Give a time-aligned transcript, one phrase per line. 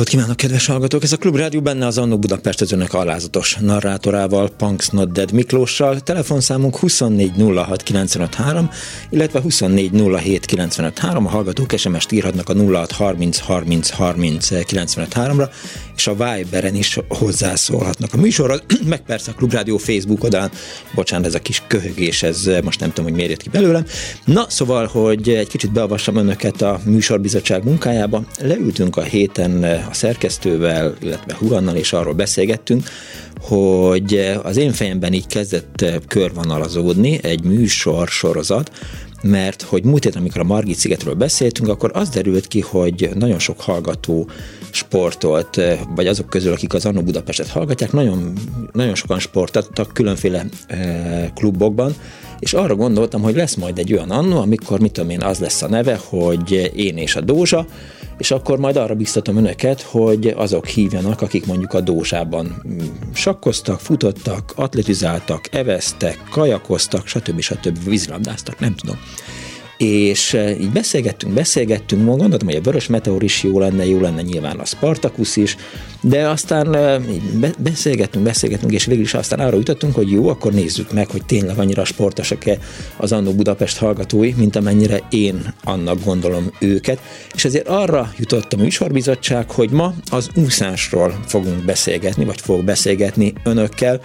[0.00, 1.02] Napot kívánok, kedves hallgatók!
[1.02, 5.32] Ez a Klub Rádió benne az Annó Budapest az önök alázatos narrátorával, Punks Not Dead
[5.32, 6.00] Miklóssal.
[6.00, 8.70] Telefonszámunk 2406953,
[9.10, 11.26] illetve 2407953.
[11.26, 15.50] A hallgatók SMS-t írhatnak a 06303030 ra
[15.96, 20.50] és a Viberen is hozzászólhatnak a műsorral, meg persze a Klubrádió Facebook oldalán.
[20.94, 23.84] Bocsánat, ez a kis köhögés, ez most nem tudom, hogy miért jött ki belőlem.
[24.24, 28.22] Na, szóval, hogy egy kicsit beavassam önöket a műsorbizottság munkájába.
[28.38, 32.88] Leültünk a héten a szerkesztővel, illetve Hurannal, és arról beszélgettünk,
[33.40, 38.70] hogy az én fejemben így kezdett körvonalazódni egy műsor sorozat,
[39.22, 43.38] mert hogy múlt héten, amikor a Margit szigetről beszéltünk, akkor az derült ki, hogy nagyon
[43.38, 44.28] sok hallgató
[44.70, 45.60] sportolt,
[45.94, 48.32] vagy azok közül, akik az Annó Budapestet hallgatják, nagyon,
[48.72, 51.94] nagyon sokan sportoltak különféle e, klubokban,
[52.38, 55.62] és arra gondoltam, hogy lesz majd egy olyan annó, amikor, mit tudom én, az lesz
[55.62, 57.66] a neve, hogy én és a Dózsa,
[58.20, 62.62] és akkor majd arra biztatom önöket, hogy azok hívjanak, akik mondjuk a Dózsában
[63.12, 67.40] sakkoztak, futottak, atletizáltak, eveztek, kajakoztak, stb.
[67.40, 67.84] stb.
[67.84, 68.96] vízilabdáztak, nem tudom
[69.80, 74.22] és eh, így beszélgettünk, beszélgettünk, gondoltam, hogy a Vörös Meteor is jó lenne, jó lenne
[74.22, 75.56] nyilván a Spartacus is,
[76.00, 77.02] de aztán eh,
[77.58, 81.58] beszélgettünk, beszélgettünk, és végül is aztán arra jutottunk, hogy jó, akkor nézzük meg, hogy tényleg
[81.58, 82.58] annyira sportosak-e
[82.96, 87.00] az Annó Budapest hallgatói, mint amennyire én annak gondolom őket,
[87.34, 93.32] és ezért arra jutott a műsorbizottság, hogy ma az úszásról fogunk beszélgetni, vagy fog beszélgetni
[93.44, 94.00] önökkel,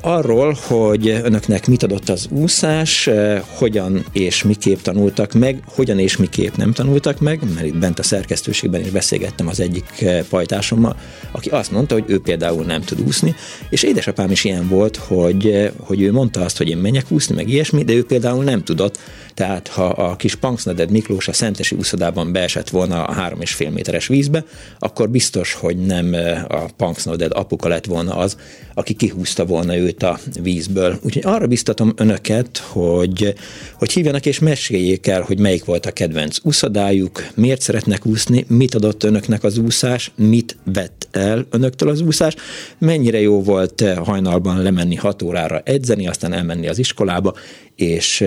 [0.00, 3.10] arról, hogy önöknek mit adott az úszás,
[3.46, 8.02] hogyan és miképp tanultak meg, hogyan és miképp nem tanultak meg, mert itt bent a
[8.02, 10.96] szerkesztőségben is beszélgettem az egyik pajtásommal,
[11.32, 13.34] aki azt mondta, hogy ő például nem tud úszni,
[13.68, 17.48] és édesapám is ilyen volt, hogy, hogy ő mondta azt, hogy én menjek úszni, meg
[17.48, 18.98] ilyesmi, de ő például nem tudott,
[19.34, 23.70] tehát ha a kis Punksneded Miklós a Szentesi úszodában beesett volna a három és fél
[23.70, 24.44] méteres vízbe,
[24.78, 26.16] akkor biztos, hogy nem
[26.48, 28.36] a Punksneded apuka lett volna az,
[28.74, 30.98] aki kihúzta volna őt a vízből.
[31.02, 33.34] Úgyhogy arra biztatom önöket, hogy,
[33.78, 38.74] hogy hívjanak és meséljék el, hogy melyik volt a kedvenc úszodájuk, miért szeretnek úszni, mit
[38.74, 42.34] adott önöknek az úszás, mit vett el önöktől az úszás,
[42.78, 47.34] mennyire jó volt hajnalban lemenni hat órára edzeni, aztán elmenni az iskolába,
[47.76, 48.24] és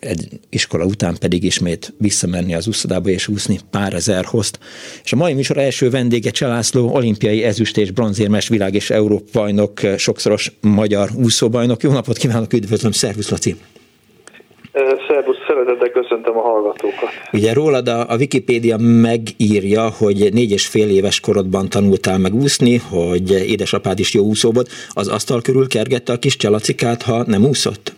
[0.00, 4.58] egy iskola után pedig ismét visszamenni az úszodába és úszni pár ezer hozt.
[5.04, 9.80] És a mai műsor első vendége Cselászló, olimpiai ezüst és bronzérmes világ és Európa bajnok,
[9.96, 11.82] sokszoros magyar úszóbajnok.
[11.82, 13.56] Jó napot kívánok, üdvözlöm, szervusz Laci!
[15.08, 17.08] Szervusz, szeretettel köszöntöm a hallgatókat.
[17.32, 22.76] Ugye rólad a, a Wikipédia megírja, hogy négy és fél éves korodban tanultál meg úszni,
[22.76, 24.70] hogy édesapád is jó úszó volt.
[24.90, 27.97] Az asztal körül kergette a kis csalacikát, ha nem úszott?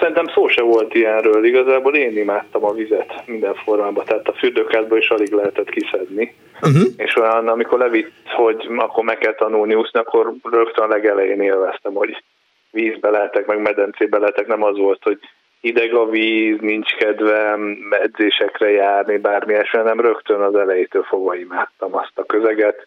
[0.00, 1.44] Szerintem szó se volt ilyenről.
[1.44, 6.34] Igazából én imádtam a vizet minden formában, tehát a fürdőkádból is alig lehetett kiszedni.
[6.62, 6.82] Uh-huh.
[6.96, 11.92] És olyan, amikor levitt, hogy akkor meg kell tanulni úszni, akkor rögtön a legelején élveztem,
[11.92, 12.22] hogy
[12.70, 14.46] vízbe lehetek, meg medencébe lehetek.
[14.46, 15.18] Nem az volt, hogy
[15.60, 21.96] hideg a víz, nincs kedvem edzésekre járni, bármi esetben, nem rögtön az elejétől fogva imádtam
[21.96, 22.86] azt a közeget,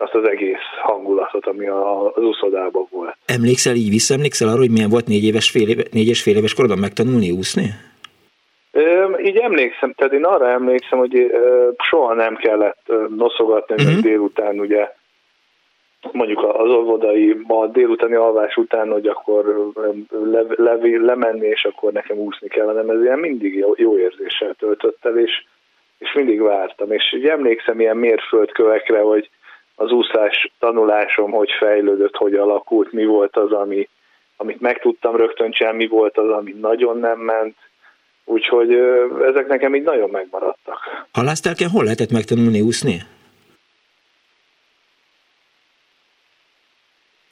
[0.00, 3.16] azt az egész hangulatot, ami az úszodában volt.
[3.26, 6.54] Emlékszel így, visszaemlékszel arra, hogy milyen volt négy, éves, fél éve, négy és fél éves
[6.54, 7.66] korodban megtanulni úszni?
[8.72, 14.00] Ö, így emlékszem, tehát én arra emlékszem, hogy ö, soha nem kellett ö, noszogatni, uh-huh.
[14.00, 14.88] délután ugye
[16.12, 19.70] mondjuk az óvodai, a délutáni alvás után, hogy akkor
[20.10, 25.04] le, le, lemenni, és akkor nekem úszni kellene, ez ilyen mindig jó, jó érzéssel töltött
[25.04, 25.44] el, és,
[25.98, 26.92] és mindig vártam.
[26.92, 29.30] És így emlékszem ilyen mérföldkövekre, hogy
[29.80, 33.88] az úszás tanulásom hogy fejlődött, hogy alakult, mi volt az, ami,
[34.36, 37.56] amit meg tudtam rögtön csinálni, mi volt az, ami nagyon nem ment,
[38.24, 38.74] úgyhogy
[39.28, 40.78] ezek nekem így nagyon megmaradtak.
[41.12, 43.02] Halásztelken hol lehetett megtanulni úszni?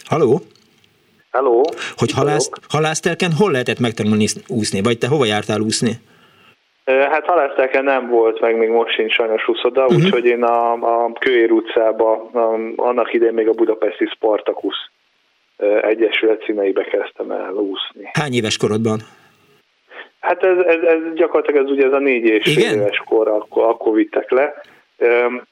[0.05, 0.41] Haló?
[1.31, 1.65] Haló?
[1.97, 5.93] Hogy halász, halásztelken hol lehetett megtanulni úszni, vagy te hova jártál úszni?
[6.89, 9.97] Hát halásztelken nem volt, meg még most sincs sajnos úszoda, uh-huh.
[9.97, 14.89] úgyhogy én a, a Kőér utcába, a, annak idején még a Budapesti Spartakusz
[15.81, 18.11] Egyesület színeibe kezdtem el úszni.
[18.13, 18.99] Hány éves korodban?
[20.21, 23.65] Hát ez, ez, ez gyakorlatilag ez ugye ez a négy és fél éves kor, akkor,
[23.65, 24.55] akkor vittek le,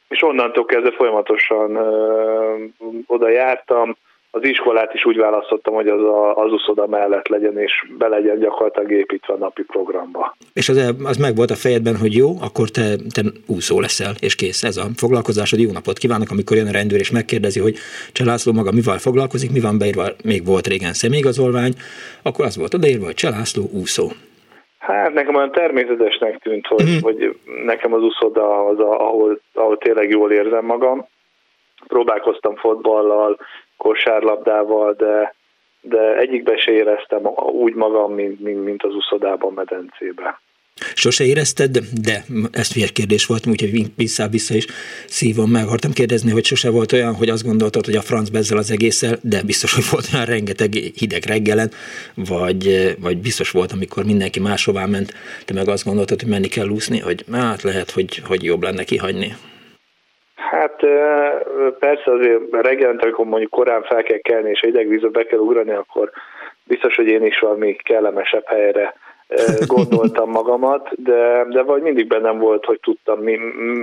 [0.08, 1.76] és onnantól kezdve folyamatosan
[3.06, 3.96] oda jártam,
[4.36, 8.38] az iskolát is úgy választottam, hogy az a, az uszoda mellett legyen, és be legyen
[8.38, 10.36] gyakorlatilag építve a napi programba.
[10.52, 14.34] És az, az meg volt a fejedben, hogy jó, akkor te, te úszó leszel, és
[14.34, 17.76] kész, ez a foglalkozásod, jó napot kívánok, amikor jön a rendőr és megkérdezi, hogy
[18.12, 21.72] Cselászló maga mivel foglalkozik, mi van beírva, még volt régen személyigazolvány,
[22.22, 24.06] akkor az volt odaírva, hogy Cselászló úszó.
[24.78, 27.00] Hát nekem olyan természetesnek tűnt, hogy, mm.
[27.00, 31.06] hogy nekem az úszoda az, ahol, ahol tényleg jól érzem magam.
[31.86, 33.38] Próbálkoztam fotballal,
[33.76, 35.34] kosárlabdával, de,
[35.80, 40.40] de egyikbe se éreztem úgy magam, mint, mint, mint az uszodában, medencébe.
[40.94, 44.66] Sose érezted, de ez hülye kérdés volt, úgyhogy vissza-vissza is
[45.06, 48.58] szívom meg akartam kérdezni, hogy sose volt olyan, hogy azt gondoltad, hogy a franc bezzel
[48.58, 51.70] az egésszel, de biztos, hogy volt olyan rengeteg hideg reggelen,
[52.14, 55.12] vagy, vagy biztos volt, amikor mindenki máshová ment,
[55.44, 58.84] te meg azt gondoltad, hogy menni kell úszni, hogy hát lehet, hogy, hogy jobb lenne
[58.84, 59.36] kihagyni.
[60.36, 60.76] Hát
[61.78, 66.10] persze azért reggelente, amikor mondjuk korán fel kell kelni, és idegvízbe be kell ugrani, akkor
[66.64, 68.94] biztos, hogy én is valami kellemesebb helyre
[69.74, 73.36] gondoltam magamat, de, de vagy mindig bennem volt, hogy tudtam, mi,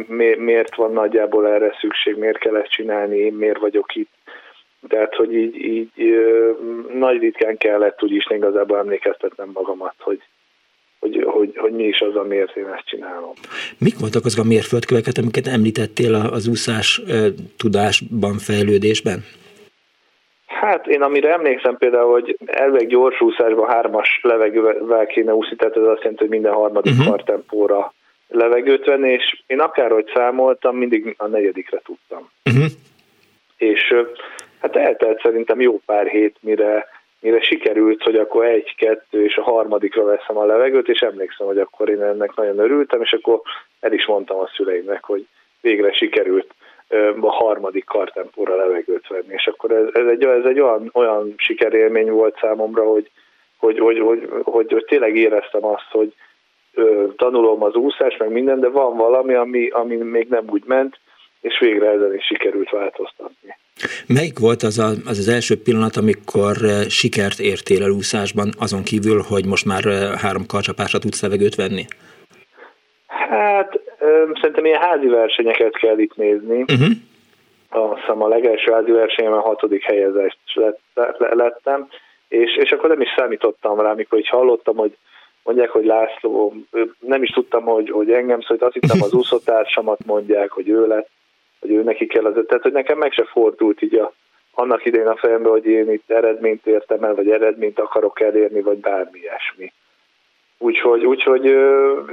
[0.08, 4.12] mi, miért van nagyjából erre szükség, miért kell ezt csinálni, én miért vagyok itt.
[4.88, 5.92] Tehát, hogy így, így
[6.94, 10.22] nagy ritkán kellett úgyis igazából emlékeztetnem magamat, hogy,
[11.04, 13.34] hogy, hogy, hogy mi is az, amiért én ezt csinálom.
[13.78, 17.02] Mik voltak azok a mérföldköveket, amiket említettél az úszás
[17.58, 19.20] tudásban, fejlődésben?
[20.46, 25.84] Hát én amire emlékszem például, hogy elveg gyors úszásban hármas levegővel kéne úszni, tehát ez
[25.84, 27.08] azt jelenti, hogy minden harmadik uh-huh.
[27.08, 27.94] kartempóra
[28.28, 32.30] levegőt venni, és én akárhogy számoltam, mindig a negyedikre tudtam.
[32.46, 32.72] Uh-huh.
[33.58, 33.94] És
[34.60, 36.88] hát eltelt szerintem jó pár hét, mire
[37.24, 41.58] mire sikerült, hogy akkor egy, kettő, és a harmadikra veszem a levegőt, és emlékszem, hogy
[41.58, 43.42] akkor én ennek nagyon örültem, és akkor
[43.80, 45.28] el is mondtam a szüleimnek, hogy
[45.62, 46.54] végre sikerült
[47.20, 52.12] a harmadik kartempóra levegőt venni, és akkor ez, ez, egy, ez egy olyan, olyan sikerélmény
[52.12, 53.12] volt számomra, hogy,
[53.58, 56.14] hogy, hogy, hogy, hogy, hogy tényleg éreztem azt, hogy
[56.74, 61.00] ö, tanulom az úszást, meg minden, de van valami, ami, ami még nem úgy ment,
[61.44, 63.56] és végre ezen is sikerült változtatni.
[64.08, 68.84] Melyik volt az, a, az az első pillanat, amikor eh, sikert értél el úszásban, azon
[68.84, 71.86] kívül, hogy most már eh, három karcsapásra tudsz levegőt venni?
[73.30, 73.80] Hát
[74.42, 76.62] szerintem ilyen házi versenyeket kell itt nézni.
[76.62, 76.88] Uh-huh.
[77.70, 80.80] Azt hiszem a legelső házi versenyemen a hatodik helyezést lett,
[81.18, 81.88] lettem,
[82.28, 84.98] és, és akkor nem is számítottam rá, amikor így hallottam, hogy
[85.44, 86.54] mondják, hogy László,
[87.00, 91.10] nem is tudtam, hogy, hogy engem szólt, azt hittem az úszótársamat mondják, hogy ő lett,
[91.64, 94.14] hogy ő neki kell az tehát hogy nekem meg se fordult így a,
[94.54, 98.78] annak idején a fejembe, hogy én itt eredményt értem el, vagy eredményt akarok elérni, vagy
[98.78, 99.74] bármi ilyesmi.
[100.58, 101.46] Úgyhogy, úgyhogy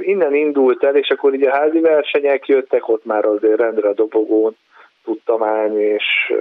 [0.01, 3.93] innen indult el, és akkor ugye a házi versenyek jöttek, ott már azért rendre a
[3.93, 4.55] dobogón
[5.03, 6.33] tudtam állni, és,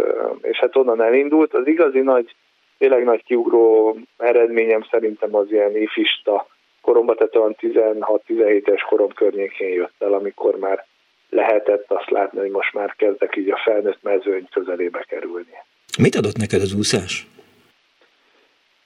[0.42, 1.54] és hát onnan elindult.
[1.54, 2.34] Az igazi nagy,
[2.78, 6.46] tényleg nagy kiugró eredményem szerintem az ilyen ifista
[6.80, 10.86] koromban, tehát olyan 16-17-es korom környékén jött el, amikor már
[11.30, 15.54] lehetett azt látni, hogy most már kezdek így a felnőtt mezőny közelébe kerülni.
[15.98, 17.26] Mit adott neked az úszás?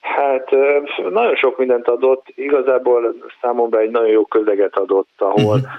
[0.01, 0.49] Hát
[1.09, 5.71] nagyon sok mindent adott, igazából számomra egy nagyon jó közeget adott, ahol uh-huh.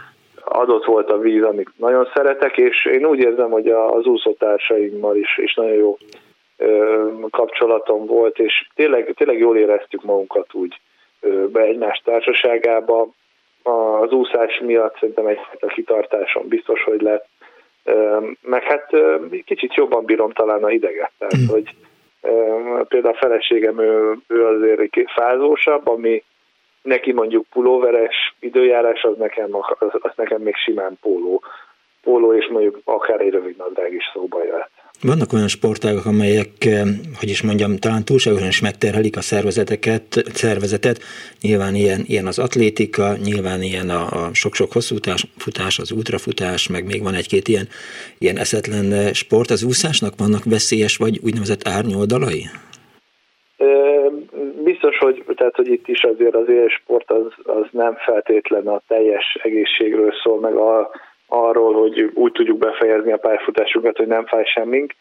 [0.45, 5.38] adott volt a víz, amit nagyon szeretek, és én úgy érzem, hogy az úszótársaimmal is,
[5.38, 5.97] is nagyon jó
[7.31, 10.81] kapcsolatom volt, és tényleg, tényleg jól éreztük magunkat úgy
[11.52, 13.09] be egymás társaságába,
[14.01, 17.27] az úszás miatt szerintem egyfajta kitartásom biztos, hogy lett.
[18.41, 18.91] Meg hát
[19.45, 21.47] kicsit jobban bírom talán a hideget, tehát mm.
[21.49, 21.75] hogy
[22.89, 26.23] például a feleségem ő, ő azért fázósabb, ami
[26.83, 31.43] neki mondjuk pulóveres időjárás, az nekem, az, az nekem még simán póló.
[32.03, 34.71] Póló és mondjuk akár egy rövid nadrág is szóba jöhet.
[35.03, 36.83] Vannak olyan sportágak, amelyek, eh,
[37.19, 40.99] hogy is mondjam, talán túlságosan is megterhelik a szervezeteket, szervezetet.
[41.41, 46.87] Nyilván ilyen, ilyen az atlétika, nyilván ilyen a, a sok-sok hosszútás, futás, az ultrafutás, meg
[46.87, 47.69] még van egy-két ilyen,
[48.19, 49.50] ilyen eszetlen eh, sport.
[49.50, 52.45] Az úszásnak vannak veszélyes vagy úgynevezett árnyoldalai?
[54.65, 59.38] Biztos, hogy, tehát, hogy itt is azért az élsport az, az nem feltétlen a teljes
[59.43, 60.91] egészségről szól, meg a,
[61.26, 64.95] arról, hogy úgy tudjuk befejezni a pályafutásunkat, hogy nem fáj semmink.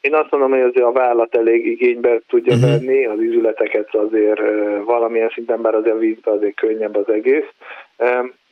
[0.00, 2.70] Én azt mondom, hogy azért a vállat elég igénybe tudja uh-huh.
[2.70, 4.40] venni, az üzleteket azért
[4.84, 7.48] valamilyen szinten, bár azért a vízbe azért könnyebb az egész.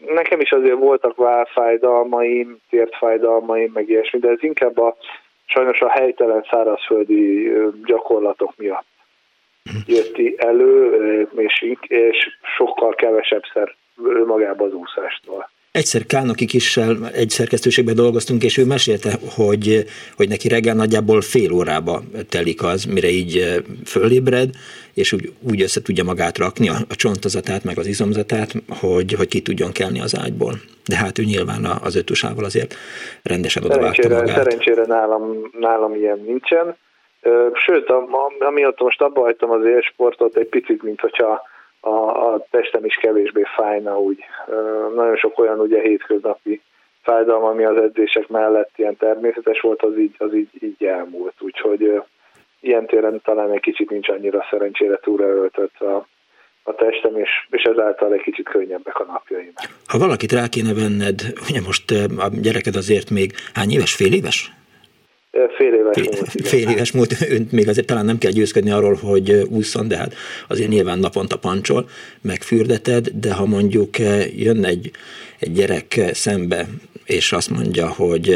[0.07, 4.97] Nekem is azért voltak válfájdalmaim, tértfájdalmaim, meg ilyesmi, de ez inkább a
[5.45, 7.53] sajnos a helytelen szárazföldi
[7.85, 8.87] gyakorlatok miatt
[9.87, 13.75] jött elő, és, és sokkal kevesebbszer
[14.27, 15.51] magába az úszástól.
[15.79, 19.85] Egyszer Kánoki kissel egy szerkesztőségben dolgoztunk, és ő mesélte, hogy,
[20.17, 23.57] hogy neki reggel nagyjából fél órába telik az, mire így eh,
[23.87, 24.49] fölébred,
[24.95, 29.29] és úgy, úgy össze tudja magát rakni, a, a csontozatát, meg az izomzatát, hogy, hogy
[29.29, 30.55] ki tudjon kelni az ágyból.
[30.89, 32.75] De hát ő nyilván az ötusával azért
[33.23, 34.37] rendesen oda szerencsére, magát.
[34.37, 36.77] Szerencsére nálam, nálam ilyen nincsen.
[37.53, 37.93] Sőt,
[38.39, 41.43] amiatt most abba hagytam az élsportot, egy picit, mint hogyha
[41.81, 41.89] a,
[42.33, 44.19] a testem is kevésbé fájna úgy.
[44.95, 46.61] Nagyon sok olyan ugye hétköznapi
[47.03, 51.35] fájdalma, ami az edzések mellett ilyen természetes volt, az így, az így, így elmúlt.
[51.39, 52.03] Úgyhogy
[52.61, 56.07] ilyen téren talán egy kicsit nincs annyira szerencsére túlraöltött a,
[56.63, 59.53] a testem, és, és ezáltal egy kicsit könnyebbek a napjaim.
[59.87, 64.53] Ha valakit rá kéne venned, ugye most a gyereked azért még hány éves, fél éves?
[65.31, 66.35] Fél éves fél, múlt.
[66.35, 66.51] Igen.
[66.51, 70.15] Fél éves múlt, önt még azért talán nem kell győzködni arról, hogy úszon, de hát
[70.49, 71.89] azért nyilván naponta pancsol,
[72.23, 73.99] megfürdeted, de ha mondjuk
[74.37, 74.91] jön egy,
[75.41, 76.65] egy gyerek szembe,
[77.07, 78.35] és azt mondja, hogy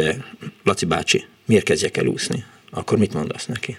[0.64, 2.38] Laci bácsi, miért kezdjek el úszni?
[2.70, 3.76] Akkor mit mondasz neki?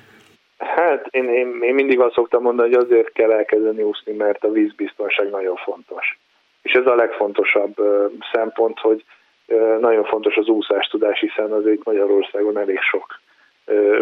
[0.58, 4.52] Hát én, én, én mindig azt szoktam mondani, hogy azért kell elkezdeni úszni, mert a
[4.52, 6.20] vízbiztonság nagyon fontos.
[6.62, 7.76] És ez a legfontosabb
[8.32, 9.04] szempont, hogy
[9.80, 13.20] nagyon fontos az úszástudás, hiszen azért Magyarországon elég sok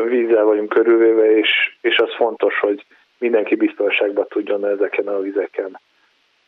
[0.08, 1.50] vízzel vagyunk körülvéve, és,
[1.82, 2.86] és az fontos, hogy
[3.18, 5.80] mindenki biztonságban tudjon ezeken a vizeken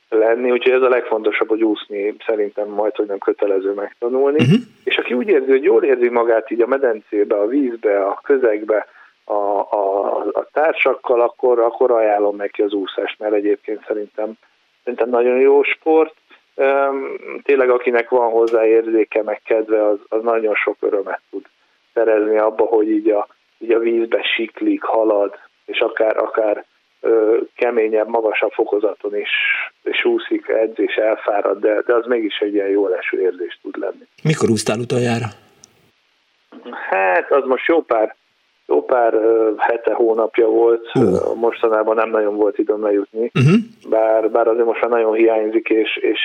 [0.10, 4.44] lenni, úgyhogy ez a legfontosabb, hogy úszni szerintem majd, hogy nem kötelező megtanulni.
[4.44, 4.60] Uh-huh.
[4.84, 8.88] És aki úgy érzi, hogy jól érzi magát így a medencébe, a vízbe, a közegbe,
[9.24, 14.34] a, a, a társakkal, akkor, akkor ajánlom neki az úszást, mert egyébként szerintem,
[14.84, 16.14] szerintem nagyon jó sport,
[17.44, 21.46] tényleg akinek van hozzá érzéke, meg kedve, az, az nagyon sok örömet tud
[21.94, 25.34] szerezni abba, hogy így a, így a vízbe siklik, halad,
[25.66, 26.66] és akár, akár
[27.02, 29.30] ö, keményebb, magasabb fokozaton is,
[29.84, 34.08] és úszik, edzés, elfárad, de, de az mégis egy ilyen jó leső érzés tud lenni.
[34.24, 35.26] Mikor úsztál utoljára?
[36.90, 38.16] Hát, az most jó pár
[38.68, 39.14] jó pár
[39.58, 41.36] hete, hónapja volt, uh.
[41.36, 43.56] mostanában nem nagyon volt időm lejutni, uh-huh.
[43.90, 46.20] bár, bár azért most már nagyon hiányzik, és, és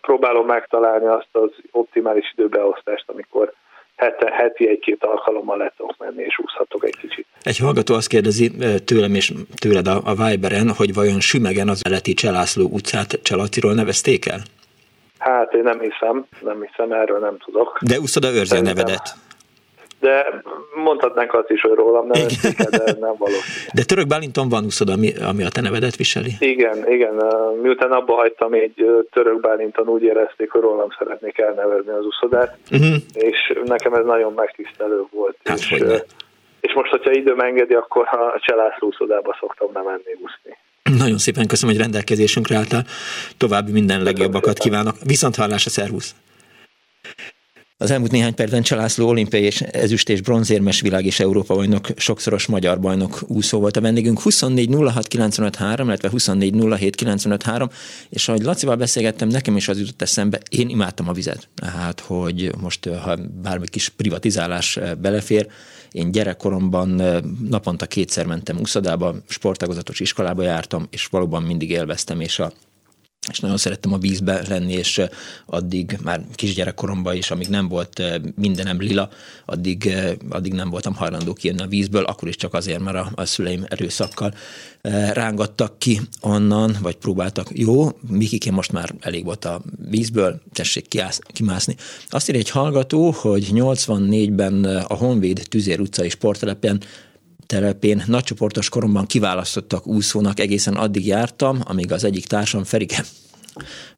[0.00, 3.52] próbálom megtalálni azt az optimális időbeosztást, amikor
[3.96, 7.26] hete, heti egy-két alkalommal le tudok menni, és úszhatok egy kicsit.
[7.42, 8.50] Egy hallgató azt kérdezi
[8.84, 14.26] tőlem és tőled a, a Viberen, hogy vajon Sümegen az Eleti Cselászló utcát Cselaciról nevezték
[14.26, 14.40] el?
[15.18, 17.78] Hát én nem hiszem, nem hiszem, erről nem tudok.
[17.82, 19.14] De úszod a őrzi nevedet?
[20.04, 20.42] De
[20.74, 22.26] mondhatnánk azt is, hogy rólam nem
[22.70, 23.66] de nem valószínű.
[23.74, 26.32] De Török Bálinton van úszod, ami, ami a te nevedet viseli?
[26.38, 27.14] Igen, igen.
[27.62, 28.74] Miután abba hagytam, egy
[29.12, 32.96] Török Bálinton úgy érezték, hogy rólam szeretnék elnevezni az úszodát, uh-huh.
[33.12, 35.36] és nekem ez nagyon megtisztelő volt.
[35.44, 35.84] Hát, és,
[36.60, 40.52] és most, hogyha időm engedi, akkor a Cselászló úszodába szoktam nem menni úszni.
[40.98, 42.84] Nagyon szépen köszönöm, hogy rendelkezésünkre álltál.
[43.38, 44.94] További minden legjobbakat kívánok.
[45.04, 46.14] Viszont hallásra, szervusz!
[47.76, 52.46] Az elmúlt néhány percben Csalászló olimpiai és ezüst és bronzérmes világ és Európa bajnok, sokszoros
[52.46, 54.20] magyar bajnok úszó volt a vendégünk.
[54.20, 56.54] 24 06 illetve 24
[58.08, 61.48] és ahogy Lacival beszélgettem, nekem is az jutott eszembe, én imádtam a vizet.
[61.62, 65.46] Hát, hogy most, ha bármi kis privatizálás belefér,
[65.90, 67.02] én gyerekkoromban
[67.48, 72.52] naponta kétszer mentem úszodába, sportagozatos iskolába jártam, és valóban mindig élveztem, és a
[73.30, 75.00] és nagyon szerettem a vízbe lenni, és
[75.46, 78.02] addig már kisgyerekkoromban is, amíg nem volt
[78.36, 79.08] mindenem lila,
[79.44, 79.94] addig,
[80.30, 83.64] addig nem voltam hajlandó kijönni a vízből, akkor is csak azért, mert a, a szüleim
[83.68, 84.34] erőszakkal
[85.12, 91.18] rángattak ki onnan, vagy próbáltak, jó, Mikikén most már elég volt a vízből, tessék kiász,
[91.26, 91.76] kimászni.
[92.08, 96.80] Azt írja egy hallgató, hogy 84-ben a Honvéd Tüzér utcai sporttelepen
[97.46, 103.04] telepén nagycsoportos koromban kiválasztottak úszónak, egészen addig jártam, amíg az egyik társam Ferike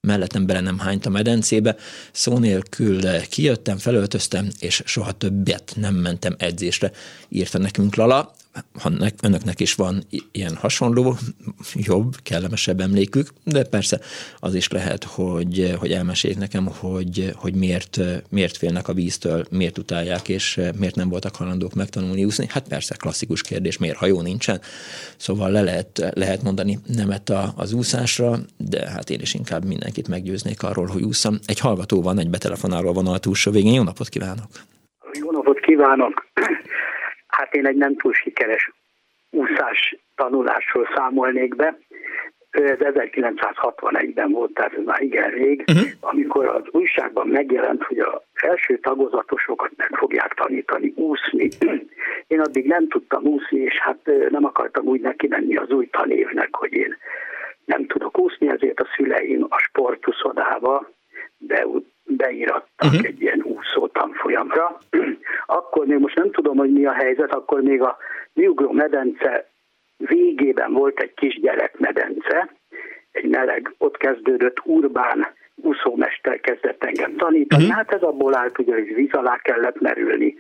[0.00, 1.76] mellettem bele nem hányt a medencébe,
[2.12, 6.90] szó nélkül kijöttem, felöltöztem, és soha többet nem mentem edzésre,
[7.28, 8.34] írta nekünk Lala
[8.80, 8.90] ha
[9.22, 11.16] önöknek is van ilyen hasonló,
[11.74, 14.00] jobb, kellemesebb emlékük, de persze
[14.38, 19.78] az is lehet, hogy, hogy elmeséljék nekem, hogy, hogy miért, miért félnek a víztől, miért
[19.78, 22.46] utálják, és miért nem voltak hajlandók megtanulni úszni.
[22.48, 24.60] Hát persze, klasszikus kérdés, miért hajó nincsen.
[25.16, 30.08] Szóval le lehet, lehet mondani nemet a, az úszásra, de hát én is inkább mindenkit
[30.08, 31.38] meggyőznék arról, hogy úszom.
[31.46, 33.74] Egy hallgató van, egy betelefonáló van a túlsó végén.
[33.74, 34.48] Jó napot kívánok!
[35.12, 36.26] Jó napot kívánok!
[37.36, 38.70] Hát én egy nem túl sikeres
[39.30, 41.78] úszás tanulásról számolnék be.
[42.50, 45.88] Ez 1961-ben volt, tehát ez már igen rég, uh-huh.
[46.00, 51.48] amikor az újságban megjelent, hogy a felső tagozatosokat meg fogják tanítani úszni.
[52.26, 56.54] Én addig nem tudtam úszni, és hát nem akartam úgy neki menni az új tanévnek,
[56.54, 56.96] hogy én
[57.64, 60.90] nem tudok úszni, ezért a szüleim a sportuszodába
[61.38, 61.66] be,
[62.06, 63.06] beirattak uh-huh.
[63.06, 64.78] egy ilyen úszó tanfolyamra.
[65.46, 67.96] akkor még most nem tudom, hogy mi a helyzet, akkor még a
[68.34, 69.48] Nyugró medence
[69.96, 72.50] végében volt egy kisgyerek medence,
[73.12, 77.78] egy meleg, ott kezdődött urbán úszómester kezdett engem tanítani, uh-huh.
[77.78, 80.36] hát ez abból állt, ugye, hogy víz alá kellett merülni.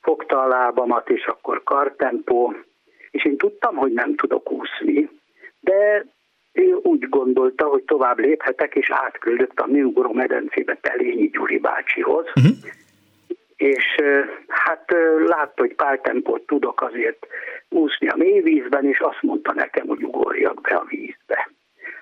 [0.00, 2.54] Fogta a lábamat, és akkor kartempó,
[3.10, 5.10] és én tudtam, hogy nem tudok úszni,
[5.60, 6.04] de
[6.52, 12.56] ő úgy gondolta, hogy tovább léphetek, és átküldött a Műugró medencébe Telényi Gyuri bácsihoz, uh-huh.
[13.56, 13.84] és
[14.48, 14.94] hát
[15.26, 17.26] látta, hogy pár tempót tudok azért
[17.68, 21.50] úszni a mélyvízben, és azt mondta nekem, hogy ugorjak be a vízbe.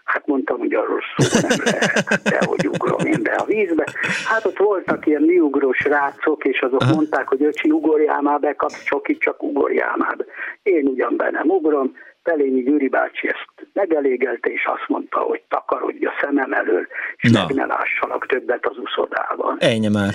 [0.08, 3.84] Hát mondtam, hogy arról szó nem lehet, de hogy ugrom én be a vízbe.
[4.26, 6.94] Hát ott voltak ilyen miugrós rácok, és azok Aha.
[6.94, 10.24] mondták, hogy öcsi, ugorjál már be, kapsz csokit, csak ugorjál már be.
[10.62, 16.04] Én ugyan be nem ugrom, Pelényi Gyuri bácsi ezt megelégelte, és azt mondta, hogy takarodj
[16.06, 17.44] a szemem elől, és Na.
[17.46, 19.56] meg ne lássalak többet az uszodában.
[19.58, 20.14] Ennyi már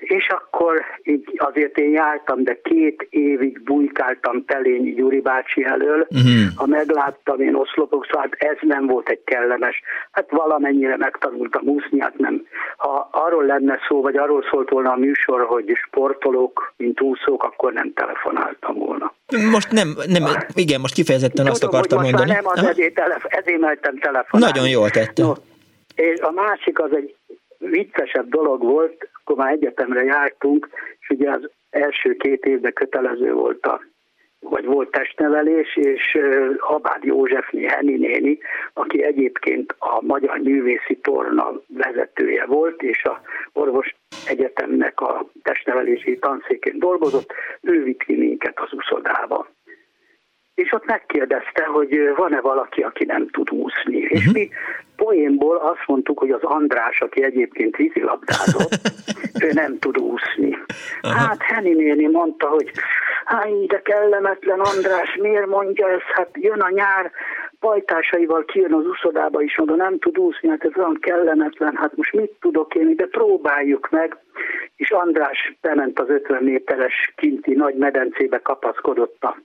[0.00, 6.56] és akkor így azért én jártam, de két évig bujkáltam Telényi Gyuri bácsi elől, uh-huh.
[6.56, 9.82] ha megláttam én oszlopok, szóval hát ez nem volt egy kellemes.
[10.10, 12.46] Hát valamennyire megtanultam úszni, hát nem.
[12.76, 17.72] Ha arról lenne szó, vagy arról szólt volna a műsor, hogy sportolók, mint úszók, akkor
[17.72, 19.12] nem telefonáltam volna.
[19.50, 20.22] Most nem, nem
[20.54, 22.40] igen, most kifejezetten Tudom, azt akartam hogy most mondani.
[22.42, 24.58] nem az ezért, telef- ezért mertem telefonálni.
[24.58, 25.22] Nagyon jól tette.
[25.22, 25.32] No,
[25.94, 27.14] és a másik az egy
[27.60, 30.68] viccesebb dolog volt, akkor már egyetemre jártunk,
[31.00, 33.80] és ugye az első két évben kötelező volt a
[34.40, 36.18] vagy volt testnevelés, és
[36.58, 38.38] Habád Józsefné Henni néni,
[38.72, 43.20] aki egyébként a Magyar Művészi Torna vezetője volt, és a
[43.52, 43.94] orvos
[44.26, 49.48] egyetemnek a testnevelési tanszékén dolgozott, ő vitt ki minket az uszodába
[50.60, 54.02] és ott megkérdezte, hogy van-e valaki, aki nem tud úszni.
[54.02, 54.18] Uh-huh.
[54.18, 54.32] És mhm.
[54.32, 54.50] mi
[55.04, 58.74] poénból azt mondtuk, hogy az András, aki egyébként vízilabdázott,
[59.44, 60.58] ő nem tud úszni.
[61.00, 62.70] Hát Henny néni mondta, hogy
[63.24, 66.10] hány de kellemetlen András, miért mondja ezt?
[66.12, 67.10] Hát jön a nyár,
[67.60, 72.12] pajtásaival kijön az uszodába is, oda nem tud úszni, hát ez olyan kellemetlen, hát most
[72.12, 74.16] mit tudok én, de próbáljuk meg.
[74.76, 79.36] És András bement az 50 méteres kinti nagy medencébe kapaszkodott a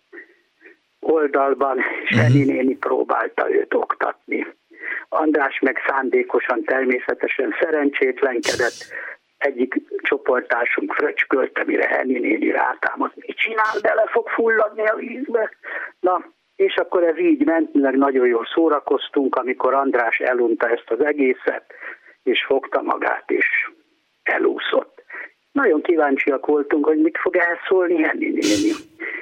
[0.99, 2.45] oldalban, és uh-huh.
[2.45, 4.47] Néni próbálta őt oktatni.
[5.09, 8.93] András meg szándékosan természetesen szerencsétlenkedett,
[9.37, 13.15] egyik csoportásunk fröcskölte, mire Henni néni rátámadt.
[13.15, 15.51] Mit csinál, bele fog fulladni a vízbe?
[15.99, 21.05] Na, és akkor ez így ment, meg nagyon jól szórakoztunk, amikor András elunta ezt az
[21.05, 21.63] egészet,
[22.23, 23.69] és fogta magát, és
[24.23, 25.03] elúszott.
[25.51, 28.71] Nagyon kíváncsiak voltunk, hogy mit fog elszólni Henni néni.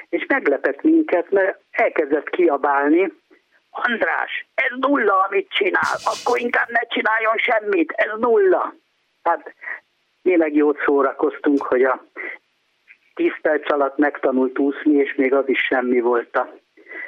[0.08, 3.12] És meglepett minket, mert elkezdett kiabálni,
[3.76, 8.74] András, ez nulla, amit csinál, akkor inkább ne csináljon semmit, ez nulla.
[9.22, 9.54] Hát
[10.22, 12.04] meg jót szórakoztunk, hogy a
[13.14, 16.54] tíz perc alatt megtanult úszni, és még az is semmi volt a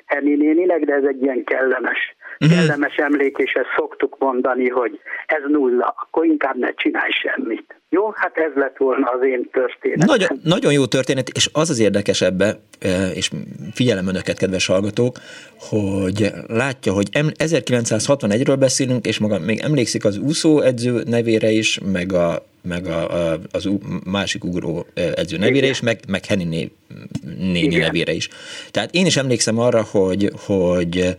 [0.07, 2.16] Henni néninek, de ez egy ilyen kellemes.
[2.39, 7.75] Kellemes emlék, és ezt szoktuk mondani, hogy ez nulla, akkor inkább ne csinálj semmit.
[7.89, 10.07] Jó, hát ez lett volna az én történetem.
[10.07, 13.31] Nagyon, nagyon jó történet, és az az érdekes ebbe, e, és
[13.75, 15.19] figyelem önöket, kedves hallgatók,
[15.59, 22.45] hogy látja, hogy 1961-ről beszélünk, és maga még emlékszik az úszóedző nevére is, meg a
[22.69, 23.69] meg a, a, az
[24.05, 25.71] másik ugró e, edző nevére Igen.
[25.71, 26.71] is, meg, meg Henny
[27.39, 27.81] néni Igen.
[27.81, 28.29] nevére is.
[28.71, 31.17] Tehát én is emlékszem arra, hogy, hogy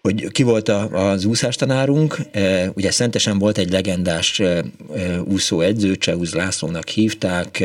[0.00, 4.64] hogy ki volt az úszástanárunk, e, ugye Szentesen volt egy legendás e, e,
[5.20, 7.64] úszóedző, Csehúz Lászlónak hívták,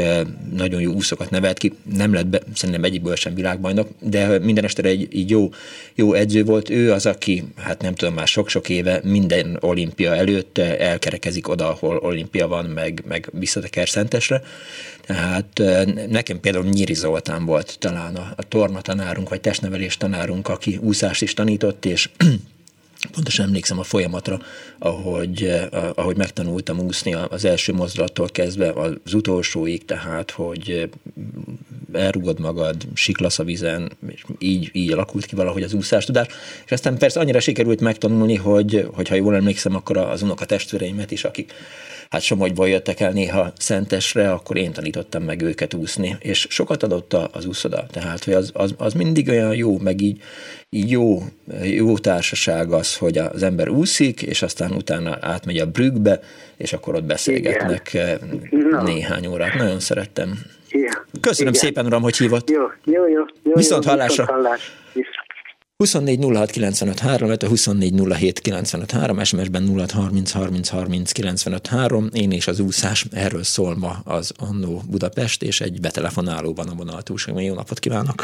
[0.56, 4.82] nagyon jó úszokat nevelt ki, nem lett be, szerintem egyikből sem világbajnok, de minden este
[4.82, 5.50] egy, egy jó,
[5.96, 6.70] jó edző volt.
[6.70, 11.98] Ő az, aki, hát nem tudom, már sok-sok éve minden olimpia előtt elkerekezik oda, ahol
[11.98, 14.42] olimpia van, meg, meg visszateker Szentesre.
[15.06, 15.62] Tehát
[16.10, 21.22] nekem például Nyíri Zoltán volt talán a, a torna tanárunk, vagy testnevelés tanárunk, aki úszást
[21.22, 22.10] is tanított, és
[23.12, 24.40] pontosan emlékszem a folyamatra,
[24.80, 30.90] ahogy, eh, ahogy megtanultam úszni az első mozdulattól kezdve az utolsóig, tehát, hogy
[31.94, 36.28] elrugod magad, siklasz a vizen, és így, így alakult ki valahogy az úszástudás.
[36.66, 41.24] És aztán persze annyira sikerült megtanulni, hogy, ha jól emlékszem, akkor az unok testvéreimet is,
[41.24, 41.54] akik
[42.14, 47.14] hát Somogyból jöttek el néha Szentesre, akkor én tanítottam meg őket úszni, és sokat adott
[47.14, 50.22] az úszoda, tehát hogy az, az, az mindig olyan jó, meg így,
[50.70, 51.24] így jó,
[51.64, 56.20] jó társaság az, hogy az ember úszik, és aztán utána átmegy a brüggbe,
[56.58, 58.84] és akkor ott beszélgetnek Igen.
[58.84, 59.54] néhány órát.
[59.54, 60.40] Nagyon szerettem.
[60.70, 60.94] Igen.
[61.22, 61.66] Köszönöm Igen.
[61.66, 62.50] szépen, uram, hogy hívott.
[62.50, 63.24] Jó, jó, jó.
[63.44, 64.24] jó Viszont hallásra.
[64.24, 64.83] Viszont hallás.
[65.78, 71.68] 24 06 95 3, illetve 24 07 95 3, SMS-ben 06 30 30 30 95
[71.68, 72.10] 3.
[72.14, 77.02] Én és az úszás, erről szól ma az Annó Budapest, és egy betelefonálóban a vonal
[77.02, 77.44] túlság.
[77.44, 78.20] Jó napot kívánok!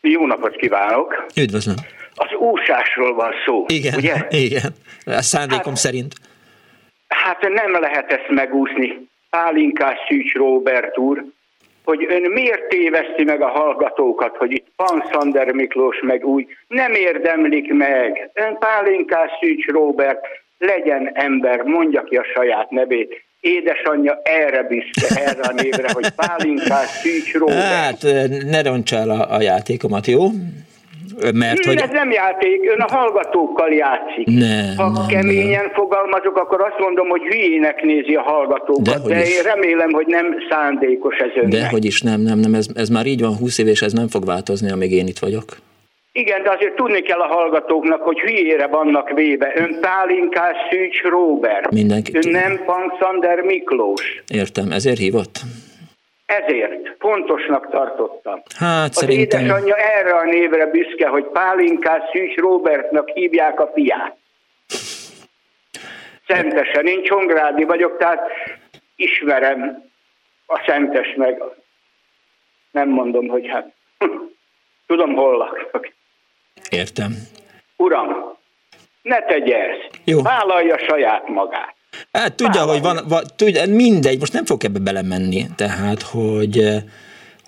[0.00, 1.26] Jó napot kívánok!
[1.36, 1.76] Üdvözlöm!
[2.14, 4.14] Az úszásról van szó, igen, ugye?
[4.30, 4.72] Igen,
[5.04, 6.14] a szándékom hát, szerint.
[7.08, 9.08] Hát nem lehet ezt megúszni.
[9.30, 11.24] Pálinkás Szűcs Róbert úr,
[11.88, 14.66] hogy ön miért téveszti meg a hallgatókat, hogy itt
[15.10, 18.30] Sander Miklós meg úgy nem érdemlik meg.
[18.34, 20.26] Ön Pálinkás Szűcs Róbert
[20.58, 23.24] legyen ember, mondja ki a saját nevét.
[23.40, 27.60] Édesanyja erre büszke, erre a névre, hogy Pálinkás Szűcs Róbert.
[27.60, 28.02] Hát
[28.50, 30.26] ne roncsál a, a játékomat, jó?
[31.34, 31.80] Mert, hogy...
[31.80, 34.26] Ez nem játék, ön a hallgatókkal játszik.
[34.26, 35.72] Nem, ha nem, keményen nem.
[35.72, 40.36] fogalmazok, akkor azt mondom, hogy hülyének nézi a hallgatókat, de, de én remélem, hogy nem
[40.50, 41.50] szándékos ez önnek.
[41.50, 44.08] Dehogy is nem, nem, nem, ez, ez már így van 20 év, és ez nem
[44.08, 45.44] fog változni, amíg én itt vagyok.
[46.12, 49.52] Igen, de azért tudni kell a hallgatóknak, hogy hülyére vannak véve.
[49.56, 51.70] Ön Pálinkás Szűcs Róbert.
[51.70, 52.12] Mindenki.
[52.14, 54.22] Ön nem Panksander Miklós.
[54.32, 55.40] Értem, ezért hívott?
[56.28, 58.42] Ezért fontosnak tartottam.
[58.58, 59.40] Hát az szerintem...
[59.40, 64.16] édesanyja erre a névre büszke, hogy Pálinkás Szűcs Robertnak hívják a fiát.
[66.26, 66.86] Szentesen.
[66.86, 68.30] Én Csongrádi vagyok, tehát
[68.96, 69.90] ismerem
[70.46, 71.42] a Szentes meg.
[72.70, 73.72] Nem mondom, hogy hát
[74.86, 75.88] tudom, hol lakok.
[76.70, 77.12] Értem.
[77.76, 78.36] Uram,
[79.02, 79.90] ne tegye ezt.
[80.04, 80.22] Jó.
[80.22, 81.74] Vállalja saját magát.
[82.12, 86.82] Hát tudja, hogy van, van tudja, mindegy, most nem fog ebbe belemenni, tehát, hogy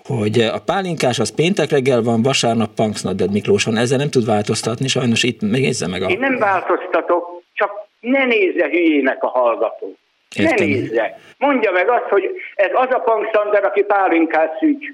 [0.05, 4.87] hogy a pálinkás az péntek reggel van, vasárnap Punksnadded Miklós van, ezzel nem tud változtatni,
[4.87, 6.07] sajnos itt nézze meg a...
[6.07, 9.95] Én nem változtatok, csak ne nézze hülyének a hallgató.
[10.35, 10.67] Értem.
[10.67, 11.19] Ne nézze.
[11.37, 12.23] Mondja meg azt, hogy
[12.55, 14.85] ez az a Punksander, aki pálinkás szűcs.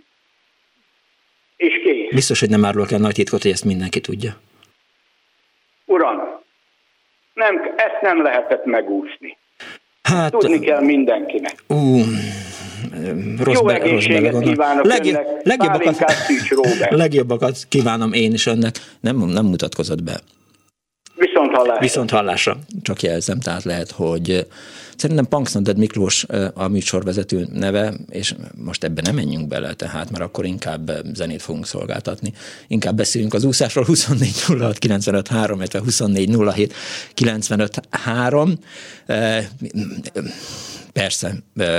[1.58, 2.14] És kész.
[2.14, 4.32] Biztos, hogy nem árulok el nagy titkot, hogy ezt mindenki tudja.
[5.86, 6.18] Uram,
[7.34, 9.38] nem, ezt nem lehetett megúszni.
[10.08, 11.64] Hát, Tudni kell mindenkinek.
[11.68, 12.02] Ú,
[13.40, 16.14] rossz Jó be, egészséget rossz kívánok Legjobb, önnek, legjobbakat,
[17.04, 18.76] legjobbakat kívánom én is önnek.
[19.00, 20.20] Nem, nem mutatkozott be.
[21.16, 21.80] Viszont hallásra.
[21.80, 22.58] Viszont hallásra.
[22.82, 24.48] Csak jelzem, tehát lehet, hogy
[24.98, 30.46] szerintem Punksnoded Miklós a műsorvezető neve, és most ebben nem menjünk bele, tehát, mert akkor
[30.46, 32.34] inkább zenét fogunk szolgáltatni.
[32.68, 36.74] Inkább beszéljünk az úszásról 24 06 95 3, illetve 24 07
[37.14, 38.60] 95 3.
[40.94, 41.36] Persze,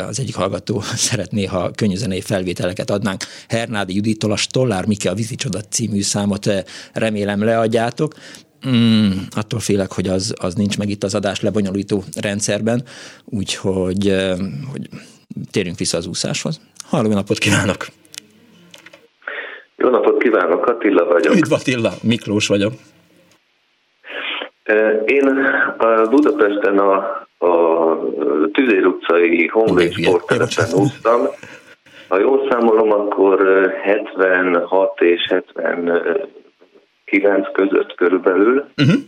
[0.08, 3.24] az egyik hallgató szeretné, ha könnyűzenei felvételeket adnánk.
[3.48, 6.50] Hernádi Judittól a Stollár Miki a Vízicsoda című számot
[6.92, 8.14] remélem leadjátok.
[8.66, 12.82] Mm, attól félek, hogy az, az nincs meg itt az adás lebonyolító rendszerben,
[13.24, 14.14] úgyhogy
[14.72, 14.88] hogy
[15.50, 16.60] térjünk vissza az úszáshoz.
[16.90, 17.86] Halló, napot kívánok!
[19.76, 21.34] Jó napot kívánok, Attila vagyok.
[21.34, 22.72] Üdv Attila, Miklós vagyok.
[25.04, 25.26] Én
[25.78, 26.96] a Budapesten a,
[27.46, 28.00] a
[28.52, 31.20] Tüzér utcai Honvéd sportterepen úsztam.
[32.08, 33.40] Ha jól számolom, akkor
[33.82, 36.02] 76 és 70
[37.10, 38.64] 9 között körülbelül.
[38.76, 39.00] Uh-huh.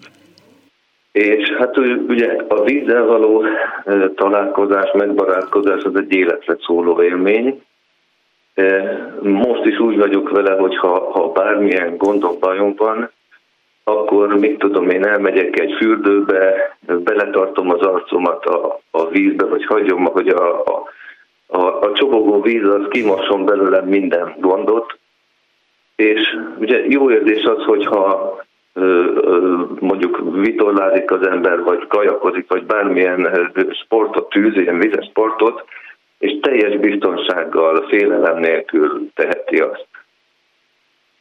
[1.13, 1.77] És hát
[2.09, 3.45] ugye a vízzel való
[4.15, 7.63] találkozás, megbarátkozás az egy életre szóló élmény.
[9.21, 13.11] Most is úgy vagyok vele, hogy ha, ha bármilyen gondom, bajom van,
[13.85, 20.05] akkor mit tudom én, elmegyek egy fürdőbe, beletartom az arcomat a, a vízbe, vagy hagyom,
[20.05, 20.83] hogy a, a,
[21.47, 24.99] a, a csobogó víz az kimosson belőlem minden gondot,
[26.01, 28.39] és ugye jó érzés az, hogyha
[29.81, 33.51] mondjuk vitorlázik az ember, vagy kajakozik, vagy bármilyen
[33.85, 35.65] sportot tűz, ilyen vizes sportot,
[36.19, 39.87] és teljes biztonsággal, félelem nélkül teheti azt.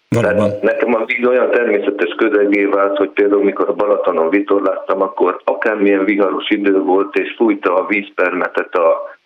[0.09, 5.41] Tehát nekem a víz olyan természetes közegé vált, hogy például mikor a Balatonon vitorláztam, akkor
[5.43, 9.17] akármilyen viharos idő volt, és fújta a vízpermetet a,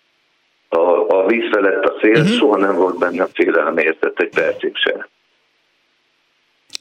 [0.68, 2.26] a, a víz felett a szél, uh-huh.
[2.26, 5.06] soha nem volt benne félelem érzet egy percig sem.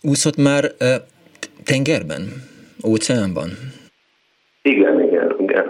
[0.08, 0.72] Úszott már
[1.63, 2.52] tengerben?
[2.86, 3.50] óceánban?
[4.62, 5.66] Igen, igen, igen.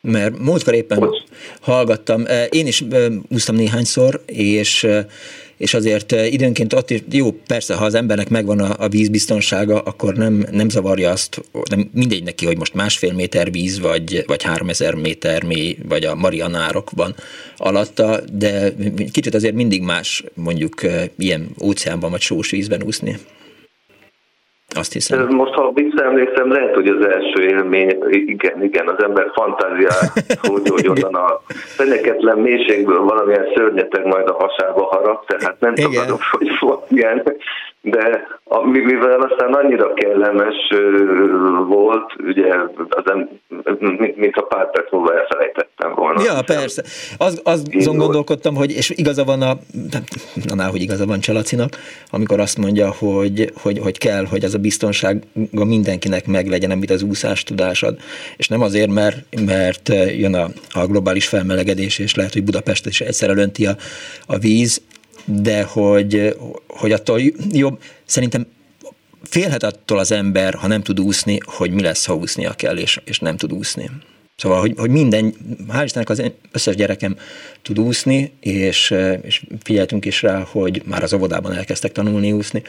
[0.00, 1.22] Mert múltkor éppen Bocs.
[1.60, 2.84] hallgattam, én is
[3.28, 4.86] úsztam néhányszor, és
[5.56, 10.14] és azért időnként ott is, jó, persze, ha az embernek megvan a, a vízbiztonsága, akkor
[10.14, 14.68] nem, nem zavarja azt, nem mindegy neki, hogy most másfél méter víz, vagy, vagy három
[14.68, 17.14] ezer méter mély, vagy a Marianárokban
[17.56, 18.72] alatta, de
[19.12, 20.80] kicsit azért mindig más mondjuk
[21.18, 23.16] ilyen óceánban vagy sós vízben úszni.
[24.74, 25.26] Azt hiszem.
[25.28, 30.12] Most, ha visszaemlékszem, lehet, hogy az első élmény, igen, igen, az ember fantáziát,
[30.48, 35.90] hogy, hogy onnan a feneketlen mélységből valamilyen szörnyeteg majd a hasába harap, tehát nem igen.
[35.90, 37.22] tudom, hogy volt ilyen
[37.82, 38.26] de
[38.62, 40.54] mivel aztán annyira kellemes
[41.66, 42.54] volt, ugye,
[42.88, 43.02] az,
[44.14, 46.22] mint a pár perc múlva elfelejtettem volna.
[46.22, 46.82] Ja, persze.
[47.18, 49.52] Az, az azon gondolkodtam, hogy, és igaza van a,
[50.54, 51.76] na, hogy igaza van Csalacinak,
[52.10, 57.02] amikor azt mondja, hogy, hogy, hogy kell, hogy ez a biztonság mindenkinek meglegyen, amit az
[57.02, 57.96] úszás tudásad.
[58.36, 59.16] És nem azért, mert,
[59.46, 63.72] mert jön a, a globális felmelegedés, és lehet, hogy Budapest is egyszerre önti a,
[64.26, 64.82] a víz,
[65.24, 66.36] de hogy,
[66.68, 68.46] hogy attól jobb, szerintem
[69.22, 73.00] félhet attól az ember, ha nem tud úszni, hogy mi lesz, ha úsznia kell, és,
[73.04, 73.90] és nem tud úszni.
[74.36, 75.34] Szóval, hogy, hogy minden,
[75.72, 77.16] hál' Istennek az összes gyerekem
[77.62, 82.62] tud úszni, és, és figyeltünk is rá, hogy már az óvodában elkezdtek tanulni úszni,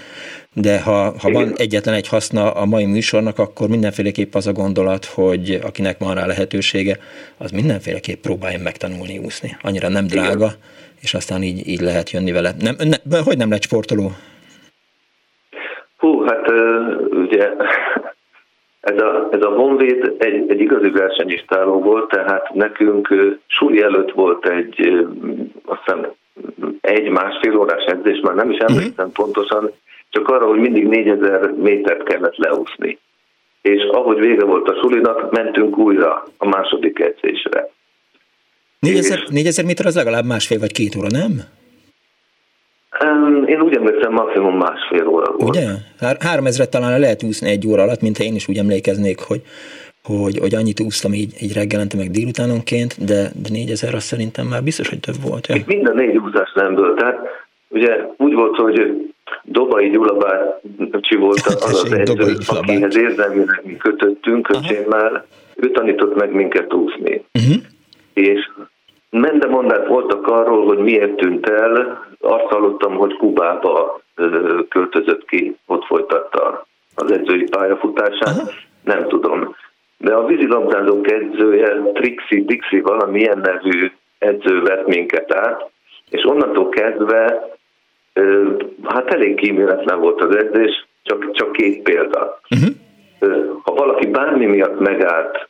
[0.53, 5.05] de ha, ha van egyetlen egy haszna a mai műsornak, akkor mindenféleképp az a gondolat,
[5.05, 6.99] hogy akinek van rá lehetősége,
[7.37, 9.57] az mindenféleképp próbálja megtanulni úszni.
[9.61, 12.51] Annyira nem drága, Igen és aztán így, így lehet jönni vele.
[12.59, 14.11] Nem, ne, hogy nem lett sportoló?
[15.97, 16.51] Hú, hát
[17.11, 17.51] ugye
[18.79, 24.49] ez a, ez a Honvéd egy, egy igazi versenyistáló volt, tehát nekünk suli előtt volt
[24.49, 25.05] egy,
[25.65, 26.11] azt hiszem,
[26.81, 28.71] egy-másfél órás edzés, már nem is mhm.
[28.71, 29.25] emlékszem uh-huh.
[29.25, 29.71] pontosan,
[30.09, 32.99] csak arra, hogy mindig 4000 métert kellett leúszni.
[33.61, 37.69] És ahogy vége volt a sulinak, mentünk újra a második edzésre.
[38.83, 41.31] 4000, 4000 méter az legalább másfél vagy két óra, nem?
[43.45, 45.55] Én úgy emlékszem, maximum másfél óra volt.
[45.55, 45.67] Ugye?
[46.19, 49.41] 3000 talán lehet úszni egy óra alatt, mint én is úgy emlékeznék, hogy,
[50.03, 54.63] hogy, hogy annyit úsztam így, így reggelente, meg délutánonként, de, de 4000 az szerintem már
[54.63, 55.47] biztos, hogy több volt.
[55.47, 55.55] Ja?
[55.65, 56.95] Minden négy úszás nem volt.
[56.95, 57.17] Tehát
[57.69, 58.77] ugye úgy volt, hogy
[59.43, 66.33] Dobai Gyula bácsi volt az az edző, akihez érzelmileg mi kötöttünk, öcsémmel, ő tanított meg
[66.33, 67.23] minket úszni.
[67.33, 67.63] Uh-huh.
[68.13, 68.49] És
[69.13, 72.05] Mendemondák voltak arról, hogy miért tűnt el.
[72.19, 74.01] Azt hallottam, hogy Kubába
[74.69, 78.37] költözött ki, ott folytatta az edzői pályafutását.
[78.37, 78.49] Aha.
[78.83, 79.55] Nem tudom.
[79.97, 85.69] De a vízilabdázók edzője, Trixi Dixi valamilyen nevű edző vett minket át,
[86.09, 87.49] és onnantól kezdve
[88.83, 92.39] hát elég kíméletlen volt az edzés, csak, csak két példa.
[92.49, 92.75] Uh-huh.
[93.63, 95.49] Ha valaki bármi miatt megállt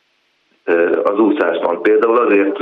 [1.02, 2.58] az úszásban, például azért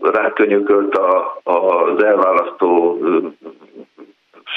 [0.00, 2.98] rákönyökölt a, az elválasztó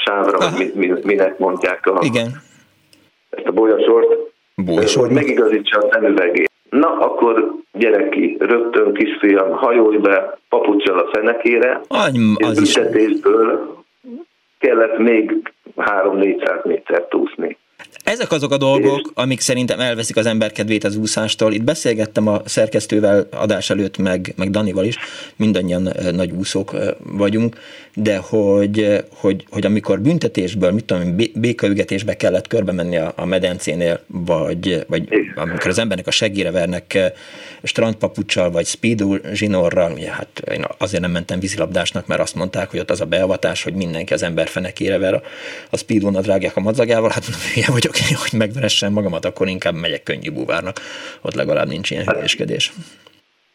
[0.04, 2.26] sávra, hogy mi, minek mondják a, Igen.
[3.30, 4.16] ezt a bolyasort,
[4.94, 6.50] hogy megigazítsa a szemüvegét.
[6.70, 13.76] Na, akkor gyere ki, rögtön kisfiam, hajolj be papucsal a fenekére, Any, és büntetésből
[14.58, 17.58] kellett még 3-400 métert úszni.
[18.04, 21.52] Ezek azok a dolgok, amik szerintem elveszik az ember kedvét az úszástól.
[21.52, 24.96] Itt beszélgettem a szerkesztővel adás előtt, meg, meg Danival is,
[25.36, 27.56] mindannyian nagy úszók vagyunk,
[27.94, 34.00] de hogy, hogy, hogy amikor büntetésből, mit tudom, békaügetésbe kellett körbe menni a, a medencénél,
[34.06, 36.98] vagy, vagy amikor az embernek a segére vernek
[37.62, 42.80] strandpapucsal, vagy speedo zsinorral, ugye hát én azért nem mentem vízilabdásnak, mert azt mondták, hogy
[42.80, 45.22] ott az a beavatás, hogy mindenki az ember fenekére ver a,
[45.70, 47.92] a speedo nadrágják a madzagával, hát ilyen vagyok
[48.24, 50.76] hogy megveressen magamat, akkor inkább megyek könnyű búvárnak,
[51.22, 52.72] ott legalább nincs ilyen hülyeskedés.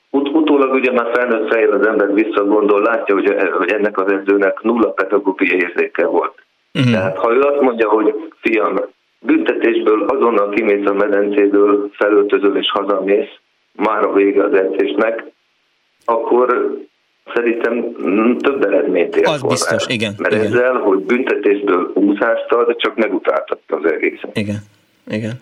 [0.09, 4.61] Ut- utólag ugye már felnőtt fejjel az ember visszagondol, látja, hogy, hogy ennek az edzőnek
[4.61, 6.33] nulla pedagógiai érzéke volt.
[6.73, 6.91] Uh-huh.
[6.91, 8.75] Tehát ha ő azt mondja, hogy fiam,
[9.19, 13.29] büntetésből azonnal kimész a medencéből, felöltözöl és hazamész,
[13.75, 15.23] már a vége az edzésnek,
[16.05, 16.77] akkor
[17.33, 17.95] szerintem
[18.37, 19.93] több eredményt ért Az volna biztos, el.
[19.93, 20.13] igen.
[20.17, 20.45] Mert igen.
[20.45, 24.37] ezzel, hogy büntetésből úszást ad, csak megutáltatta az egészet.
[24.37, 24.57] Igen,
[25.07, 25.33] igen.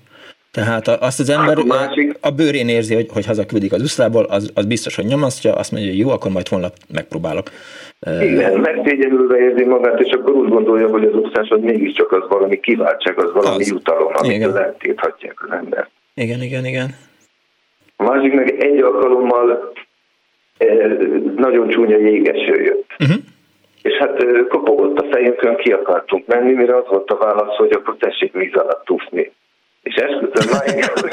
[0.51, 2.17] Tehát azt az ember a, másik...
[2.21, 5.89] a bőrén érzi, hogy, hogy hazaküldik az uszlából, az, az biztos, hogy nyomasztja, azt mondja,
[5.89, 7.49] hogy jó, akkor majd holnap megpróbálok.
[8.21, 12.59] Igen, megszégyenülve érzi magát, és akkor úgy gondolja, hogy az úszás az mégiscsak az valami
[12.59, 13.67] kiváltság, az valami az.
[13.69, 15.89] jutalom, amit eltéthatják az ember.
[16.13, 16.95] Igen, igen, igen.
[17.95, 19.71] A másik meg egy alkalommal
[21.35, 22.85] nagyon csúnya jégeső jött.
[22.99, 23.17] Uh-huh.
[23.81, 27.95] És hát kopogott a fejünkön, ki akartunk menni, mire az volt a válasz, hogy akkor
[27.99, 29.31] tessék víz alatt úszni.
[29.83, 31.09] És esküszöm emlékszem,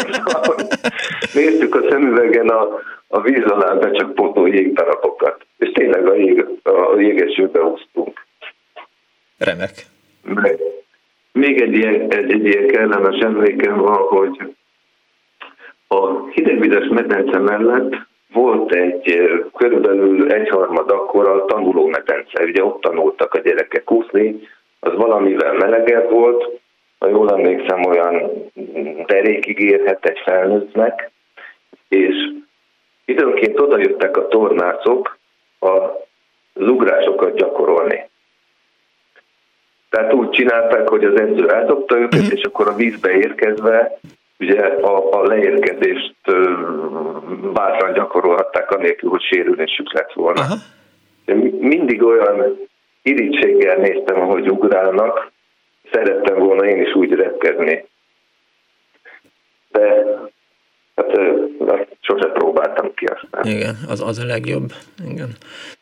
[1.35, 2.69] néztük a szemüvegen a,
[3.09, 8.27] a víz alá becsapódó jégdarabokat, és tényleg a, jég, a jégesőbe úsztunk.
[9.39, 9.73] Remek.
[10.23, 10.59] Meg,
[11.33, 14.55] még egy ilyen, egy, egy ilyen kellemes emlékem van, hogy
[15.89, 22.45] a hidegvizes medence mellett volt egy körülbelül egyharmad akkor a tanuló medence.
[22.45, 24.41] Ugye ott tanultak a gyerekek úszni,
[24.81, 26.61] az valamivel melegebb volt,
[26.99, 28.31] ha jól emlékszem, olyan
[29.07, 31.11] derékig érhet egy felnőttnek,
[31.89, 32.15] és
[33.05, 35.19] időnként oda jöttek a tornácok
[35.61, 35.77] a
[36.53, 38.09] lugrásokat gyakorolni.
[39.91, 42.39] Tehát úgy csinálták, hogy az edző eldobta őket, uh-huh.
[42.39, 43.99] és akkor a vízbe érkezve
[44.39, 46.15] ugye a, a leérkezést
[47.53, 50.41] bátran gyakorolhatták, anélkül, hogy sérülésük lett volna.
[50.41, 51.61] Uh-huh.
[51.61, 52.59] Mindig olyan
[53.03, 55.33] irítséggel néztem, ahogy ugrálnak,
[55.93, 57.85] szerettem volna én is úgy repkedni.
[59.71, 60.05] De
[60.99, 61.19] hát
[61.69, 63.55] azt sose próbáltam ki aztán.
[63.55, 64.73] Igen, az, az a legjobb.
[65.11, 65.31] Igen.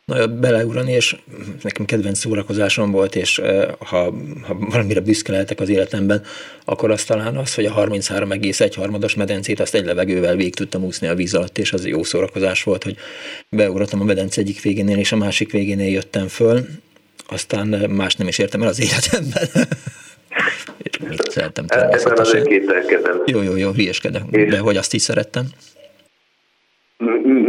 [0.05, 1.15] Na, beleugrani, és
[1.61, 3.41] nekem kedvenc szórakozásom volt, és
[3.79, 4.13] ha,
[4.47, 6.21] ha valamire büszke lehetek az életemben,
[6.65, 11.07] akkor az talán az, hogy a 33,1 harmados medencét azt egy levegővel végig tudtam úszni
[11.07, 12.95] a víz alatt, és az jó szórakozás volt, hogy
[13.49, 16.59] beugrottam a medence egyik végénél, és a másik végénél jöttem föl,
[17.29, 19.47] aztán más nem is értem el az életemben.
[21.09, 22.47] Mit szerettem természetesen.
[23.25, 25.43] Jó, jó, jó, hülyeskedek, de hogy azt is szerettem.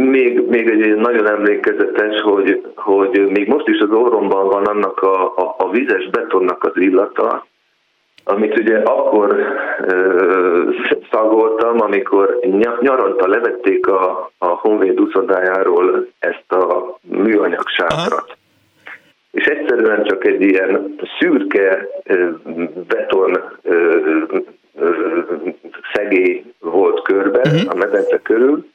[0.09, 5.23] Még, még egy nagyon emlékezetes, hogy, hogy még most is az orromban van annak a,
[5.23, 7.47] a, a vizes betonnak az illata,
[8.23, 9.35] amit ugye akkor
[9.87, 10.69] ö,
[11.11, 12.39] szagoltam, amikor
[12.81, 18.37] nyaranta levették a, a Honvéd uszodájáról ezt a műanyag sátrat
[19.31, 21.87] és egyszerűen csak egy ilyen szürke
[22.87, 23.39] beton
[25.93, 27.71] szegély volt körbe uh-huh.
[27.71, 28.65] a medence körül,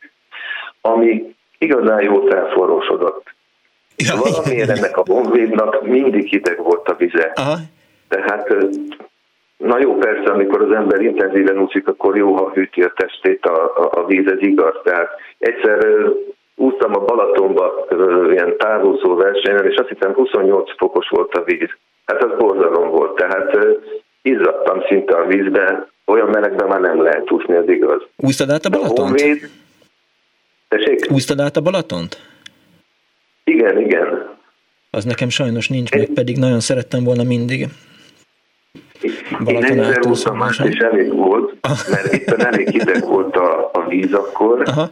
[0.81, 3.33] ami igazán jól felforrósodott.
[3.97, 7.33] Ja, Valamiért ennek a honvédnak mindig hideg volt a vize.
[7.35, 7.57] Aha.
[8.09, 8.55] Tehát
[9.57, 13.64] Na jó, persze, amikor az ember intenzíven úszik, akkor jó, ha hűti a testét a,
[13.77, 14.75] a, a víz, ez igaz.
[14.83, 15.87] Tehát egyszer
[16.57, 17.87] úsztam a Balatonba
[18.31, 21.71] ilyen távúszó versenyen, és azt hiszem 28 fokos volt a víz.
[22.07, 23.57] Hát az borzalom volt, tehát
[24.23, 28.03] izzadtam szinte a vízbe, olyan melegben már nem lehet úszni, az igaz.
[28.17, 28.99] Úsztad át a Balatont?
[28.99, 29.51] A honvéd...
[31.12, 32.19] Úsztad át a Balatont?
[33.45, 34.33] Igen, igen.
[34.90, 37.67] Az nekem sajnos nincs, meg pedig nagyon szerettem volna mindig.
[39.45, 41.55] Balaton Én egyszer úsztam, és elég volt,
[41.90, 44.90] mert itt elég hideg volt a, a víz akkor, Aha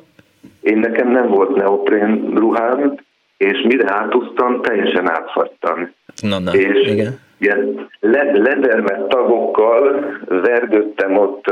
[0.62, 2.94] én nekem nem volt neoprén ruhám,
[3.36, 5.90] és mire átúztam, teljesen átfagytam.
[6.20, 7.18] Na, na, és igen.
[7.38, 11.44] ilyen ledermet tagokkal vergődtem ott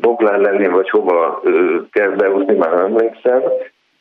[0.00, 1.42] Boglán lenni, vagy hova
[1.90, 3.42] kell beúzni, már nem emlékszem,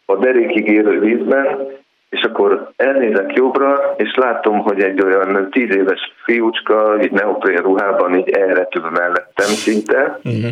[0.06, 1.68] a derékig érő vízben,
[2.10, 8.18] és akkor elnézek jobbra, és látom, hogy egy olyan tíz éves fiúcska, így neoprén ruhában
[8.18, 10.50] így elretül mellettem szinte, uh-huh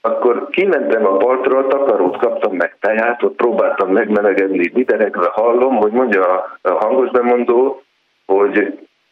[0.00, 6.44] akkor kimentem a partra, takarót kaptam meg teját, ott próbáltam megmelegedni, videregve hallom, hogy mondja
[6.62, 7.82] a hangos bemondó,
[8.26, 8.56] hogy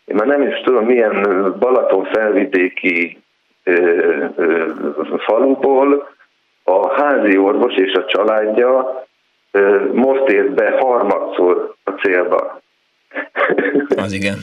[0.05, 1.22] én már nem is tudom milyen
[1.59, 3.22] Balaton felvidéki
[5.18, 6.09] faluból
[6.64, 9.05] a házi orvos és a családja
[9.92, 12.61] most ért be harmadszor a célba.
[13.97, 14.37] Az igen.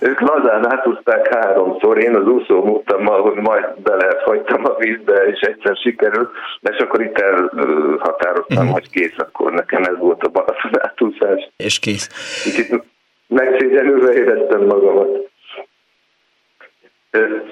[0.00, 5.76] ők lazán átúzták háromszor, én az úszó múltammal, hogy majd belefagytam a vízbe, és egyszer
[5.76, 6.30] sikerült,
[6.60, 8.72] és akkor itt elhatároztam, uh-huh.
[8.72, 11.48] hogy kész, akkor nekem ez volt a Balaton átúszás.
[11.56, 12.08] És kész.
[12.44, 12.82] Kicsit
[13.26, 15.28] megszégyenülve éreztem magamat.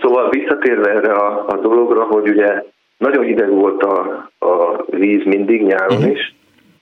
[0.00, 2.62] Szóval visszatérve erre a, a dologra, hogy ugye
[2.96, 6.12] nagyon hideg volt a, a víz mindig nyáron uh-huh.
[6.12, 6.34] is,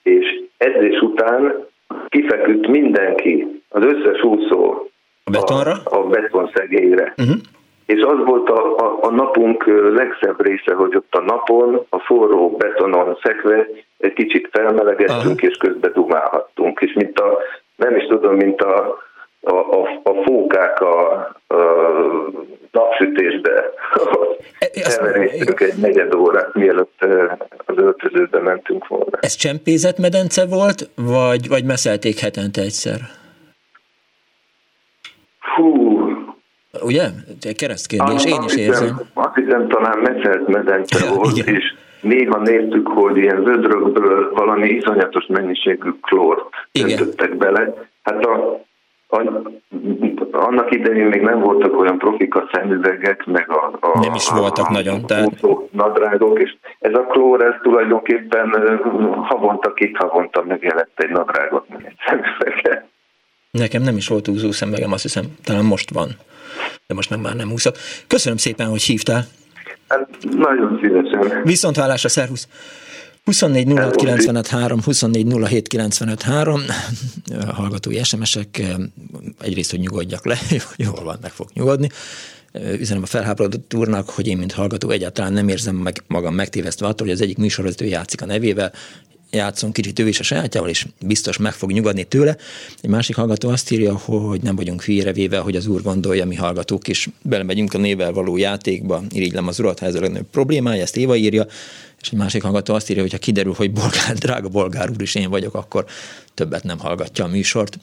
[0.03, 1.67] és edzés után
[2.09, 4.91] kifeküdt mindenki, az összes úszó
[5.25, 5.73] a betonra?
[5.85, 7.15] A, a betonszegélyre.
[7.17, 7.37] Uh-huh.
[7.87, 12.57] És az volt a, a, a napunk legszebb része, hogy ott a napon, a forró
[12.57, 13.69] betonon szekve
[13.99, 15.51] egy kicsit felmelegedtünk, uh-huh.
[15.51, 16.81] és közben dumálhattunk.
[16.81, 17.39] És mint a,
[17.77, 18.99] nem is tudom, mint a,
[19.47, 21.13] a, a, a fókák a,
[21.47, 21.57] a
[22.71, 23.65] napsütésbe
[24.99, 27.05] elverésztünk egy negyed órát, mielőtt
[27.65, 29.19] az öltözőbe mentünk volna.
[29.21, 32.99] Ez csempézett medence volt, vagy, vagy meszelték hetente egyszer?
[35.55, 35.97] Hú,
[36.83, 37.09] Ugye?
[37.57, 38.83] Keresztkérdés, én is érzem.
[38.83, 41.55] Hiszem, azt hiszem talán messzelt medence ja, volt, igen.
[41.55, 46.43] és néha néztük, hogy ilyen vödrökből valami iszonyatos mennyiségű klórt
[46.83, 47.75] öntöttek bele.
[48.03, 48.65] Hát a,
[50.33, 54.69] annak idején még nem voltak olyan profik a szemüvegek, meg a, a nem is voltak
[54.69, 55.41] a, nagyon, a, tehát...
[55.71, 58.79] nadrágok, és ez a klór, ez tulajdonképpen
[59.23, 62.85] havonta, két havonta megjelent egy nadrágot, meg egy szemüveget.
[63.51, 66.09] Nekem nem is volt úszó szemüvegem, azt hiszem, talán most van,
[66.87, 67.75] de most nem már nem úszok.
[68.07, 69.23] Köszönöm szépen, hogy hívtál.
[69.89, 71.43] Hát, nagyon szívesen.
[71.43, 72.49] Viszont hallásra, szervusz!
[73.27, 76.63] 24 06 95 3, 24 07 95 3,
[77.49, 78.63] hallgatói SMS-ek,
[79.41, 80.39] egyrészt, hogy nyugodjak le,
[80.77, 81.89] jól van, meg fog nyugodni.
[82.79, 87.07] Üzenem a felháborodott úrnak, hogy én, mint hallgató, egyáltalán nem érzem meg magam megtévesztve attól,
[87.07, 88.73] hogy az egyik műsorvezető játszik a nevével,
[89.37, 92.37] játszom kicsit ő is a sajátjával, és biztos meg fog nyugodni tőle.
[92.81, 96.35] Egy másik hallgató azt írja, hogy nem vagyunk hülyére véve, hogy az úr gondolja, mi
[96.35, 100.83] hallgatók is belemegyünk a nével való játékba, irigylem az urat, ha ez a legnagyobb problémája,
[100.83, 101.47] ezt Éva írja,
[102.01, 105.15] és egy másik hallgató azt írja, hogy ha kiderül, hogy bolgár, drága bolgár úr is
[105.15, 105.85] én vagyok, akkor
[106.35, 107.79] többet nem hallgatja a műsort.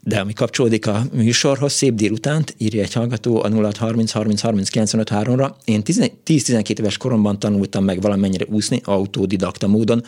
[0.00, 5.10] De ami kapcsolódik a műsorhoz, szép délutánt, írja egy hallgató a 0630 30 30 95
[5.12, 5.50] 3-ra.
[5.64, 10.04] Én 10-12 éves koromban tanultam meg valamennyire úszni autodidakta módon,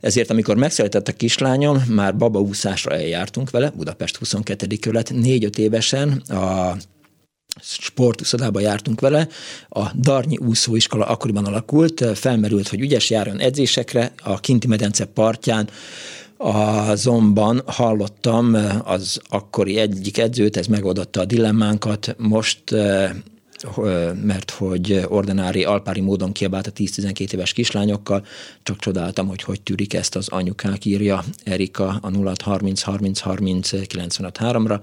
[0.00, 4.76] ezért amikor megszületett a kislányom, már babaúszásra eljártunk vele, Budapest 22.
[4.76, 6.76] kölet, 4-5 évesen a
[7.60, 9.28] sportuszodába jártunk vele,
[9.68, 15.68] a Darnyi úszóiskola akkoriban alakult, felmerült, hogy ügyes járjon edzésekre, a Kinti medence partján
[16.44, 22.62] Azonban hallottam az akkori egyik edzőt, ez megoldotta a dilemmánkat, most
[24.22, 28.24] mert hogy ordinári, alpári módon kiabált a 10-12 éves kislányokkal,
[28.62, 33.86] csak csodáltam, hogy hogy tűrik ezt az anyukák, írja Erika a 0 30 30 30
[33.86, 34.80] 95 3-ra,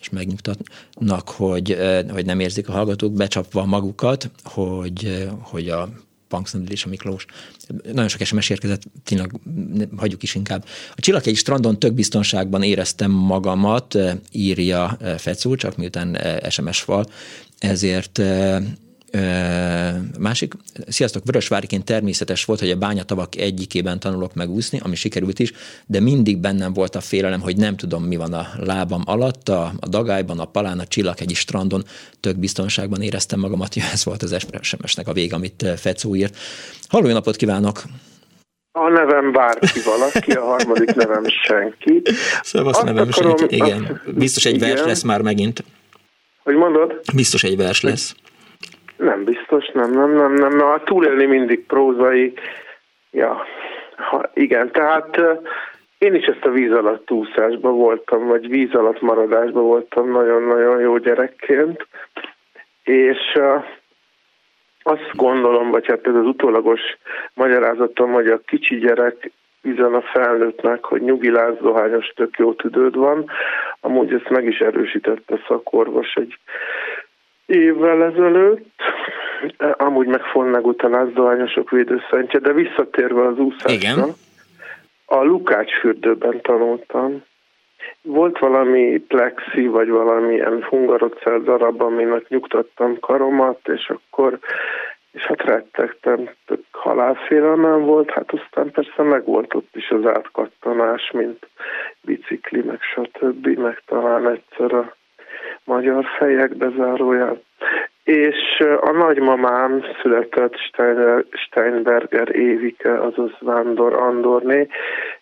[0.00, 1.76] és megnyugtatnak, hogy,
[2.10, 5.88] hogy nem érzik a hallgatók becsapva magukat, hogy, hogy a
[6.28, 7.26] Punksnadil és a Miklós.
[7.92, 9.40] Nagyon sok SMS érkezett, tényleg
[9.96, 10.64] hagyjuk is inkább.
[10.94, 13.98] A Csillaghegy strandon tök biztonságban éreztem magamat,
[14.32, 16.18] írja Fecú, csak miután
[16.48, 17.06] SMS fal,
[17.58, 18.22] ezért
[20.18, 20.54] Másik,
[20.88, 25.52] sziasztok, Vörösváriként természetes volt, hogy a bányatavak egyikében tanulok megúszni, ami sikerült is,
[25.86, 29.72] de mindig bennem volt a félelem, hogy nem tudom, mi van a lábam alatt, a,
[29.80, 31.82] a dagályban, a palán, a csillaghegyi strandon,
[32.20, 36.36] tök biztonságban éreztem magamat, ja, ez volt az SMS-nek a vég, amit Fecó írt.
[36.88, 37.82] Halló, napot kívánok!
[38.72, 42.02] A nevem bárki valaki, a harmadik nevem senki.
[42.42, 44.00] Szevasz nevem akarom, senki, igen.
[44.06, 44.68] Biztos egy igen.
[44.68, 45.64] vers lesz már megint.
[46.42, 47.00] Hogy mondod?
[47.14, 48.14] Biztos egy vers lesz.
[48.96, 50.56] Nem biztos, nem, nem, nem, nem.
[50.56, 52.32] Na, túlélni mindig prózai.
[53.10, 53.44] Ja,
[53.96, 55.20] ha, igen, tehát
[55.98, 60.96] én is ezt a víz alatt úszásban voltam, vagy víz alatt maradásban voltam nagyon-nagyon jó
[60.96, 61.86] gyerekként,
[62.82, 63.38] és
[64.82, 66.80] azt gondolom, vagy hát ez az utólagos
[67.34, 69.30] magyarázatom, hogy a kicsi gyerek
[69.62, 73.30] üzen a felnőttnek, hogy nyugilás, dohányos, tök jó tüdőd van.
[73.80, 76.38] Amúgy ezt meg is erősítette szakorvos egy
[77.46, 78.80] évvel ezelőtt,
[79.76, 84.14] amúgy meg Fonneg után dohányosok védőszentje, de visszatérve az úszásra, Igen.
[85.06, 87.22] a Lukács fürdőben tanultam.
[88.02, 94.38] Volt valami plexi, vagy valamilyen hungarocell darab, aminek nyugtattam karomat, és akkor
[95.14, 96.30] és hát rettegtem,
[96.70, 101.48] halálfélelmem volt, hát aztán persze meg volt ott is az átkattanás, mint
[102.00, 104.96] bicikli, meg stb., meg talán egyszer a
[105.64, 107.40] magyar fejek bezáróján.
[108.04, 114.68] És a nagymamám született Steiner, Steinberger Évike, azaz Vándor Andorné,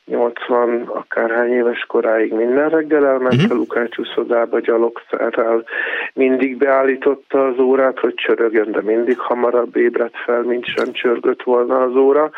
[0.04, 3.50] 80 akárhány éves koráig minden reggel elment uh-huh.
[3.50, 5.64] a Lukács uszodába gyalogszerrel.
[6.14, 11.82] Mindig beállította az órát, hogy csörögjön, de mindig hamarabb ébredt fel, mint sem csörgött volna
[11.82, 12.30] az óra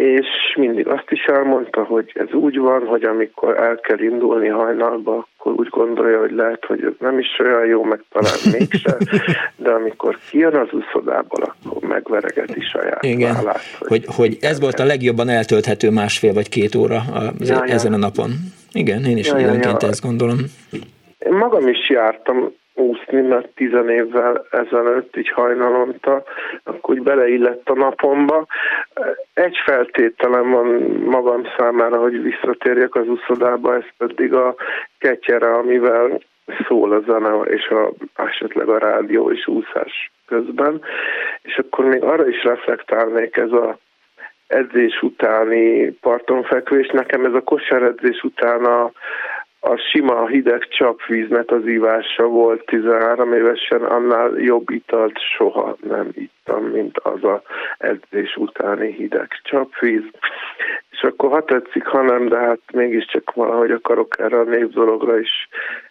[0.00, 0.26] és
[0.56, 5.52] mindig azt is elmondta, hogy ez úgy van, hogy amikor el kell indulni hajnalba, akkor
[5.52, 8.96] úgy gondolja, hogy lehet, hogy ez nem is olyan jó, meg talán mégse,
[9.56, 14.78] de amikor kijön az uszodából, akkor megveregeti saját Igen, vállát, hogy, hogy, hogy ez volt
[14.78, 18.30] a legjobban eltölthető másfél vagy két óra az, ja, ezen a napon.
[18.72, 19.76] Igen, én is ja, ja, ja.
[19.80, 20.38] ezt gondolom.
[21.18, 26.22] Én magam is jártam úszni, mert tizen évvel ezelőtt így hajnalonta,
[26.64, 28.46] akkor úgy beleillett a napomba.
[29.34, 30.66] Egy feltételem van
[31.04, 34.54] magam számára, hogy visszatérjek az uszodába, ez pedig a
[34.98, 36.20] ketyere, amivel
[36.66, 40.82] szól a zene, és a, esetleg a rádió és úszás közben.
[41.42, 43.78] És akkor még arra is reflektálnék ez a
[44.46, 46.88] edzés utáni partonfekvés.
[46.88, 48.90] Nekem ez a kosáredzés után a,
[49.60, 56.64] a sima hideg csapvíznek az ívása volt 13 évesen, annál jobb italt soha nem ittam,
[56.64, 57.42] mint az a
[57.78, 60.02] edzés utáni hideg csapvíz.
[60.90, 65.48] És akkor ha tetszik, ha nem, de hát mégiscsak valahogy akarok erre a népdologra is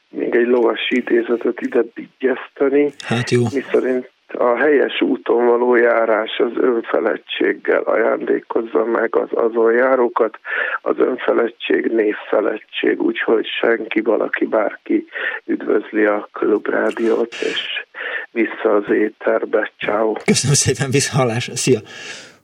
[0.10, 2.94] még egy lovas idézetet ide bigyeszteni.
[3.00, 3.42] Hát jó.
[3.54, 10.40] Mi szerint a helyes úton való járás az önfeledtséggel ajándékozza meg az azon járókat,
[10.82, 15.08] az önfeledtség névfeledtség, úgyhogy senki, valaki, bárki
[15.46, 17.86] üdvözli a klubrádiót, és
[18.32, 19.72] vissza az éterbe.
[19.80, 20.14] Ciao.
[20.14, 21.50] Köszönöm szépen, visszahallás.
[21.54, 21.80] Szia!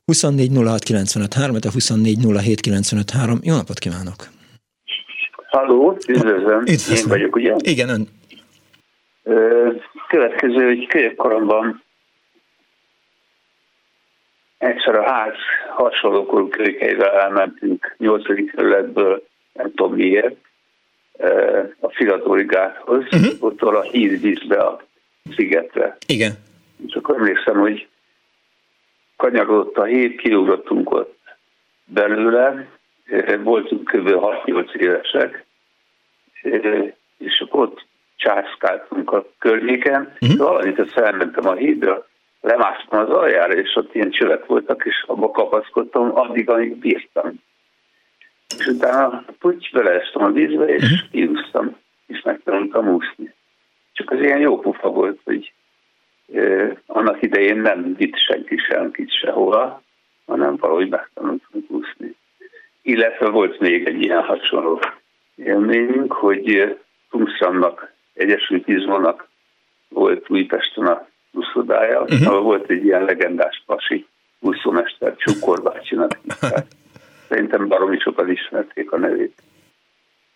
[0.05, 3.39] 24 06 95 3, a 24 07 95 3.
[3.43, 4.15] Jó napot kívánok!
[5.49, 6.61] Halló, üdvözlöm.
[6.61, 6.97] Üdvözlöm.
[6.97, 7.55] Én vagyok, ugye?
[7.57, 8.07] Igen, ön.
[10.07, 11.83] Következő, hogy középkoromban
[14.57, 15.35] egyszer a ház
[15.69, 18.51] hasonlókorú kölykeivel elmentünk 8.
[18.51, 20.35] kerületből, nem tudom miért,
[21.79, 23.43] a Filatóri gáthoz, uh-huh.
[23.43, 24.81] ott a hídvízbe a
[25.35, 25.97] szigetre.
[26.07, 26.31] Igen.
[26.87, 27.87] És akkor emlékszem, hogy
[29.15, 31.19] kanyarodott a hét, kiugrottunk ott
[31.85, 32.67] belőle,
[33.43, 34.09] voltunk kb.
[34.09, 35.45] 6-8 évesek,
[37.17, 37.85] és akkor ott
[38.15, 40.37] császkáltunk a környéken, uh-huh.
[40.37, 42.07] valamit azt felmentem a hídra,
[42.41, 47.33] lemásztam az aljára, és ott ilyen csövek voltak, és abba kapaszkodtam addig, amíg bírtam.
[48.57, 51.09] És utána puty beleestem a vízbe, és uh-huh.
[51.11, 51.75] kiúztam,
[52.07, 53.33] és megtanultam úszni.
[53.93, 55.53] Csak az ilyen jó pufa volt, hogy
[56.33, 59.83] eh, annak idején nem vitt senki senkit sehova,
[60.25, 62.15] hanem valahogy megtanultam úszni.
[62.81, 64.79] Illetve volt még egy ilyen hasonló
[65.35, 66.77] élményünk, hogy
[67.09, 69.27] Tungsramnak, Egyesült Izmónak
[69.89, 72.27] volt Újpesten a úszodája, uh-huh.
[72.27, 74.07] ahol volt egy ilyen legendás pasi
[74.39, 76.19] úszómester, Csukor bácsinak
[77.29, 79.41] Szerintem baromi sokan ismerték a nevét.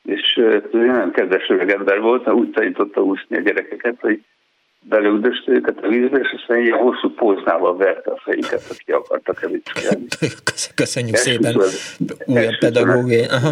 [0.04, 4.24] És ez nagyon kedves ember volt, úgy tanította úszni a gyerekeket, hogy
[4.82, 10.06] beleüdöste őket a vízbe, és aztán ilyen hosszú póznával verte a fejüket, aki akartak evicskélni.
[10.76, 11.56] Köszönjük szépen,
[12.26, 13.26] újabb pedagógiai.
[13.26, 13.52] Aha.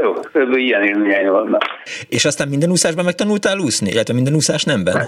[0.00, 0.56] Jó, kb.
[0.56, 1.64] ilyen élményeim vannak.
[2.08, 5.06] És aztán minden úszásban megtanultál úszni, illetve minden úszás nemben?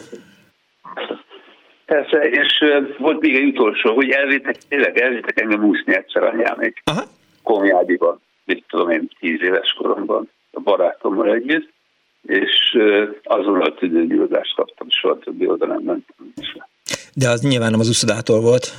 [1.87, 2.65] Persze, és
[2.99, 6.83] volt még egy utolsó, hogy elvétek, tényleg elvétek engem úszni egyszer anyámék.
[6.85, 7.03] Aha.
[7.43, 11.73] Komjádiban, mit tudom én, tíz éves koromban, a barátommal együtt,
[12.27, 12.79] és
[13.23, 16.33] azonnal tüdőgyulladást kaptam, soha többi oda nem mentem.
[17.15, 18.73] De az nyilván nem az uszodától volt.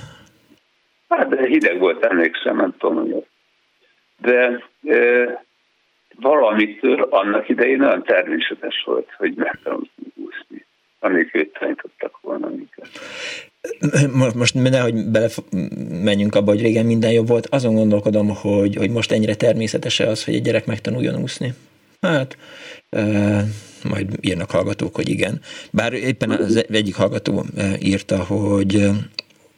[1.09, 3.25] Hát de hideg volt, emlékszem, nem tudom, hogy
[4.17, 5.44] De e,
[6.19, 10.65] valamitől annak idején olyan természetes volt, hogy megtanultam úszni,
[10.99, 12.89] amíg őt tanítottak volna minket.
[14.35, 15.27] Most nehogy bele
[16.03, 20.25] menjünk abba, hogy régen minden jobb volt, azon gondolkodom, hogy, hogy most ennyire természetes az,
[20.25, 21.53] hogy egy gyerek megtanuljon úszni.
[22.01, 22.37] Hát,
[22.89, 23.01] e,
[23.89, 25.39] majd írnak hallgatók, hogy igen.
[25.71, 27.45] Bár éppen az egyik hallgató
[27.81, 28.89] írta, hogy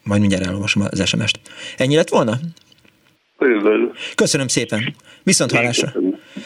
[0.03, 1.39] majd mindjárt elolvasom az SMS-t.
[1.77, 2.33] Ennyi lett volna?
[3.37, 3.91] Körülbelül.
[4.15, 4.95] Köszönöm szépen.
[5.23, 5.93] Viszont hallásra.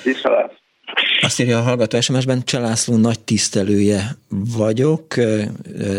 [0.03, 0.59] Viszont
[1.21, 5.13] azt írja a hallgató SMS-ben, Cselászló nagy tisztelője vagyok,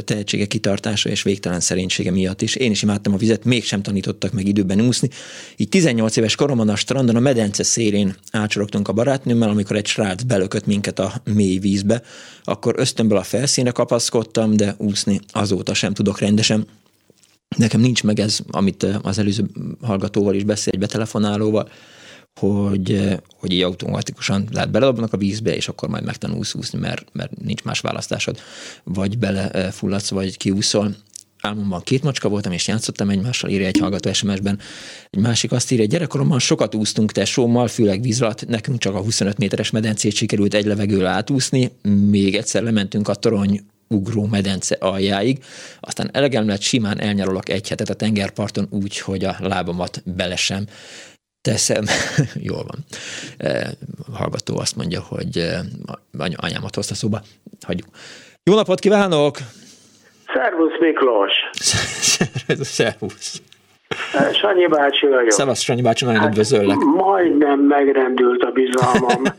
[0.04, 2.54] tehetsége kitartása és végtelen szerénysége miatt is.
[2.54, 5.08] Én is imádtam a vizet, mégsem tanítottak meg időben úszni.
[5.56, 10.22] Így 18 éves koromban a strandon a medence szélén ácsorogtunk a barátnőmmel, amikor egy srác
[10.22, 12.02] belökött minket a mély vízbe,
[12.44, 16.66] akkor ösztönből a felszínre kapaszkodtam, de úszni azóta sem tudok rendesen.
[17.56, 19.44] Nekem nincs meg ez, amit az előző
[19.82, 21.68] hallgatóval is beszél, egy betelefonálóval,
[22.40, 27.40] hogy, hogy így automatikusan lehet beledobnak a vízbe, és akkor majd megtanulsz úszni, mert, mert
[27.40, 28.38] nincs más választásod.
[28.84, 30.94] Vagy belefulladsz, vagy kiúszol.
[31.40, 34.58] Álmomban két macska voltam, és játszottam egymással, írja egy hallgató SMS-ben.
[35.10, 39.38] Egy másik azt írja, gyerekkoromban sokat úsztunk tesómmal, főleg víz alatt, nekünk csak a 25
[39.38, 41.70] méteres medencét sikerült egy levegőre átúszni,
[42.10, 43.60] még egyszer lementünk a torony
[43.92, 45.44] ugró medence aljáig,
[45.80, 50.66] aztán elegem lett, simán elnyarolok egy hetet a tengerparton úgy, hogy a lábamat bele sem
[51.42, 51.84] teszem.
[52.48, 52.78] Jól van.
[53.38, 53.70] E,
[54.12, 55.60] hallgató azt mondja, hogy e,
[56.36, 57.20] anyámat hozta szóba.
[57.66, 57.88] Hagyjuk.
[58.44, 59.36] Jó napot kívánok!
[60.34, 61.32] Szervusz Miklós!
[62.76, 63.42] Szervusz!
[64.32, 65.30] Sanyi bácsi vagyok.
[65.30, 66.76] Szevasz, Sanyi bácsi, nagyon hát üdvözöllek.
[66.76, 69.22] Majdnem megrendült a bizalmam.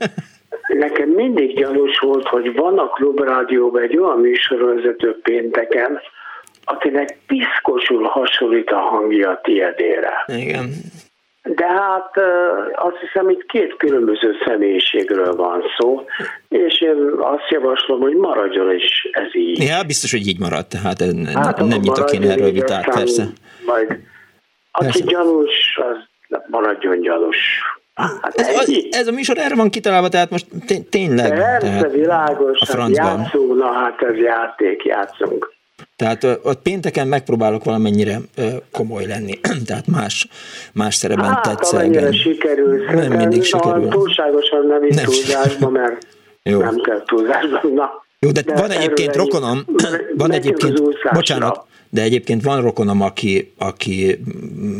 [0.67, 5.99] Nekem mindig gyanús volt, hogy van a Klubrádióban egy olyan műsorvezető pénteken,
[6.63, 10.25] akinek piszkosul hasonlít a hangja a tiedére.
[10.27, 10.73] Igen.
[11.43, 12.11] De hát
[12.75, 16.05] azt hiszem, itt két különböző személyiségről van szó,
[16.49, 19.63] és én azt javaslom, hogy maradjon is ez így.
[19.63, 23.23] Ja, biztos, hogy így marad, tehát hát, nem nyitok én erről vitát, persze.
[23.65, 23.87] Majd
[24.71, 25.03] aki persze.
[25.05, 25.97] gyanús, az
[26.47, 27.37] maradjon gyanús.
[27.93, 30.47] Hát ez, az, ez a műsor erre van kitalálva, tehát most
[30.89, 31.29] tényleg.
[31.29, 33.19] Persze, tehát világos, a francban.
[33.19, 35.52] játszunk, na hát ez játék, játszunk.
[36.03, 38.19] Tehát ott pénteken megpróbálok valamennyire
[38.71, 40.27] komoly lenni, tehát más,
[40.73, 42.13] más szerepben hát, tetszelgen.
[42.13, 42.85] sikerül.
[42.85, 43.87] Nem mindig sikerül.
[43.87, 45.97] Túlságosan nem is túlzásba, mert
[46.43, 46.59] Jó.
[46.59, 47.73] Nem kell túlzásban.
[47.73, 49.65] Na, jó, de, de van egyébként rokonom,
[50.17, 50.81] van egyébként,
[51.13, 54.19] bocsánat, de egyébként van rokonom, aki, aki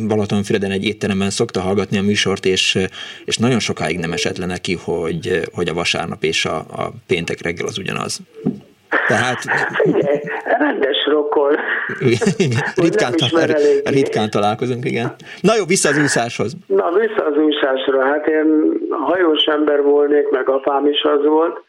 [0.08, 2.78] Balatonfüreden egy étteremben szokta hallgatni a műsort, és,
[3.26, 7.42] és nagyon sokáig nem esett le neki, hogy, hogy a vasárnap és a, a péntek
[7.42, 8.22] reggel az ugyanaz.
[9.08, 9.40] Tehát...
[9.84, 10.20] Figyelj,
[11.14, 11.56] rokon.
[12.76, 13.28] ritkán, ta,
[13.90, 15.16] ritkán találkozunk, igen.
[15.42, 16.56] Na jó, vissza az úszáshoz.
[16.68, 18.06] Na, vissza az úszásra.
[18.06, 18.48] Hát én
[18.90, 21.62] hajós ember volnék, meg apám is az volt.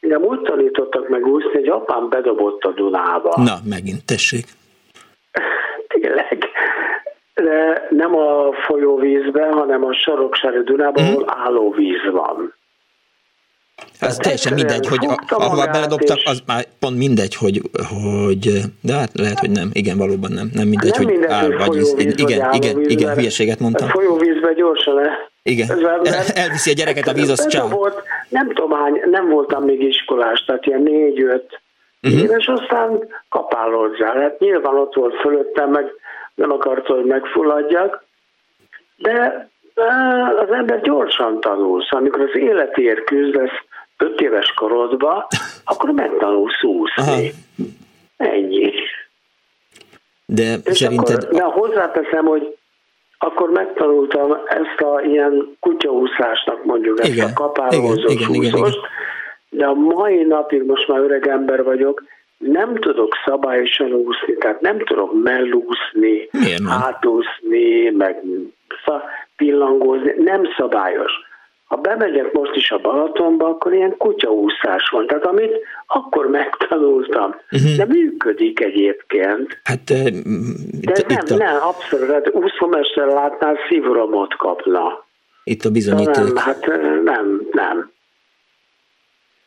[0.00, 3.34] Engem úgy tanítottak meg úszni, hogy apám bedobott a Dunába.
[3.36, 4.44] Na, megint, tessék.
[5.88, 6.48] Tényleg.
[7.34, 11.06] De nem a folyóvízbe, hanem a saroksári Dunában, mm.
[11.06, 12.54] ahol állóvíz van.
[14.00, 17.60] Ez teljesen mindegy, hogy a, ahova beledobtak, az már pont mindegy, hogy,
[17.90, 21.50] hogy de hát lehet, hogy nem, igen, valóban nem, nem mindegy, nem hogy mindegy, áll,
[21.56, 23.88] vagy víz, igen, vagy igen, igen, hülyeséget mondtam.
[23.88, 25.30] A folyóvízbe gyorsan le.
[25.42, 25.68] Igen,
[26.34, 27.68] elviszi a gyereket a víz, az csá.
[27.68, 31.60] Volt, nem tudom hány, nem voltam még iskolás, tehát ilyen négy-öt
[32.02, 32.22] uh-huh.
[32.22, 34.20] éves, aztán kapálódzál.
[34.20, 35.84] Hát nyilván ott volt fölöttem, meg
[36.34, 38.04] nem akarta, hogy megfulladjak,
[38.96, 39.50] de
[40.42, 41.92] az ember gyorsan tanulsz.
[41.92, 43.58] Amikor az életért küzdesz
[43.98, 45.28] öt éves korodba,
[45.64, 47.02] akkor megtanulsz úszni.
[47.02, 47.20] Aha.
[48.16, 48.72] Ennyi.
[50.26, 51.22] De És szerinted...
[51.22, 52.56] Akkor, de hozzáteszem, hogy
[53.18, 58.72] akkor megtanultam ezt a ilyen kutyaúszásnak mondjuk, igen, ezt a kapálózós igen, igen, igen.
[59.50, 62.02] de a mai napig most már öreg ember vagyok,
[62.38, 66.28] nem tudok szabályosan úszni, tehát nem tudok mellúszni,
[66.68, 68.22] hátúszni, meg
[69.36, 71.12] pillangózni, nem szabályos.
[71.72, 75.06] Ha bemegyek most is a Balatonba, akkor ilyen kutyaúszás van.
[75.06, 77.76] Tehát amit akkor megtanultam, uh-huh.
[77.76, 79.60] de működik egyébként.
[79.64, 80.10] Hát, de
[81.08, 81.34] nem, a...
[81.34, 82.10] nem, abszolút.
[82.10, 85.04] Hát úszómester látnál szívromot kapna.
[85.44, 86.14] Itt a bizonyíték.
[86.14, 86.66] Nem, hát
[87.02, 87.90] nem, nem.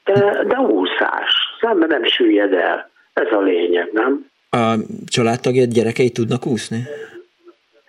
[0.03, 1.31] De, de úszás.
[1.61, 2.89] Szemben nem süllyed el.
[3.13, 4.25] Ez a lényeg, nem?
[4.49, 4.73] A
[5.07, 6.83] családtagjad gyerekei tudnak úszni?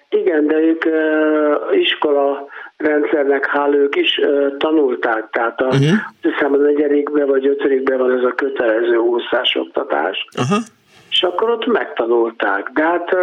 [0.09, 5.99] Igen, de ők uh, iskola rendszernek hál' ők is uh, tanulták, tehát a, uh-huh.
[6.21, 10.27] hiszem a negyedikben vagy ötödikben van ez a kötelező úszásoktatás.
[10.39, 10.59] Uh-huh.
[11.11, 13.21] És akkor ott megtanulták, de hát uh,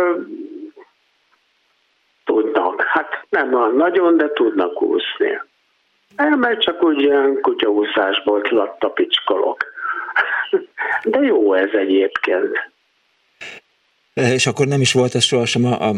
[2.26, 2.82] tudnak.
[2.82, 5.42] Hát nem van nagyon, de tudnak úszni.
[6.16, 9.66] Mert csak úgy ilyen kutyaúszásból lattapicskolok.
[11.04, 12.72] De jó ez egyébként.
[14.14, 15.94] És akkor nem is volt ez sohasem a, a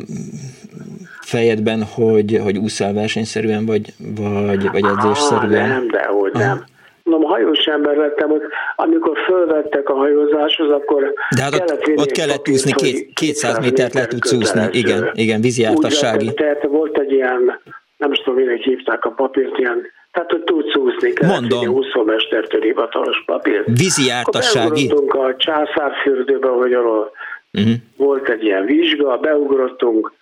[1.26, 5.69] fejedben, hogy, hogy úszál versenyszerűen, vagy, vagy, vagy edzésszerűen?
[5.69, 6.63] Nem, de hogy nem.
[7.03, 8.41] Mondom, hajós ember lettem, hogy
[8.76, 13.93] amikor fölvettek a hajózáshoz, akkor De hát ott kellett, ott kellett úszni, két, 200 métert
[13.93, 16.34] le tudsz úszni, igen, igen, vízjártassági.
[16.34, 17.61] Tehát volt egy ilyen,
[17.97, 21.13] nem is tudom, minek hívták a papírt, ilyen tehát, hogy tudsz úszni.
[21.28, 21.67] Mondom.
[21.67, 23.63] Úszómestertől hivatalos papír.
[23.65, 24.91] Vízjártassági.
[24.95, 27.11] Akkor a császárfürdőbe, hogy arról
[27.53, 27.73] uh-huh.
[27.97, 30.13] volt egy ilyen vizsga, beugrottunk,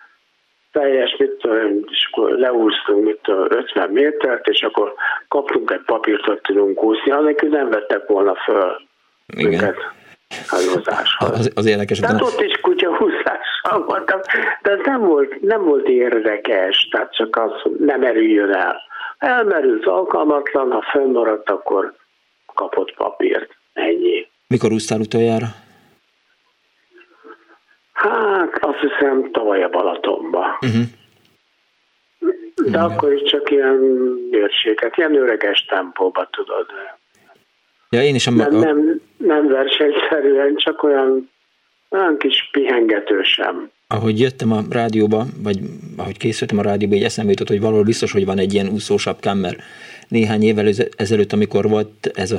[0.74, 4.94] teljes, mit tudom, és akkor leúztunk, mit tudom, 50 métert, és akkor
[5.28, 8.82] kaptunk egy papírt, hogy tudunk úszni, anélkül nem vettek volna föl
[9.28, 9.50] Igen.
[9.50, 9.78] minket
[11.18, 12.00] Az, az érdekes.
[12.00, 14.20] Tehát ott is kutyahúzással voltam,
[14.62, 18.82] de ez nem volt, nem volt érdekes, tehát csak az nem erüljön el.
[19.18, 21.94] Elmerült alkalmatlan, ha fönnmaradt, akkor
[22.54, 23.50] kapott papírt.
[23.74, 24.28] Ennyi.
[24.48, 25.46] Mikor úsztál utoljára?
[28.10, 30.58] Hát azt hiszem tavaly a Balatonba.
[30.62, 30.84] Uh-huh.
[32.56, 32.82] De Igen.
[32.82, 33.76] akkor is csak ilyen
[34.32, 36.66] mérséket, ilyen öreges tempóba tudod.
[37.90, 38.32] Ja, én is a...
[38.32, 41.30] nem, nem, nem versenyszerűen, csak olyan,
[41.90, 43.72] olyan kis pihengetősem.
[43.94, 45.60] Ahogy jöttem a rádióba, vagy
[45.96, 49.38] ahogy készültem a rádióba, egy eszembe jutott, hogy valahol biztos, hogy van egy ilyen úszósapkám,
[49.38, 49.60] mert
[50.08, 52.38] néhány évvel ezelőtt, amikor volt ez a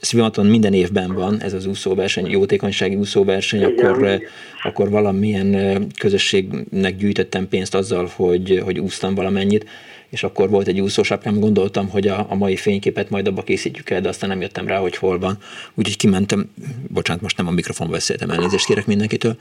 [0.00, 4.20] Swimaton minden évben van, ez az úszóverseny, jótékonysági úszóverseny, akkor,
[4.62, 9.66] akkor valamilyen közösségnek gyűjtöttem pénzt azzal, hogy, hogy úsztam valamennyit,
[10.12, 14.00] és akkor volt egy úszósapkám, gondoltam, hogy a, a mai fényképet majd abba készítjük el,
[14.00, 15.34] de aztán nem jöttem rá, hogy hol van.
[15.74, 16.44] Úgyhogy kimentem,
[16.94, 19.32] bocsánat, most nem a mikrofonba beszéltem, elnézést kérek mindenkitől,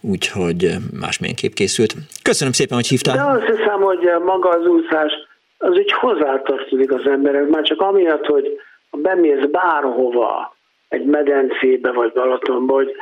[0.00, 0.70] úgyhogy
[1.00, 1.94] másmilyen kép készült.
[2.22, 3.16] Köszönöm szépen, hogy hívtál.
[3.16, 5.12] De azt hiszem, hogy maga az úszás
[5.58, 8.60] az úgy hozzátartozik az emberek, már csak amiatt, hogy
[8.90, 10.56] bemész bárhova,
[10.88, 12.94] egy medencébe vagy Balatonba, hogy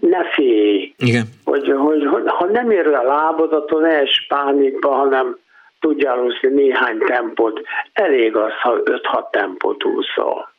[0.00, 0.94] ne félj.
[0.98, 1.24] Igen.
[1.44, 5.38] Hogy, hogy, hogy, ha nem ér le a lábadat, ne es pánikba, hanem
[5.84, 7.60] tudjál úszni néhány tempót.
[7.92, 10.54] Elég az, ha 5-6 tempót úszol.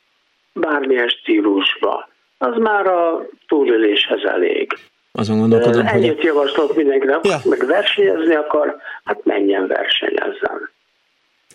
[0.54, 2.10] Bármilyen stílusba.
[2.38, 4.78] Az már a túléléshez elég.
[5.12, 6.24] Azon gondolkodom, Ennyit hogy...
[6.24, 7.38] javaslok mindenkinek, ja.
[7.44, 10.70] meg versenyezni akar, hát menjen versenyezzen.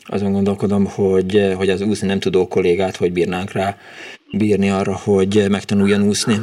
[0.07, 3.77] azon gondolkodom, hogy, hogy az úszni nem tudó kollégát, hogy bírnánk rá
[4.31, 6.35] bírni arra, hogy megtanuljon úszni.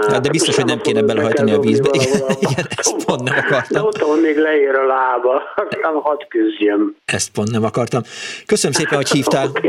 [0.00, 1.88] Hát, de biztos, hogy nem kéne belehajtani a vízbe.
[1.92, 3.90] Igen, igen, ezt pont nem akartam.
[3.90, 5.42] De ott még leér a lába,
[5.82, 6.96] nem hadd küzdjem.
[7.04, 8.02] Ezt pont nem akartam.
[8.46, 9.50] Köszönöm szépen, hogy hívtál.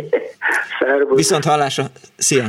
[0.83, 1.15] Okay.
[1.15, 1.85] Viszont hallásra.
[2.17, 2.45] Szia!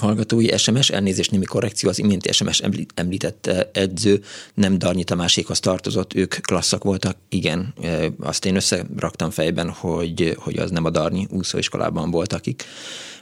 [0.00, 2.62] hallgatói SMS, elnézést némi korrekció, az iménti SMS
[2.94, 4.20] említett edző
[4.54, 7.74] nem Darnyi Tamásékhoz tartozott, ők klasszak voltak, igen,
[8.20, 12.64] azt én összeraktam fejben, hogy, hogy az nem a Darnyi úszóiskolában volt, akik,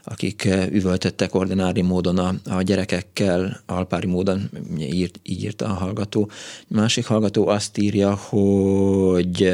[0.05, 6.31] akik üvöltöttek ordinári módon a, a gyerekekkel, alpári módon, írt, így írta a hallgató.
[6.69, 9.53] Másik hallgató azt írja, hogy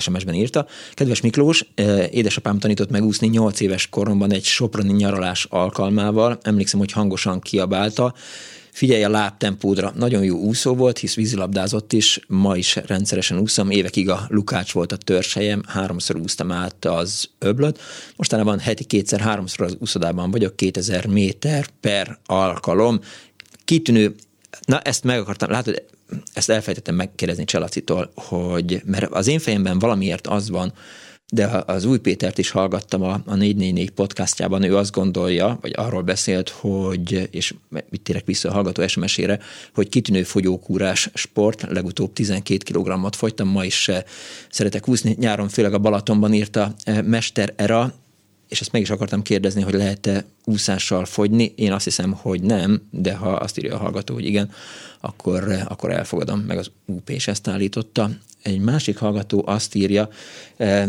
[0.00, 0.66] SMS-ben írta.
[0.94, 6.38] Kedves Miklós, eh, édesapám tanított megúszni 8 éves koromban egy soproni nyaralás alkalmával.
[6.42, 8.14] Emlékszem, hogy hangosan kiabálta.
[8.76, 9.92] Figyelj a lábtempódra.
[9.94, 13.70] Nagyon jó úszó volt, hisz vízilabdázott is, ma is rendszeresen úszom.
[13.70, 17.80] Évekig a Lukács volt a törzshelyem, háromszor úsztam át az öblöt.
[18.16, 23.00] Mostanában heti kétszer, háromszor az úszodában vagyok, 2000 méter per alkalom.
[23.64, 24.14] Kitűnő
[24.64, 25.82] Na, ezt meg akartam, látod,
[26.32, 30.72] ezt elfejtettem megkérdezni Cselacitól, hogy mert az én fejemben valamiért az van,
[31.30, 36.02] de az Új Pétert is hallgattam a, a 444 podcastjában, ő azt gondolja, vagy arról
[36.02, 39.38] beszélt, hogy, és mit térek vissza a hallgató SMS-ére,
[39.74, 43.90] hogy kitűnő fogyókúrás sport, legutóbb 12 kg-ot fogytam, ma is
[44.50, 47.94] szeretek úszni, nyáron főleg a Balatonban írta eh, Mester Era,
[48.48, 51.52] és ezt meg is akartam kérdezni, hogy lehet-e úszással fogyni.
[51.56, 54.50] Én azt hiszem, hogy nem, de ha azt írja a hallgató, hogy igen,
[55.00, 58.10] akkor, akkor elfogadom, meg az UP is ezt állította.
[58.42, 60.08] Egy másik hallgató azt írja,
[60.56, 60.88] eh,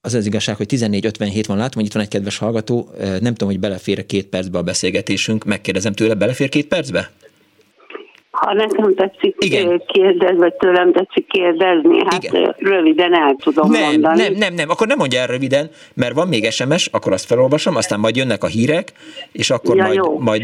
[0.00, 3.48] az az igazság, hogy 14.57 van, látom, hogy itt van egy kedves hallgató, nem tudom,
[3.48, 7.10] hogy belefér két percbe a beszélgetésünk, megkérdezem tőle, belefér két percbe?
[8.40, 9.82] Ha nekem tetszik Igen.
[9.86, 12.54] kérdezni, vagy tőlem tetszik kérdezni, hát Igen.
[12.58, 14.22] röviden el tudom nem, mondani.
[14.22, 17.76] Nem, nem, nem, akkor nem mondja el röviden, mert van még SMS, akkor azt felolvasom,
[17.76, 18.92] aztán majd jönnek a hírek,
[19.32, 20.18] és akkor ja, majd, jó.
[20.18, 20.42] majd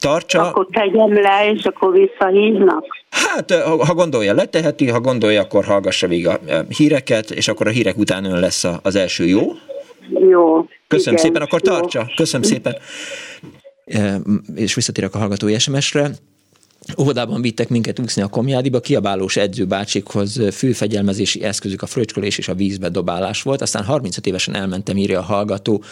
[0.00, 0.48] tartsa.
[0.48, 2.84] Akkor tegyem le, és akkor visszahívnak?
[3.10, 6.38] Hát, ha, gondolja, leteheti, ha gondolja, akkor hallgassa végig a
[6.76, 9.40] híreket, és akkor a hírek után ön lesz az első, jó?
[10.28, 10.66] Jó.
[10.88, 11.98] Köszönöm Igen, szépen, akkor tartsa.
[11.98, 12.14] Jó.
[12.16, 12.76] Köszönöm szépen.
[14.54, 16.10] És visszatérek a hallgatói SMS-re.
[16.98, 22.88] Óvodában vittek minket úszni a komjádiba, kiabálós edzőbácsikhoz főfegyelmezési eszközük a fröcskölés és a vízbe
[22.88, 23.62] dobálás volt.
[23.62, 25.82] Aztán 35 évesen elmentem, írja a hallgató,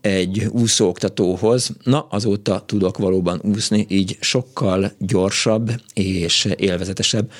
[0.00, 1.70] egy úszóoktatóhoz.
[1.82, 7.30] Na, azóta tudok valóban úszni, így sokkal gyorsabb és élvezetesebb.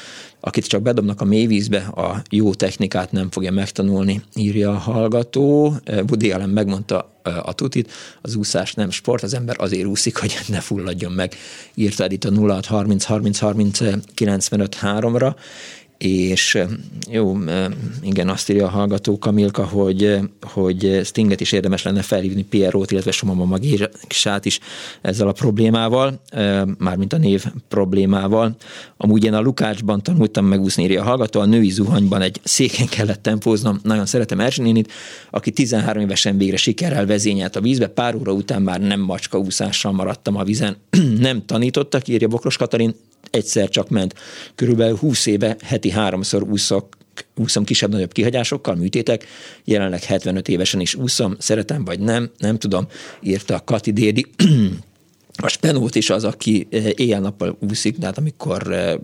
[0.46, 5.74] Akit csak bedobnak a mélyvízbe, a jó technikát nem fogja megtanulni, írja a hallgató.
[5.86, 7.92] Woody Allen megmondta a tutit,
[8.22, 11.34] az úszás nem sport, az ember azért úszik, hogy ne fulladjon meg.
[11.74, 13.78] Írta itt a 0630 30 30
[14.14, 15.34] 95 3-ra,
[16.04, 16.58] és
[17.10, 17.38] jó,
[18.02, 23.10] igen, azt írja a hallgató Kamilka, hogy, hogy Stinget is érdemes lenne felhívni Pierrot, illetve
[23.10, 24.60] Somama Magésát is
[25.00, 26.20] ezzel a problémával,
[26.78, 28.56] mármint a név problémával.
[28.96, 33.22] Amúgy én a Lukácsban tanultam megúszni, írja a hallgató, a női zuhanyban egy széken kellett
[33.22, 33.80] tempóznom.
[33.82, 34.92] Nagyon szeretem Erzsinénit,
[35.30, 39.92] aki 13 évesen végre sikerrel vezényelt a vízbe, pár óra után már nem macska úszással
[39.92, 40.76] maradtam a vizen.
[41.18, 42.94] nem tanítottak, írja Bokros Katalin,
[43.34, 44.14] egyszer csak ment.
[44.54, 46.88] Körülbelül 20 éve heti háromszor úszok
[47.36, 49.26] úszom kisebb-nagyobb kihagyásokkal, műtétek,
[49.64, 52.86] jelenleg 75 évesen is úszom, szeretem vagy nem, nem tudom,
[53.20, 54.26] írta a Kati Dédi.
[55.36, 58.94] A Spenót is az, aki eh, éjjel-nappal úszik, de hát amikor eh,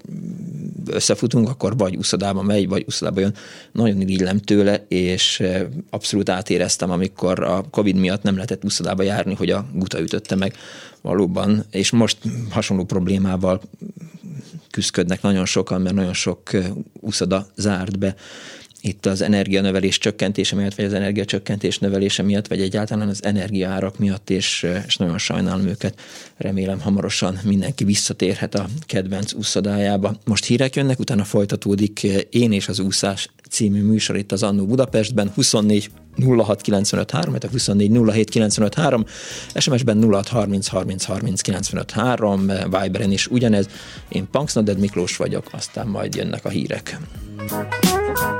[0.87, 3.35] összefutunk, akkor vagy úszodába megy, vagy úszodába jön.
[3.73, 9.35] Nagyon irigylem tőle, és eh, abszolút átéreztem, amikor a Covid miatt nem lehetett úszodába járni,
[9.35, 10.55] hogy a guta ütötte meg
[11.01, 12.19] valóban, és most
[12.51, 13.61] hasonló problémával
[14.71, 16.51] küzdködnek nagyon sokan, mert nagyon sok
[17.01, 18.15] úszoda zárt be
[18.83, 24.31] itt az energianövelés csökkentése miatt, vagy az energiacsökkentés növelése miatt, vagy egyáltalán az energiaárak miatt,
[24.31, 26.01] és, és nagyon sajnálom őket.
[26.37, 30.17] Remélem hamarosan mindenki visszatérhet a kedvenc úszodájába.
[30.25, 35.31] Most hírek jönnek, utána folytatódik Én és az úszás című műsor itt az Annó Budapestben,
[35.35, 35.91] 24
[36.37, 39.05] 06 95 3, 24 07 95 3,
[39.55, 43.69] SMS-ben 06 30 30 30 95 3, Viberen is ugyanez.
[44.09, 46.99] Én Punksnoded Miklós vagyok, aztán majd jönnek a hírek.
[47.47, 48.40] rádiót,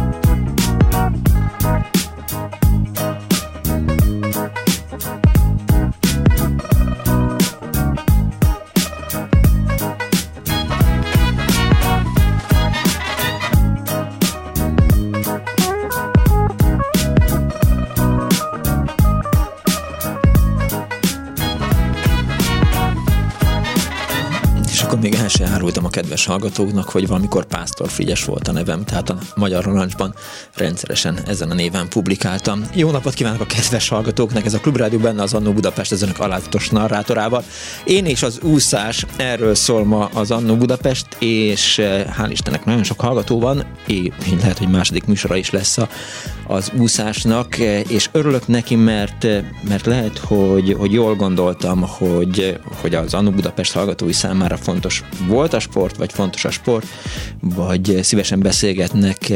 [26.11, 30.13] Kedves hallgatóknak, hogy valamikor Pásztor Frigyes volt a nevem, tehát a Magyar Rolancsban
[30.55, 32.63] rendszeresen ezen a néven publikáltam.
[32.73, 36.19] Jó napot kívánok a kedves hallgatóknak, ez a Klubrádió benne az Annó Budapest az önök
[36.19, 37.43] alázatos narrátorával.
[37.83, 42.83] Én és az úszás, erről szól ma az Annó Budapest, és eh, hál' Istennek nagyon
[42.83, 44.09] sok hallgató van, és
[44.39, 45.89] lehet, hogy második műsora is lesz a,
[46.47, 52.59] az úszásnak, eh, és örülök neki, mert, eh, mert lehet, hogy, hogy jól gondoltam, hogy,
[52.81, 56.87] hogy az Annó Budapest hallgatói számára fontos volt a sport, vagy fontos a sport,
[57.39, 59.31] vagy szívesen beszélgetnek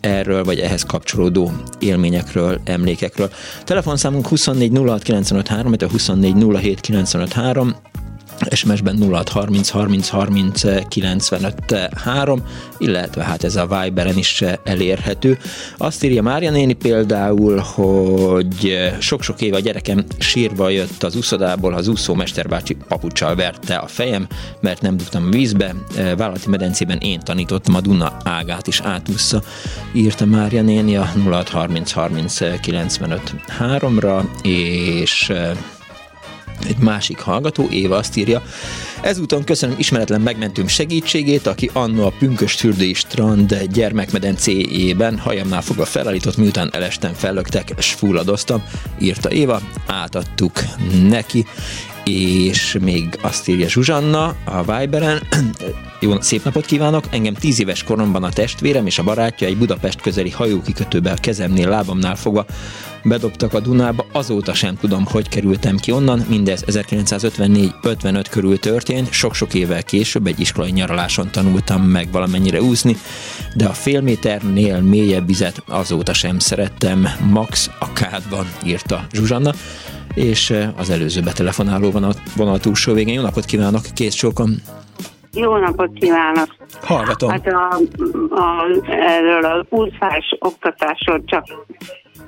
[0.00, 3.30] erről, vagy ehhez kapcsolódó élményekről, emlékekről.
[3.64, 7.74] Telefonszámunk 24 06 95 3, 24 07 95 3,
[8.50, 11.54] SMS-ben 0630 30 30 95
[11.96, 12.42] 3,
[12.78, 15.38] illetve hát ez a Viberen is elérhető.
[15.76, 21.88] Azt írja Mária néni például, hogy sok-sok éve a gyerekem sírva jött az úszodából, az
[21.88, 24.26] úszó mesterbácsi papucsal verte a fejem,
[24.60, 25.74] mert nem dugtam vízbe.
[25.94, 29.42] Vállalati medencében én tanítottam a Duna ágát is átúszza,
[29.92, 35.32] írta Mária néni a 0630 30 95 3-ra, és
[36.66, 38.42] egy másik hallgató, Éva azt írja,
[39.00, 46.36] Ezúton köszönöm ismeretlen megmentőm segítségét, aki annó a Pünkös fürdői strand gyermekmedencéjében hajamnál fogva felállított,
[46.36, 48.62] miután elesten fellöktek, s fulladoztam,
[48.98, 50.52] írta Éva, átadtuk
[51.08, 51.46] neki
[52.08, 55.22] és még azt írja Zsuzsanna a Viberen,
[56.00, 60.00] jó szép napot kívánok, engem tíz éves koromban a testvérem és a barátja egy Budapest
[60.00, 62.46] közeli hajókikötőbe a kezemnél, lábamnál fogva
[63.04, 69.54] bedobtak a Dunába, azóta sem tudom, hogy kerültem ki onnan, mindez 1954-55 körül történt, sok-sok
[69.54, 72.96] évvel később egy iskolai nyaraláson tanultam meg valamennyire úszni,
[73.54, 79.52] de a fél méternél mélyebb vizet azóta sem szerettem, max a kádban, írta Zsuzsanna
[80.18, 83.14] és az előző betelefonáló van a vonal túlsó végén.
[83.14, 84.50] Jó napot kívánok, kész sokan.
[85.32, 86.56] Jó napot kívánok!
[86.82, 87.30] Hallgatom.
[87.30, 87.80] Hát a,
[88.30, 91.44] a, erről az úszás oktatásról csak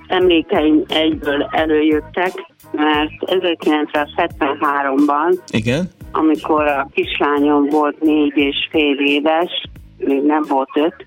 [0.07, 2.33] emlékeim egyből előjöttek,
[2.73, 5.91] mert 1973-ban, Igen.
[6.13, 9.69] amikor a kislányom volt négy és fél éves,
[9.99, 11.07] még nem volt öt,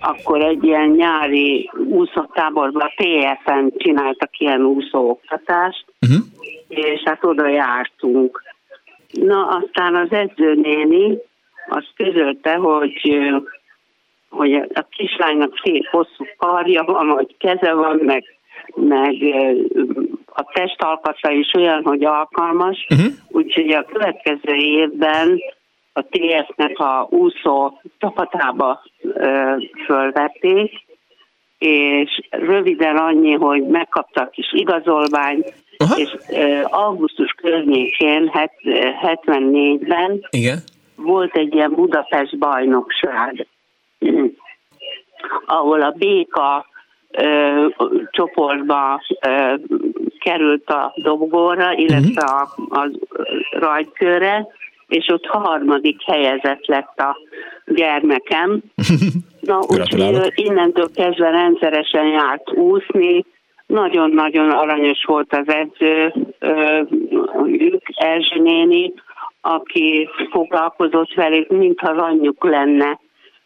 [0.00, 6.26] akkor egy ilyen nyári úszótáborban a TFN csináltak ilyen úszóoktatást, uh-huh.
[6.68, 8.42] és hát oda jártunk.
[9.12, 11.18] Na, aztán az edzőnéni
[11.68, 13.18] azt közölte, hogy
[14.28, 18.24] hogy a kislánynak szép hosszú karja van, vagy keze van, meg,
[18.74, 19.14] meg
[20.26, 23.12] a testalkata is olyan, hogy alkalmas, uh-huh.
[23.28, 25.38] úgyhogy a következő évben
[25.98, 30.86] a TS-nek a úszó csapatába ö, fölvették,
[31.58, 35.96] és röviden annyi, hogy megkaptak kis igazolványt, Aha.
[35.96, 38.52] és ö, augusztus környékén, het,
[39.02, 40.58] 74-ben Igen.
[40.96, 43.46] volt egy ilyen Budapest bajnokság,
[45.46, 46.66] ahol a Béka
[47.10, 47.66] ö,
[48.10, 49.54] csoportba ö,
[50.18, 52.78] került a dobogóra, illetve uh-huh.
[52.78, 52.90] a, a
[53.50, 54.46] rajtkörre,
[54.88, 57.16] és ott harmadik helyezett lett a
[57.66, 58.60] gyermekem.
[59.40, 63.24] Na, úgyhogy innentől kezdve rendszeresen járt úszni,
[63.66, 66.14] nagyon-nagyon aranyos volt az edző,
[67.44, 68.92] ők, Erzsi néni,
[69.40, 73.00] aki foglalkozott velük, mintha az anyjuk lenne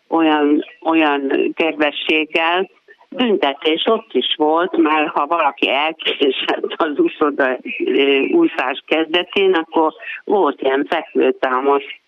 [0.09, 2.70] olyan, olyan kedvességgel,
[3.16, 7.58] büntetés ott is volt, mert ha valaki elkésett az úszoda
[8.32, 9.92] úszás kezdetén, akkor
[10.24, 12.00] volt ilyen fekvőtámasz.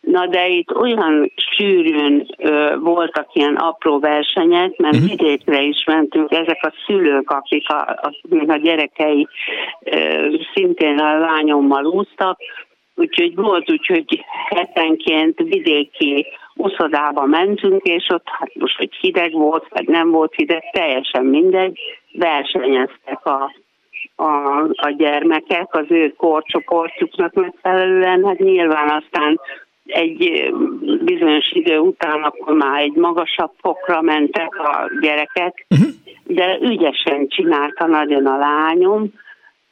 [0.00, 5.10] Na de itt olyan sűrűn ö, voltak ilyen apró versenyek, mert uh-huh.
[5.10, 8.12] vidékre is mentünk, ezek a szülők, akik a, a,
[8.46, 9.26] a gyerekei
[9.80, 12.38] ö, szintén a lányommal úsztak,
[12.94, 19.66] úgyhogy volt úgy, hogy hetenként vidéki uszodába mentünk, és ott hát most, hogy hideg volt,
[19.68, 21.78] vagy nem volt hideg, teljesen mindegy,
[22.12, 23.52] versenyeztek a,
[24.16, 29.40] a, a gyermekek az ő korcsoportjuknak megfelelően, hát nyilván aztán
[29.84, 30.52] egy
[31.04, 35.88] bizonyos idő után akkor már egy magasabb fokra mentek a gyerekek, uh-huh.
[36.24, 39.12] de ügyesen csinálta nagyon a lányom,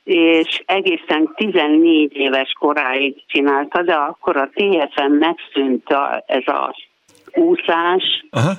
[0.04, 6.74] és egészen 14 éves koráig csinálta, de akkor a TFN megszűnt a, ez a
[7.34, 8.24] úszás.
[8.30, 8.52] Aha.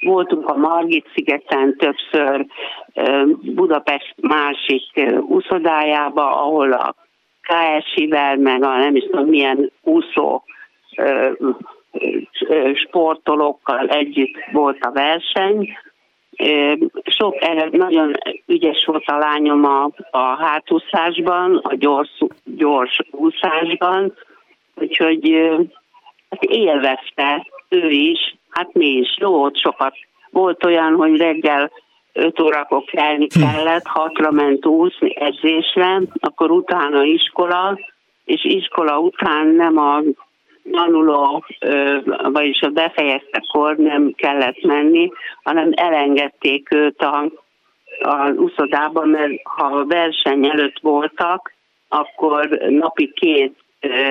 [0.00, 2.46] Voltunk a Margit szigeten többször,
[3.54, 6.94] Budapest másik úszodájába, ahol a
[7.42, 10.42] KSI-vel, meg a nem is tudom milyen úszó
[12.74, 15.76] sportolókkal együtt volt a verseny.
[17.04, 17.34] Sok,
[17.70, 18.12] nagyon
[18.46, 24.14] ügyes volt a lányom a, a hátúszásban, a gyors, gyors úszásban,
[24.74, 25.50] úgyhogy
[26.30, 29.94] hát élvezte ő is, hát mi is, jó, ott sokat.
[30.30, 31.70] Volt olyan, hogy reggel
[32.12, 33.40] 5 órakor kelni hm.
[33.40, 37.78] kellett, hatra ment úszni edzésre, akkor utána iskola,
[38.24, 40.02] és iskola után nem a
[40.72, 41.44] tanuló,
[42.32, 45.10] vagyis a befejeztekor nem kellett menni,
[45.42, 47.30] hanem elengedték őt a,
[48.00, 51.54] a uszodában, mert ha a verseny előtt voltak,
[51.88, 53.54] akkor napi két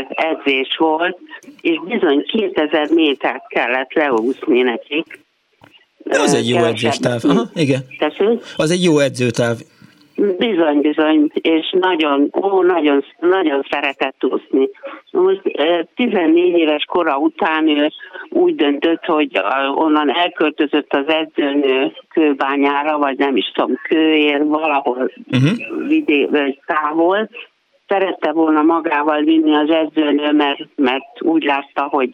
[0.10, 1.18] edzés volt,
[1.62, 5.20] és bizony 2000 métert kellett leúszni nekik.
[6.10, 7.22] Az egy jó edzéstáv.
[7.24, 7.80] Aha, igen.
[7.98, 8.44] Tessék?
[8.56, 9.58] Az egy jó edzőtáv.
[10.16, 14.70] Bizony, bizony, és nagyon, ó, nagyon, nagyon szeretett úszni.
[15.12, 15.42] Most
[15.96, 17.90] 14 éves kora után ő
[18.30, 19.42] úgy döntött, hogy
[19.76, 25.88] onnan elköltözött az edzőnő kőbányára, vagy nem is tudom, kőér, valahol uh-huh.
[25.88, 27.30] vidé, vagy távol.
[27.88, 32.10] Szerette volna magával vinni az edzőnő, mert, mert úgy látta, hogy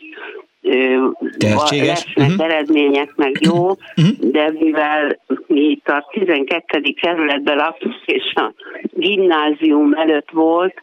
[1.38, 1.88] Tehetséges.
[1.88, 2.46] lesznek uh-huh.
[2.46, 4.32] eredmények, meg jó, uh-huh.
[4.32, 6.82] de mivel mi itt a 12.
[7.02, 8.54] kerületben laktunk, és a
[8.94, 10.74] gimnázium előtt volt,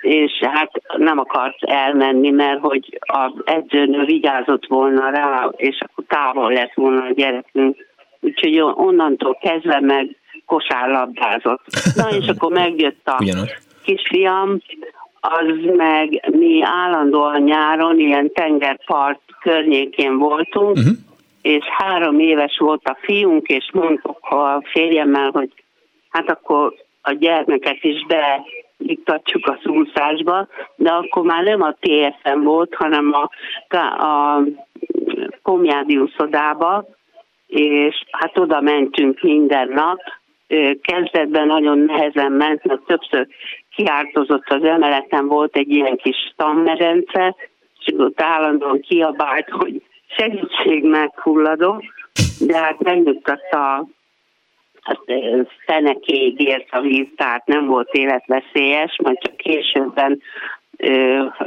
[0.00, 6.52] és hát nem akart elmenni, mert hogy az edzőnő vigyázott volna rá, és akkor távol
[6.52, 7.76] lett volna a gyerekünk.
[8.20, 10.16] Úgyhogy onnantól kezdve meg
[10.46, 11.60] kosárlabdázott.
[11.94, 13.54] Na és akkor megjött a Ugyanaz.
[13.84, 14.60] kisfiam,
[15.24, 20.92] az meg mi állandóan nyáron ilyen tengerpart környékén voltunk, uh-huh.
[21.42, 25.50] és három éves volt a fiunk, és mondtuk a férjemmel, hogy
[26.10, 32.74] hát akkor a gyermeket is beiktatjuk a szúszásba, de akkor már nem a TSM volt,
[32.74, 33.28] hanem a,
[34.06, 34.42] a
[35.42, 36.84] Komjádi úszodába,
[37.46, 40.00] és hát oda mentünk minden nap,
[40.82, 43.26] kezdetben nagyon nehezen ment, mert többször
[43.74, 47.34] kiártozott az emeleten, volt egy ilyen kis tanmerence,
[47.78, 49.82] és ott állandóan kiabált, hogy
[50.16, 51.82] segítség meghulladok,
[52.40, 53.86] de hát megnyugtatta
[54.82, 55.00] hát
[55.66, 60.20] fenekéig ért a víz, tehát nem volt életveszélyes, majd csak későbben,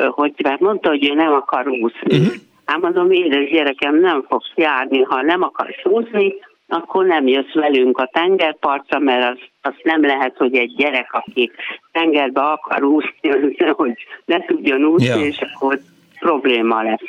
[0.09, 2.17] hogy mert mondta, hogy ő nem akar úszni.
[2.17, 2.33] Uh-huh.
[2.65, 6.35] Hát mondom, édes gyerekem, nem fogsz járni, ha nem akarsz úszni,
[6.67, 11.51] akkor nem jössz velünk a tengerpartra, mert az, az nem lehet, hogy egy gyerek, aki
[11.91, 13.29] tengerbe akar úszni,
[13.71, 13.93] hogy
[14.25, 15.25] ne tudjon úszni, ja.
[15.25, 15.79] és akkor
[16.19, 17.03] probléma lesz.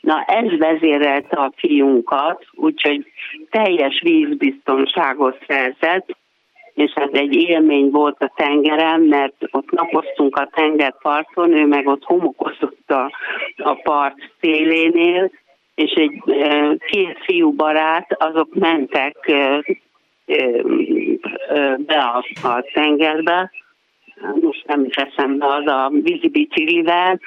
[0.00, 3.06] Na ez vezérelte a fiunkat, úgyhogy
[3.50, 6.16] teljes vízbiztonságot szerzett,
[6.74, 12.04] és ez egy élmény volt a tengeren, mert ott napoztunk a tengerparton, ő meg ott
[12.04, 13.12] homokozott a,
[13.56, 15.30] a part szélénél,
[15.74, 16.22] és egy
[16.90, 19.16] két fiú barát, azok mentek
[21.78, 23.50] be a, a tengerbe,
[24.40, 27.20] most nem is eszembe az a vízibiciklivel,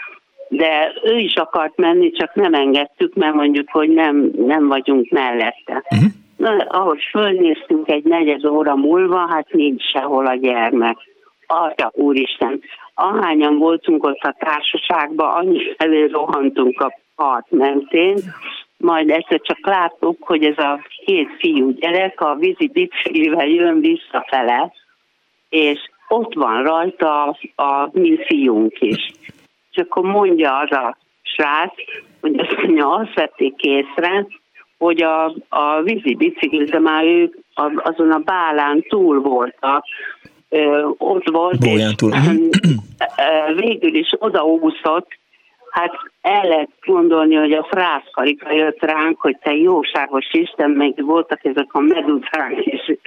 [0.48, 5.84] de ő is akart menni, csak nem engedtük, mert mondjuk, hogy nem, nem vagyunk mellette.
[5.90, 6.10] Uh-huh.
[6.38, 10.98] Na, ahogy fölnéztünk egy negyed óra múlva, hát nincs sehol a gyermek.
[11.48, 12.62] Atya úristen,
[12.94, 18.16] ahányan voltunk ott a társaságban, annyi felé rohantunk a part mentén,
[18.78, 24.74] majd egyszer csak láttuk, hogy ez a két fiú gyerek a vízi biciklivel jön visszafele,
[25.50, 29.12] és ott van rajta a, a mi fiunk is.
[29.72, 31.74] És akkor mondja az a srác,
[32.22, 34.28] hogy azt mondja, azt vették észre,
[34.78, 37.36] hogy a, a vízi biciklize már ők
[37.76, 39.86] azon a bálán túl voltak,
[40.50, 42.12] ö, ott volt, Bóján és túl.
[43.56, 45.08] végül is odaúszott,
[45.76, 51.46] hát el lehet gondolni, hogy a frászkarika jött ránk, hogy te jóságos Isten, meg voltak
[51.46, 52.98] ezek a meduzák, és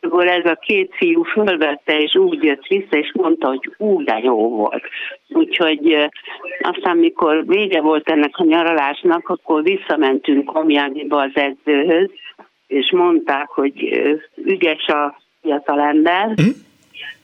[0.00, 4.18] akkor ez a két fiú fölvette, és úgy jött vissza, és mondta, hogy úgy de
[4.22, 4.82] jó volt.
[5.28, 6.10] Úgyhogy
[6.60, 12.10] aztán, mikor vége volt ennek a nyaralásnak, akkor visszamentünk Komjádiba az edzőhöz,
[12.66, 14.02] és mondták, hogy
[14.36, 16.50] ügyes a fiatalember, mm.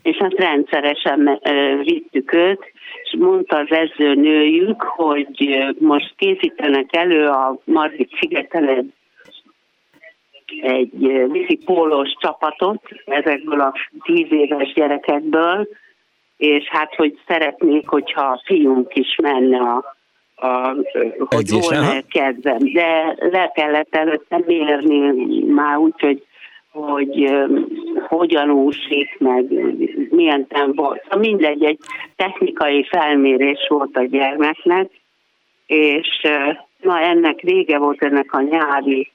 [0.02, 1.40] és hát rendszeresen
[1.84, 2.72] vittük őt,
[3.11, 8.92] és mondta az edzőnőjük, hogy most készítenek elő a Margit szigeten egy
[10.62, 15.68] egy vízi pólós csapatot ezekből a tíz éves gyerekekből,
[16.36, 19.94] és hát, hogy szeretnék, hogyha a fiunk is menne a,
[20.36, 20.76] a
[21.28, 26.26] hogy volna kedvem, de le kellett előtte mérni már úgy, hogy
[26.81, 27.31] hogy
[28.09, 29.45] hogyan úszik, meg
[30.11, 31.18] milyen volt.
[31.18, 31.79] Mindegy, egy
[32.16, 34.91] technikai felmérés volt a gyermeknek,
[35.66, 36.20] és
[36.81, 39.12] na ennek vége volt ennek a nyári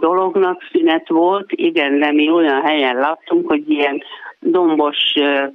[0.00, 4.02] dolognak, szünet volt, igen, de mi olyan helyen laktunk, hogy ilyen
[4.40, 5.12] dombos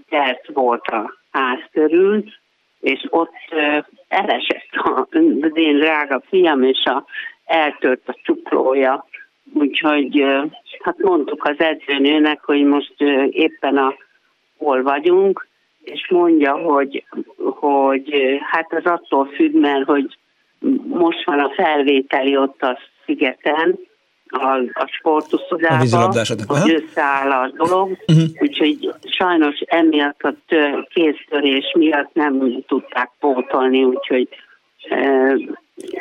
[0.09, 2.23] kert volt a ház körül,
[2.79, 3.35] és ott
[4.07, 4.69] elesett
[5.41, 7.05] az én drága fiam, és a,
[7.45, 9.05] eltört a csuklója.
[9.53, 10.25] Úgyhogy
[10.83, 12.93] hát mondtuk az edzőnőnek, hogy most
[13.29, 13.93] éppen a
[14.57, 15.47] hol vagyunk,
[15.83, 17.05] és mondja, hogy,
[17.37, 20.17] hogy hát az attól függ, mert hogy
[20.83, 23.79] most van a felvételi ott a szigeten,
[24.33, 25.77] a, a sportuszodában,
[26.47, 28.29] hogy összeáll a dolog, uh-huh.
[28.39, 34.27] úgyhogy sajnos emiatt a tör, kéztörés miatt nem tudták pótolni, úgyhogy
[34.89, 35.33] e,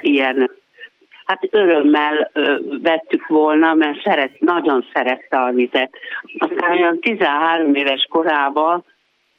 [0.00, 0.50] ilyen
[1.24, 5.90] hát örömmel ö, vettük volna, mert szeret, nagyon szerette a vizet.
[6.38, 8.84] Aztán olyan 13 éves korában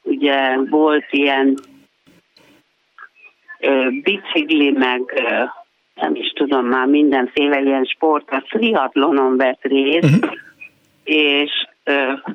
[0.02, 1.58] ugye volt ilyen
[3.60, 5.44] ö, bicikli, meg ö,
[5.96, 10.32] nem is tudom már mindenféle ilyen sport, a triatlonon vett részt, uh-huh.
[11.04, 11.52] és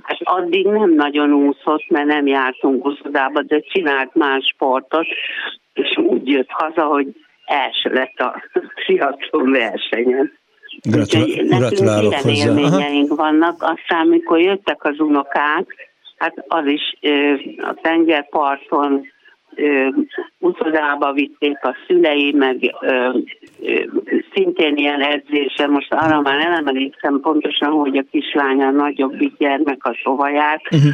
[0.03, 5.07] hát addig nem nagyon úszott, mert nem jártunk úszodába, de csinált más sportot,
[5.73, 7.07] és úgy jött haza, hogy
[7.49, 8.43] első lett a
[8.85, 10.33] triatlon versenyen.
[10.83, 13.63] Gratul- gratulálok ilyen élményeink vannak.
[13.63, 16.99] Aztán, amikor jöttek az unokák, hát az is
[17.59, 19.07] a tengerparton
[20.39, 23.19] utodába vitték a szülei, meg ö,
[23.63, 23.85] ö,
[24.35, 29.85] szintén ilyen edzése, most arra már nem emlékszem pontosan, hogy a kislánya a nagyobbik gyermek
[29.85, 30.93] a sovaját, uh-huh.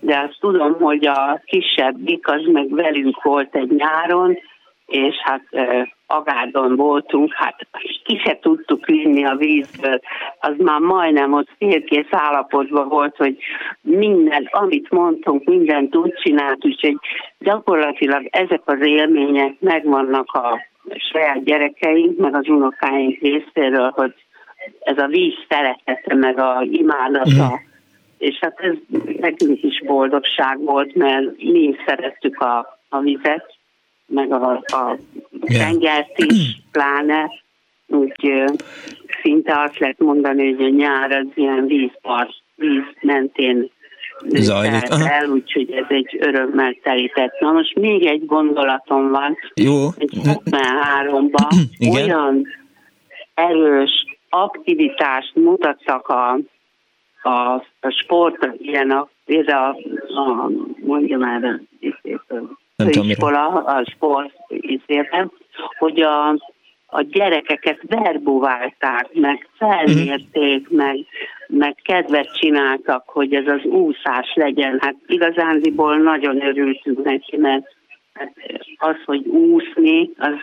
[0.00, 4.38] de azt tudom, hogy a kisebbik az meg velünk volt egy nyáron,
[4.86, 5.42] és hát
[6.06, 7.66] Agárdon voltunk, hát
[8.04, 10.00] ki se tudtuk vinni a vízből,
[10.40, 13.36] az már majdnem ott félkész állapotban volt, hogy
[13.80, 16.96] minden, amit mondtunk, mindent úgy csinált, úgyhogy
[17.38, 20.60] gyakorlatilag ezek az élmények megvannak a
[21.12, 24.14] saját gyerekeink, meg az unokáink részéről, hogy
[24.80, 27.66] ez a víz szeretete, meg a imádata, mm.
[28.18, 28.74] és hát ez
[29.20, 33.55] nekünk is boldogság volt, mert mi is szerettük a, a vizet,
[34.06, 34.98] meg a, a
[35.46, 37.30] tengert is, pláne,
[37.86, 38.12] úgy
[39.22, 43.70] szinte azt lehet mondani, hogy a nyár az ilyen vízpart, víz mentén
[44.24, 47.40] zajlik el, úgyhogy ez egy örömmel telített.
[47.40, 49.36] Na most még egy gondolatom van.
[49.54, 49.88] Jó.
[49.96, 52.46] Egy 63-ban olyan
[53.34, 56.38] erős aktivitást mutattak a,
[57.22, 59.80] a, a sport, ilyen a, a,
[60.20, 60.50] a
[60.84, 61.60] mondjam már,
[62.76, 65.32] nem főiskola, a sport izében,
[65.78, 66.28] hogy a,
[66.86, 70.76] a gyerekeket verbuválták, meg felmérték, uh-huh.
[70.76, 71.06] meg,
[71.46, 74.78] meg kedvet csináltak, hogy ez az úszás legyen.
[74.80, 77.64] Hát igazándiból nagyon örültünk neki, mert
[78.14, 78.32] hát
[78.76, 80.34] az, hogy úszni, az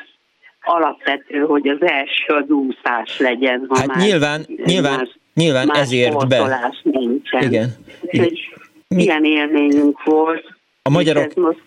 [0.62, 3.66] alapvető, hogy az első az úszás legyen.
[3.70, 6.72] Ha hát már nyilván, nyilván, más, nyilván más ezért be.
[6.84, 7.44] Nincsen.
[7.44, 7.70] Igen.
[8.02, 8.50] Úgyhogy
[8.88, 10.54] ilyen élményünk volt.
[10.82, 11.62] A magyarok, most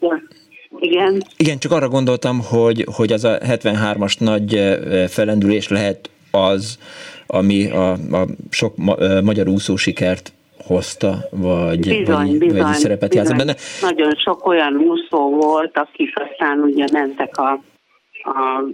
[0.79, 1.23] igen.
[1.37, 6.79] Igen, csak arra gondoltam, hogy, hogy az a 73-as nagy felendülés lehet az,
[7.27, 10.33] ami a, a sok ma, magyar úszó sikert
[10.67, 13.55] hozta, vagy, bizony, vagy, bizony, vagy szerepet játszott benne.
[13.81, 17.51] Nagyon sok olyan úszó volt, akik aztán ugye mentek a,
[18.23, 18.65] a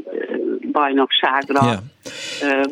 [0.73, 1.61] bajnokságra.
[1.65, 2.63] Yeah.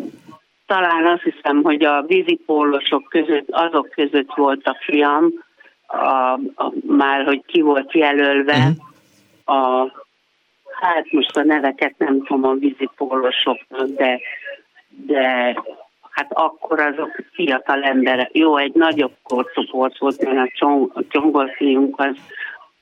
[0.67, 5.27] Talán azt hiszem, hogy a vízipólosok között, azok között volt a fiam,
[5.87, 8.89] a, a, már hogy ki volt jelölve, uh-huh
[9.51, 9.93] a,
[10.81, 14.21] hát most a neveket nem tudom a vízipólosoknak, de,
[14.89, 15.55] de
[16.11, 18.31] hát akkor azok fiatal emberek.
[18.33, 22.17] Jó, egy nagyobb korcsoport volt, mert a, csong, a csongolfiunk az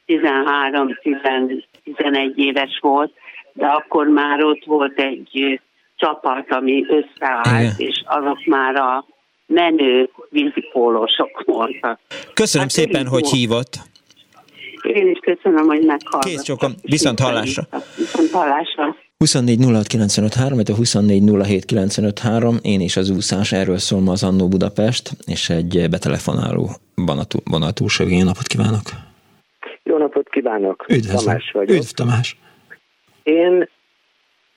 [0.06, 3.12] 13-11 éves volt,
[3.52, 5.60] de akkor már ott volt egy
[5.96, 7.72] csapat, ami összeállt, Igen.
[7.76, 9.04] és azok már a
[9.46, 12.00] menő vízipólósok voltak.
[12.34, 13.78] Köszönöm hát szépen, hogy hívott.
[14.94, 16.20] Én is köszönöm, hogy meghallgattak.
[16.20, 17.62] Kész csókom, viszont hallásra.
[17.96, 18.96] Viszont hallásra.
[19.18, 19.58] 24
[20.70, 21.22] a 24
[22.62, 26.70] én és az úszás, erről szól ma az Annó Budapest, és egy betelefonáló
[27.44, 28.82] van a túlsó Jó napot kívánok!
[29.82, 30.84] Jó napot kívánok!
[30.88, 31.24] Üdvözlöm.
[31.24, 31.76] Tamás vagyok.
[31.76, 32.36] Üdv, Tamás!
[33.22, 33.68] Én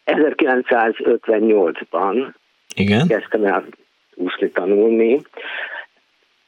[0.06, 2.34] 1958-ban
[2.76, 3.08] Igen?
[3.08, 3.66] kezdtem el
[4.16, 5.22] úszni tanulni.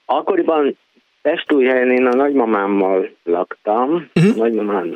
[0.05, 0.77] Akkoriban
[1.23, 4.35] Pestújhelyen én a nagymamámmal laktam, uh-huh.
[4.35, 4.95] nagymamám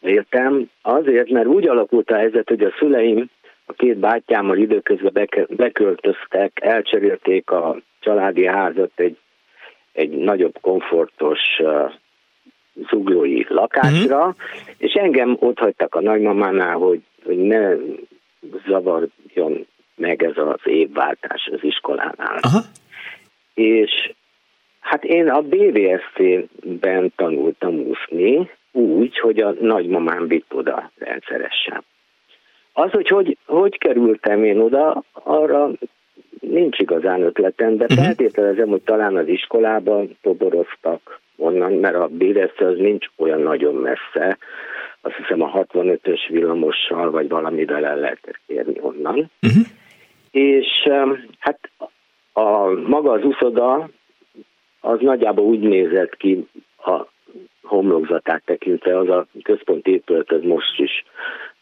[0.00, 3.30] éltem, azért, mert úgy alakult a helyzet, hogy a szüleim
[3.66, 9.18] a két bátyámmal időközben beköltöztek, elcserélték a családi házat egy,
[9.92, 11.92] egy nagyobb komfortos uh,
[12.90, 14.34] zuglói lakásra, uh-huh.
[14.78, 17.74] és engem ott hagytak a nagymamánál, hogy, hogy ne
[18.66, 19.66] zavarjon
[19.96, 22.38] meg ez az évváltás az iskolánál.
[22.40, 22.60] Aha.
[23.54, 24.12] És
[24.84, 31.84] hát én a BVSC-ben tanultam úszni, úgy, hogy a nagymamám vitt oda rendszeresen.
[32.72, 35.70] Az, hogy, hogy hogy kerültem én oda, arra
[36.40, 38.04] nincs igazán ötletem, de uh-huh.
[38.04, 44.38] feltételezem, hogy talán az iskolában toboroztak onnan, mert a BVSC az nincs olyan nagyon messze,
[45.00, 49.30] azt hiszem a 65-ös villamossal, vagy valamivel el lehetett kérni onnan.
[49.42, 49.64] Uh-huh.
[50.30, 50.88] És
[51.38, 51.70] hát
[52.32, 53.88] a maga az uszoda
[54.84, 56.46] az nagyjából úgy nézett ki
[56.76, 57.06] a
[57.62, 61.04] homlokzatát tekintve, az a központi épület, az most is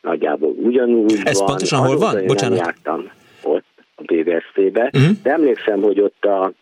[0.01, 1.47] nagyjából ugyanúgy Ez van.
[1.47, 2.27] pontosan hol van?
[2.27, 2.59] Bocsánat.
[2.59, 3.11] Nem jártam
[3.43, 5.03] ott a BVSZ-be, uh-huh.
[5.03, 5.11] Mhm.
[5.23, 6.53] de emlékszem, hogy ott a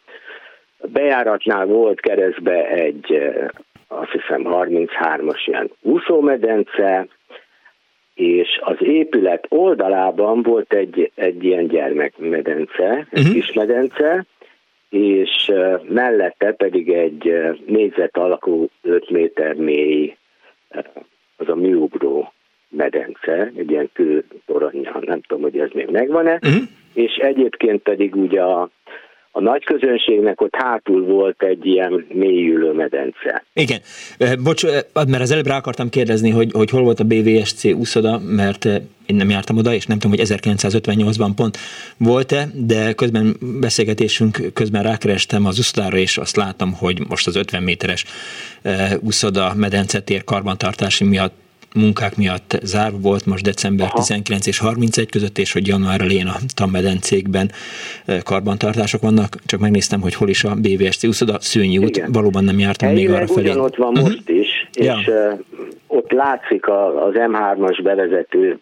[0.92, 3.48] bejáratnál volt keresztbe egy, eh,
[3.88, 7.06] azt hiszem 33-as ilyen úszómedence,
[8.14, 13.32] és az épület oldalában volt egy, egy ilyen gyermekmedence, egy uh-huh.
[13.32, 14.26] kis medence,
[14.90, 15.52] és
[15.88, 17.34] mellette pedig egy
[17.66, 20.16] négyzet alakú 5 méter mély,
[21.36, 22.32] az a műugró
[22.68, 26.62] medence, egy ilyen kőtoronyjal, nem tudom, hogy ez még megvan-e, uh-huh.
[26.94, 28.70] és egyébként pedig ugye a
[29.32, 33.44] a nagy közönségnek ott hátul volt egy ilyen mélyülő medence.
[33.52, 33.80] Igen.
[34.42, 38.64] Bocs, mert az előbb rá akartam kérdezni, hogy, hogy hol volt a BVSC úszoda, mert
[39.06, 41.56] én nem jártam oda, és nem tudom, hogy 1958-ban pont
[41.96, 47.62] volt-e, de közben beszélgetésünk közben rákerestem az úszodára, és azt látom, hogy most az 50
[47.62, 48.04] méteres
[49.00, 51.34] úszoda medencetér karbantartási miatt
[51.74, 53.98] munkák miatt zárva volt most december Aha.
[53.98, 57.50] 19 és 31 között, és hogy január elején a Tammedencékben
[58.24, 59.36] karbantartások vannak.
[59.46, 62.12] Csak megnéztem, hogy hol is a BVSC úszoda, Szőnyi út, Igen.
[62.12, 63.50] valóban nem jártam Helyileg még arra felé.
[63.50, 64.08] ugyanott van uh-huh.
[64.08, 64.96] most is, és ja.
[65.86, 68.60] ott látszik az M3-as bevezető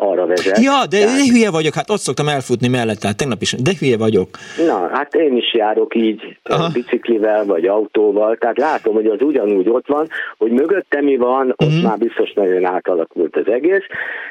[0.00, 0.58] arra vezet.
[0.58, 1.16] Ja, de, tehát...
[1.16, 4.28] de hülye vagyok, hát ott szoktam elfutni mellett, tehát tegnap is, de hülye vagyok.
[4.66, 6.70] Na, hát én is járok így Aha.
[6.72, 10.08] biciklivel vagy autóval, tehát látom, hogy az ugyanúgy ott van,
[10.38, 11.82] hogy mögötte mi van, ott uh-huh.
[11.82, 13.84] már biztos nagyon átalakult az egész,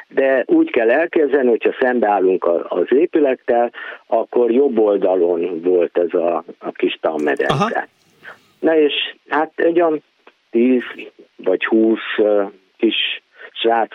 [0.07, 3.71] de úgy kell elképzelni, hogyha szembeállunk az épülettel,
[4.07, 7.87] akkor jobb oldalon volt ez a, a kis tanmedence.
[8.59, 8.93] Na és
[9.27, 10.03] hát egy olyan
[10.51, 10.81] 10
[11.35, 12.95] vagy 20 uh, kis
[13.51, 13.91] srác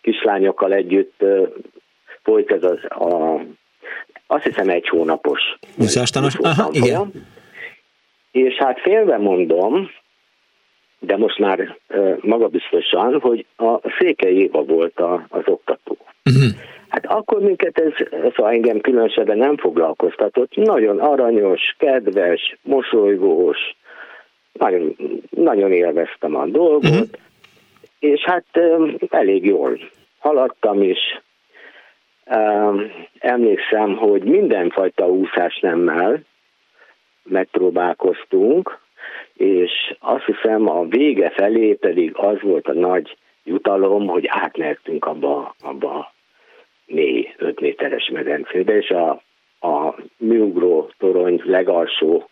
[0.00, 1.24] kislányokkal együtt
[2.22, 3.40] folyt ez az a,
[4.26, 5.40] azt hiszem egy hónapos.
[5.78, 6.34] Úszástanos?
[6.34, 7.12] Aha, igen.
[8.30, 9.90] És hát félve mondom,
[10.98, 11.76] de most már
[12.20, 15.96] magabiztosan, hogy a Székely Éva volt a, az oktató.
[16.24, 16.50] Uh-huh.
[16.88, 17.92] Hát akkor minket ez,
[18.34, 20.54] szóval engem különösebben nem foglalkoztatott.
[20.54, 23.58] Nagyon aranyos, kedves, mosolygós,
[24.52, 24.96] nagyon,
[25.30, 26.90] nagyon élveztem a dolgot.
[26.90, 27.08] Uh-huh
[28.00, 28.44] és hát
[29.08, 29.78] elég jól
[30.18, 31.20] haladtam is.
[33.18, 36.22] Emlékszem, hogy mindenfajta úszás nemmel
[37.22, 38.78] megpróbálkoztunk,
[39.34, 45.54] és azt hiszem a vége felé pedig az volt a nagy jutalom, hogy átmertünk abba,
[45.62, 46.12] abba
[46.86, 49.10] mély 5 méteres medencébe, és a,
[49.60, 52.28] a műugró torony legalsó,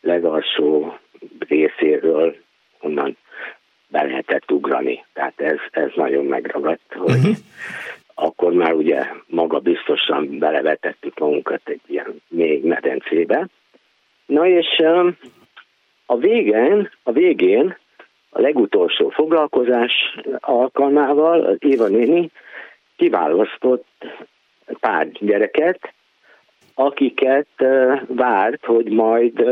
[0.00, 0.98] legalsó
[1.38, 2.36] részéről
[2.80, 3.16] onnan
[3.92, 5.04] be lehetett ugrani.
[5.12, 7.36] Tehát ez, ez nagyon megragadt, hogy uh-huh.
[8.14, 13.48] akkor már ugye maga biztosan belevetettük magunkat egy ilyen még medencébe.
[14.26, 14.82] Na és
[16.06, 17.76] a végén, a végén
[18.30, 19.92] a legutolsó foglalkozás
[20.38, 22.30] alkalmával az Éva néni
[22.96, 23.86] kiválasztott
[24.80, 25.92] pár gyereket,
[26.74, 27.46] akiket
[28.06, 29.44] várt, hogy majd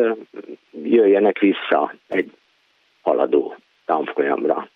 [0.82, 2.30] jöjjenek vissza egy
[3.02, 3.56] haladó
[3.90, 4.68] tanfolyamra.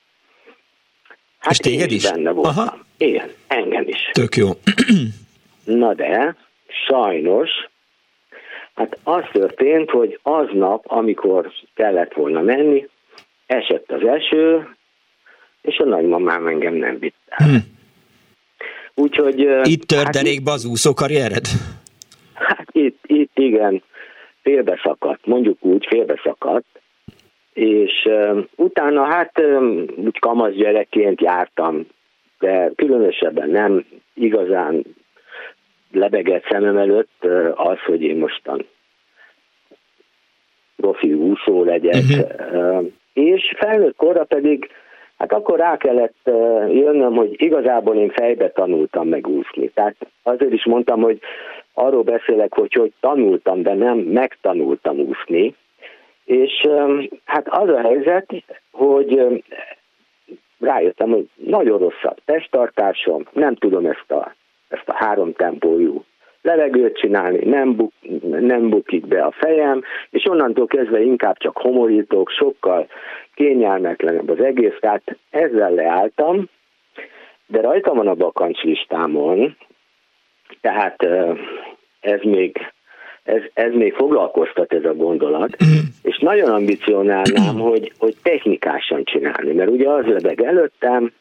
[1.39, 2.11] Hát És téged is?
[2.11, 2.59] Benne voltam.
[2.59, 2.79] Aha.
[2.97, 4.11] Igen, engem is.
[4.13, 4.51] Tök jó.
[5.81, 6.37] Na de,
[6.87, 7.51] sajnos,
[8.75, 12.89] hát az történt, hogy aznap, amikor kellett volna menni,
[13.47, 14.77] esett az eső,
[15.63, 17.49] és a nagymamám engem nem vitt el.
[17.49, 17.57] Hm.
[18.95, 19.39] Úgyhogy...
[19.63, 21.47] Itt tört hát derékbe az úszókarriered?
[22.35, 23.83] Hát itt, itt igen,
[24.43, 26.83] félbeszakadt, mondjuk úgy félbeszakadt,
[27.55, 28.09] és
[28.57, 29.43] utána hát
[29.97, 31.87] úgy kamasz gyerekként jártam,
[32.39, 34.85] de különösebben nem igazán
[35.93, 37.25] lebegett szemem előtt
[37.55, 38.67] az, hogy én mostan
[40.77, 42.85] profi úszó legyek, uh-huh.
[43.13, 44.69] és felnőtt korra pedig
[45.19, 46.17] Hát akkor rá kellett
[46.69, 49.69] jönnöm, hogy igazából én fejbe tanultam megúszni.
[49.69, 51.19] Tehát azért is mondtam, hogy
[51.75, 55.55] arról beszélek, hogy hogy tanultam, de nem megtanultam úszni.
[56.25, 56.69] És
[57.25, 58.27] hát az a helyzet,
[58.71, 59.43] hogy
[60.59, 64.35] rájöttem, hogy nagyon rossz testtartásom, nem tudom ezt a,
[64.69, 66.05] ezt a három tempójú
[66.45, 67.93] levegőt csinálni, nem, buk,
[68.41, 72.89] nem bukik be a fejem, és onnantól kezdve inkább csak homorítok, sokkal
[73.35, 76.49] kényelmetlenebb az egész, tehát ezzel leálltam,
[77.47, 79.57] de rajta van a bakancs listámon,
[80.61, 81.03] tehát
[82.01, 82.59] ez még,
[83.23, 85.57] ez, ez még foglalkoztat ez a gondolat,
[86.25, 91.13] nagyon ambicionálnám, hogy, hogy technikásan csinálni, mert ugye az lebeg előttem,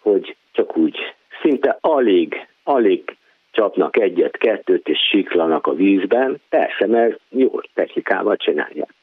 [0.00, 0.96] hogy csak úgy
[1.42, 3.16] szinte alig, alig
[3.50, 8.94] csapnak egyet-kettőt és siklanak a vízben, persze, mert jó technikával csinálják.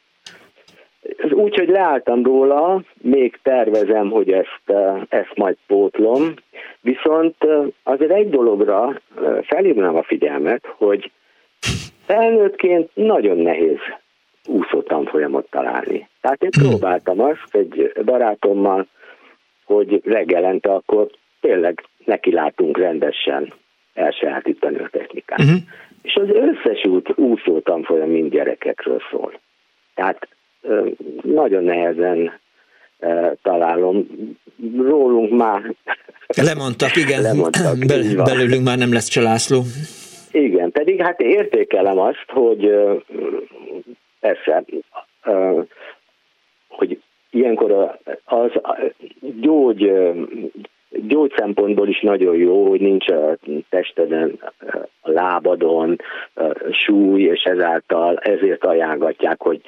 [1.31, 4.79] Úgy, hogy leálltam róla, még tervezem, hogy ezt,
[5.09, 6.33] ezt majd pótlom,
[6.81, 7.35] viszont
[7.83, 9.01] azért egy dologra
[9.41, 11.11] felhívnám a figyelmet, hogy
[12.05, 13.79] felnőttként nagyon nehéz
[14.47, 16.07] úszó tanfolyamot találni.
[16.21, 18.87] Tehát én próbáltam azt egy barátommal,
[19.65, 21.09] hogy reggelente akkor
[21.41, 23.53] tényleg nekilátunk rendesen
[23.93, 25.39] elsajátítani a technikát.
[25.39, 25.57] Uh-huh.
[26.01, 29.39] És az összes út, úszó tanfolyam mind gyerekekről szól.
[29.95, 30.27] Tehát
[31.21, 32.39] nagyon nehezen
[33.41, 34.07] találom.
[34.77, 35.73] Rólunk már...
[36.43, 37.21] Lemondtak, igen.
[37.21, 39.61] Lemondtak, Be, belőlünk már nem lesz Csalászló.
[40.31, 42.71] Igen, pedig hát értékelem azt, hogy
[44.23, 44.63] persze,
[46.67, 48.51] hogy ilyenkor az
[49.19, 49.91] gyógy
[50.89, 53.37] gyógy szempontból is nagyon jó, hogy nincs a
[53.69, 54.39] testeden,
[55.01, 55.99] a lábadon
[56.71, 59.61] súly, és ezáltal ezért ajánlatják, hogy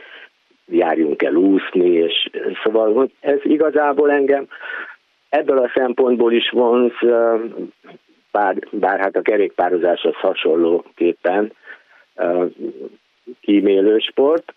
[0.68, 2.30] járjunk el úszni, és
[2.64, 4.48] szóval hogy ez igazából engem
[5.30, 6.94] ebből a szempontból is vonz,
[8.32, 11.52] bár, bár hát a kerékpározás az hasonlóképpen
[13.42, 14.54] kímélő sport,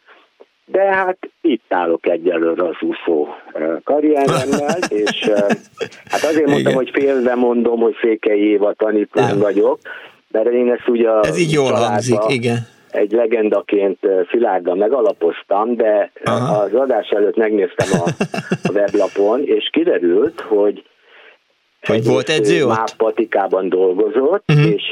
[0.65, 3.29] de hát itt állok egyelőre az úszó
[3.85, 5.31] karrieremmel, és
[6.05, 6.75] hát azért mondtam, Igen.
[6.75, 9.43] hogy félve mondom, hogy Székely Éva tanítvány ja.
[9.43, 9.79] vagyok,
[10.31, 12.57] mert én ezt ugye a Ez így jól hangzik, igen.
[12.91, 13.99] Egy legendaként
[14.31, 16.63] szilárdan megalapoztam, de Aha.
[16.63, 18.09] az adás előtt megnéztem a,
[18.63, 20.83] a weblapon, és kiderült, hogy
[21.87, 22.95] hogy volt edző ott?
[22.97, 24.73] Patikában dolgozott, uh-huh.
[24.73, 24.83] és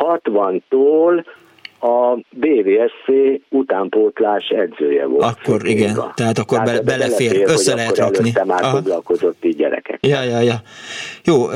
[0.00, 1.24] 60-tól
[1.84, 5.24] a BVSC utánpótlás edzője volt.
[5.24, 6.12] Akkor igen, igen.
[6.14, 8.32] tehát akkor tehát be, belefér, belefér, össze lehet rakni.
[8.44, 8.76] már Aha.
[8.76, 10.06] foglalkozott így gyerekek.
[10.06, 10.62] Ja, ja, ja.
[11.24, 11.46] Jó,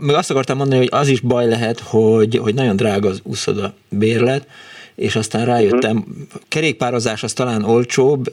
[0.00, 3.72] meg azt akartam mondani, hogy az is baj lehet, hogy, hogy nagyon drága az úszoda
[3.88, 4.46] bérlet,
[4.94, 6.14] és aztán rájöttem, uh-huh.
[6.48, 8.24] kerékpározás az talán olcsóbb,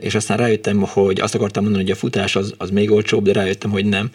[0.00, 3.32] és aztán rájöttem, hogy azt akartam mondani, hogy a futás az, az még olcsóbb, de
[3.32, 4.10] rájöttem, hogy nem.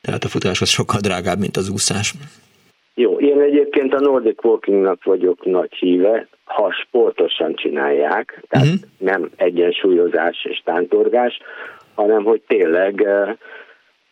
[0.00, 2.14] Tehát a futás az sokkal drágább, mint az úszás.
[2.98, 8.80] Jó, én egyébként a Nordic Walkingnak vagyok nagy híve, ha sportosan csinálják, tehát uh-huh.
[8.98, 11.38] nem egyensúlyozás és tántorgás,
[11.94, 13.08] hanem hogy tényleg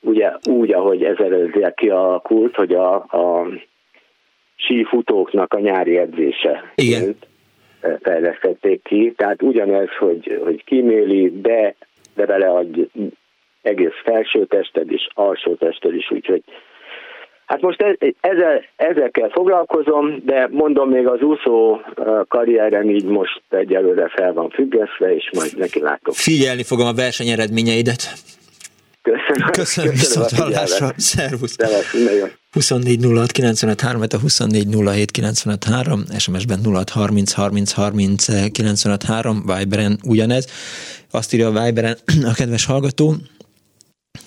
[0.01, 3.49] ugye úgy, ahogy ezer kialakult, hogy a, a
[4.57, 6.73] sífutóknak a nyári edzése.
[6.75, 7.17] Igen.
[8.03, 11.75] Fejlesztették ki, tehát ugyanez, hogy, hogy kiméli, de,
[12.15, 12.81] de beleadj
[13.63, 16.43] egész felső tested is, alsó tested is, úgyhogy
[17.47, 17.85] Hát most
[18.21, 21.81] ezzel, ezzel kell foglalkozom, de mondom még az úszó
[22.29, 26.15] karrierem így most egyelőre fel van függesztve, és majd neki látok.
[26.15, 28.13] Figyelni fogom a verseny eredményeidet.
[29.03, 29.51] Köszönöm.
[29.51, 30.93] Köszönöm, viszont hallásra.
[30.97, 31.57] Szervusz.
[32.53, 39.03] 24 06 95 3, a 24 07 95 3, SMS-ben 06 30 30 30 95
[39.03, 40.47] 3, Viberen ugyanez.
[41.11, 41.97] Azt írja a Viberen
[42.31, 43.15] a kedves hallgató,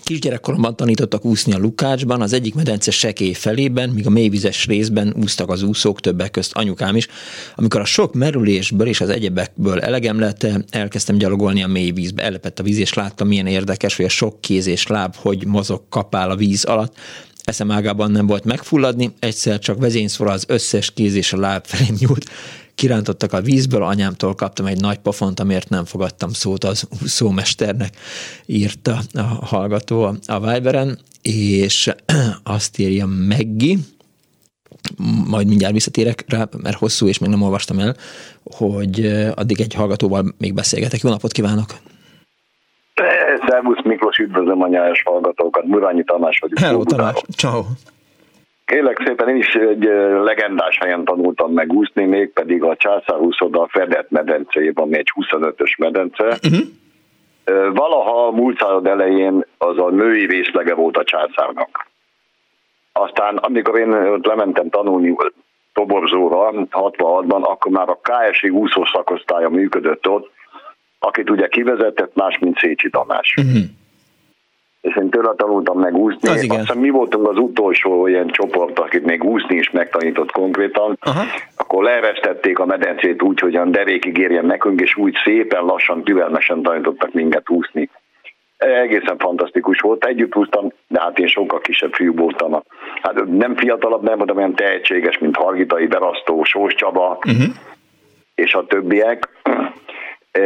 [0.10, 5.50] Kisgyerekkoromban tanítottak úszni a Lukácsban, az egyik medence sekély felében, míg a mélyvizes részben úsztak
[5.50, 7.08] az úszók, többek közt anyukám is.
[7.56, 12.24] Amikor a sok merülésből és az egyebekből elegem lett, elkezdtem gyalogolni a mély vízbe.
[12.24, 15.82] Ellepett a víz, és láttam, milyen érdekes, hogy a sok kéz és láb, hogy mozog,
[15.90, 16.96] kapál a víz alatt.
[17.44, 21.96] Eszem ágában nem volt megfulladni, egyszer csak vezényszóra az összes kéz és a láb felém
[22.00, 22.30] nyúlt
[22.80, 27.90] kirántottak a vízből, anyámtól kaptam egy nagy pofont, amiért nem fogadtam szót az úszómesternek,
[28.46, 31.90] írta a hallgató a, a Viberen, és
[32.56, 33.78] azt írja Meggi,
[35.30, 37.96] majd mindjárt visszatérek rá, mert hosszú, és még nem olvastam el,
[38.44, 41.02] hogy addig egy hallgatóval még beszélgetek.
[41.02, 41.70] Jó napot kívánok!
[43.48, 45.66] Szervusz Miklós, üdvözlöm a nyáros hallgatókat.
[45.66, 46.60] Murányi Tamás vagyok.
[46.60, 47.62] Hello Tamás, ciao.
[48.70, 49.84] Kérlek szépen, én is egy
[50.24, 56.24] legendás helyen tanultam meg úszni, mégpedig a császárúszoda fedett medencéjében, ami egy 25-ös medence.
[56.24, 57.74] Uh-huh.
[57.74, 61.88] Valaha a múlt század elején az a női részlege volt a császárnak.
[62.92, 65.16] Aztán amikor én ott lementem tanulni
[65.74, 70.32] toborzóra 66-ban, akkor már a KSI úszó szakosztálya működött ott,
[71.00, 73.34] akit ugye kivezetett más, mint Szécsi Tamás.
[73.38, 73.64] Uh-huh
[74.82, 76.30] és én tőle tanultam meg úszni.
[76.30, 76.60] Az igen.
[76.60, 80.98] Aztán mi voltunk az utolsó ilyen csoport, akit még úszni is megtanított konkrétan.
[81.02, 81.24] Aha.
[81.56, 86.62] Akkor leeresztették a medencét úgy, hogy a derékig érjen nekünk, és úgy szépen lassan, türelmesen
[86.62, 87.90] tanítottak minket úszni.
[88.58, 90.06] Egészen fantasztikus volt.
[90.06, 92.64] Együtt úsztam, de hát én sokkal kisebb fiú voltam.
[93.02, 97.44] Hát nem fiatalabb, nem voltam olyan tehetséges, mint Hargitai, Berasztó, Sós Csaba, uh-huh.
[98.36, 99.30] és a többiek
[100.32, 100.42] E,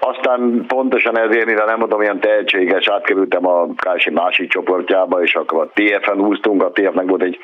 [0.00, 5.60] aztán pontosan ezért, mivel nem mondom ilyen tehetséges, átkerültem a Kási másik csoportjába, és akkor
[5.60, 7.38] a TF-en úsztunk, a TF-nek volt egy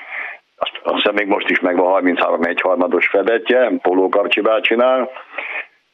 [0.59, 5.11] azt, azt hiszem még most is megvan 33 1 harmados fedetje, Poló Karcsi bácsinál.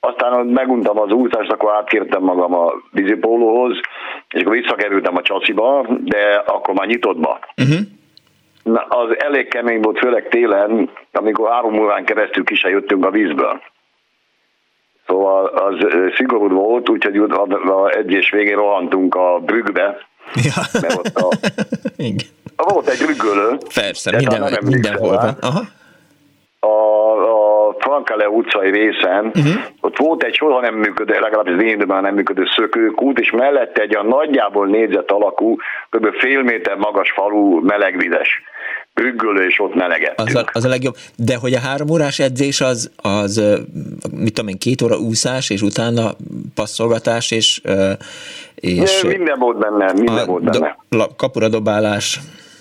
[0.00, 3.80] Aztán meguntam az úszást, akkor átkértem magam a vízipólóhoz,
[4.28, 7.38] és akkor visszakerültem a csasziba, de akkor már nyitottba.
[7.56, 7.78] Uh-huh.
[8.62, 13.10] Na, az elég kemény volt, főleg télen, amikor három órán keresztül ki se jöttünk a
[13.10, 13.60] vízből.
[15.06, 15.74] Szóval az
[16.14, 19.96] szigorú volt, úgyhogy a egyes végén rohantunk a brüggbe,
[20.34, 20.80] ja.
[20.80, 21.28] mert ott a,
[22.72, 23.56] volt egy brüggölő.
[23.74, 25.36] Persze, minden, mindenhol van.
[25.40, 25.60] Aha.
[26.58, 29.62] A, a Frankele utcai részen, uh-huh.
[29.80, 33.96] ott volt egy soha nem működő, legalábbis én időben nem működő szökőkút, és mellette egy
[33.96, 35.56] a nagyjából négyzet alakú,
[35.90, 36.14] kb.
[36.14, 38.42] fél méter magas falu melegvizes
[39.00, 40.28] üggölő, és ott melegettünk.
[40.28, 40.94] Az a, az a legjobb.
[41.16, 43.60] De hogy a három órás edzés az, az
[44.10, 46.10] mit tudom én, két óra úszás, és utána
[46.54, 47.60] passzolgatás, és...
[48.54, 50.76] és De minden volt benne, minden volt benne.
[50.88, 52.20] Do, kapura dobálás.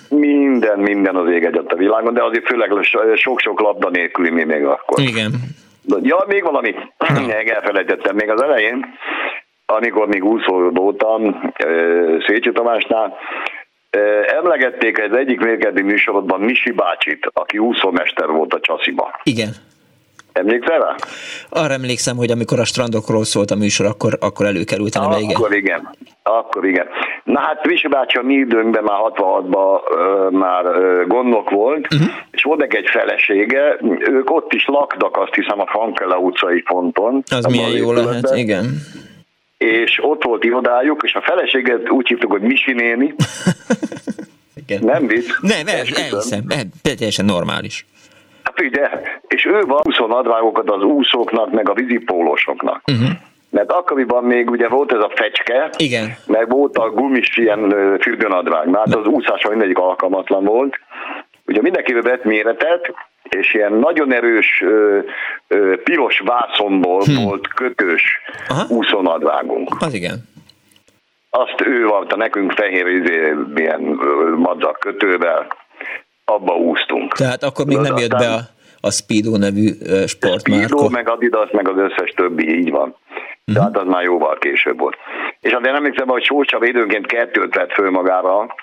[0.10, 2.70] Minden, minden az ég egyet a világon, de azért főleg
[3.16, 5.00] sok-sok labda nélküli mi még akkor.
[5.00, 5.32] Igen.
[6.02, 6.76] Ja, még valami,
[7.46, 8.86] elfelejtettem még az elején,
[9.66, 11.52] amikor még úszó voltam
[12.28, 13.18] Szécsi Tamásnál,
[14.38, 19.20] Emlegették az egyik mérkedni műsorodban Misi bácsit, aki úszómester volt a Csasziba.
[19.24, 19.50] Igen.
[20.34, 20.96] Emlékszel rá?
[21.50, 25.36] Arra emlékszem, hogy amikor a strandokról szólt a műsor, akkor, akkor előkerült a neve, igen.
[25.36, 25.90] Akkor igen.
[26.24, 26.88] Akkor igen.
[27.24, 32.10] Na hát Misi bácsi a mi időnkben már 66-ban uh, már uh, gondok volt, uh-huh.
[32.32, 37.24] és volt egy felesége, ők ott is laktak, azt hiszem a Frankele utcai ponton.
[37.30, 38.66] Az milyen jó lehet, igen
[39.58, 43.14] és ott volt irodájuk, és a feleséget úgy hívtuk, hogy Misi néni.
[44.66, 44.84] Igen.
[44.84, 45.40] Nem vicc?
[45.42, 46.44] Nem, el, elhiszem,
[46.98, 47.86] teljesen normális.
[48.44, 48.90] Hát ugye,
[49.28, 52.82] és ő van úszó nadrágokat az úszóknak, meg a vízipólósoknak.
[52.92, 53.10] Uh-huh.
[53.50, 56.16] Mert akkoriban még ugye volt ez a fecske, Igen.
[56.26, 60.80] meg volt a gumis ilyen fürdőnadrág, mert az úszásra mindegyik alkalmatlan volt.
[61.46, 62.94] Ugye mindenki vett méretet,
[63.34, 65.00] és ilyen nagyon erős ö,
[65.48, 67.24] ö, piros vászonból hm.
[67.24, 68.04] volt kötős
[68.48, 68.66] Aha.
[68.70, 69.76] úszonadvágunk.
[69.80, 70.32] Az igen.
[71.30, 73.82] Azt ő varta nekünk fehér izé, ilyen
[74.36, 75.48] madzak kötővel,
[76.26, 77.14] abba úsztunk.
[77.14, 78.40] Tehát akkor még nem jött be a,
[78.82, 79.68] a Speedo nevű
[80.06, 80.68] sportmárka.
[80.68, 82.96] Speedo, meg Adidas, meg az összes többi, így van.
[83.46, 83.64] Uh-huh.
[83.64, 84.96] hát az már jóval később volt.
[85.40, 88.56] És azért emlékszem, hogy Sócsa időnként kettőt vett föl magára,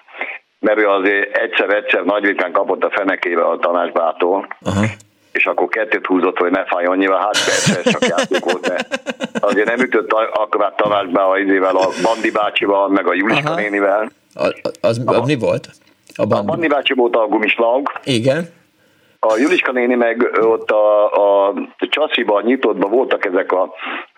[0.60, 4.84] mert ő azért egyszer-egyszer nagyvitán kapott a fenekébe a tanácsbától, uh-huh.
[5.32, 8.86] és akkor kettőt húzott, hogy ne fájjon nyilván, hát persze, ez csak játék volt, de
[9.40, 13.60] azért nem ütött akkor a tanácsba a izével, a Bandi bácsival, meg a Juliska uh-huh.
[13.60, 14.10] nénivel.
[14.34, 14.44] A,
[14.80, 15.68] az, az, mi volt?
[16.16, 17.92] A Bandi, a Bandi bácsi volt a gumislaug.
[18.04, 18.48] Igen.
[19.18, 21.04] A Juliska néni meg ott a,
[21.48, 23.74] a Csasziban nyitottban voltak ezek a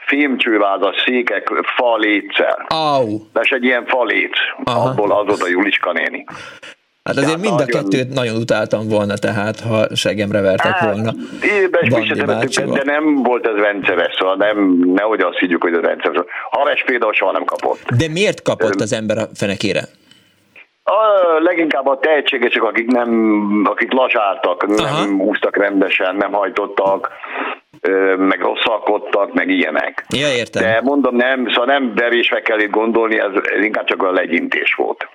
[0.06, 2.66] fémcsővázas székek faléccel.
[2.68, 3.20] Au.
[3.42, 4.88] És egy ilyen falét, Aha.
[4.88, 6.24] abból az a Juliska néni.
[7.04, 11.12] Hát azért mind a kettőt nagyon utáltam volna, tehát ha segemre vertek hát, volna.
[11.42, 16.24] Évben de nem volt ez rendszeres, szóval nem, nehogy azt higgyük, hogy ez rendszeres.
[16.50, 17.80] Haves például soha nem kapott.
[17.96, 19.80] De miért kapott az ember a fenekére?
[20.84, 20.94] A,
[21.40, 25.00] leginkább a tehetségesek, akik, nem, akik lazsáltak, Aha.
[25.00, 27.10] nem úsztak rendesen, nem hajtottak,
[28.16, 30.04] meg rosszalkodtak, meg ilyenek.
[30.08, 30.62] Ja, értem.
[30.62, 34.74] De mondom, nem, szóval nem verésre kell itt gondolni, ez, ez inkább csak a legyintés
[34.74, 35.08] volt.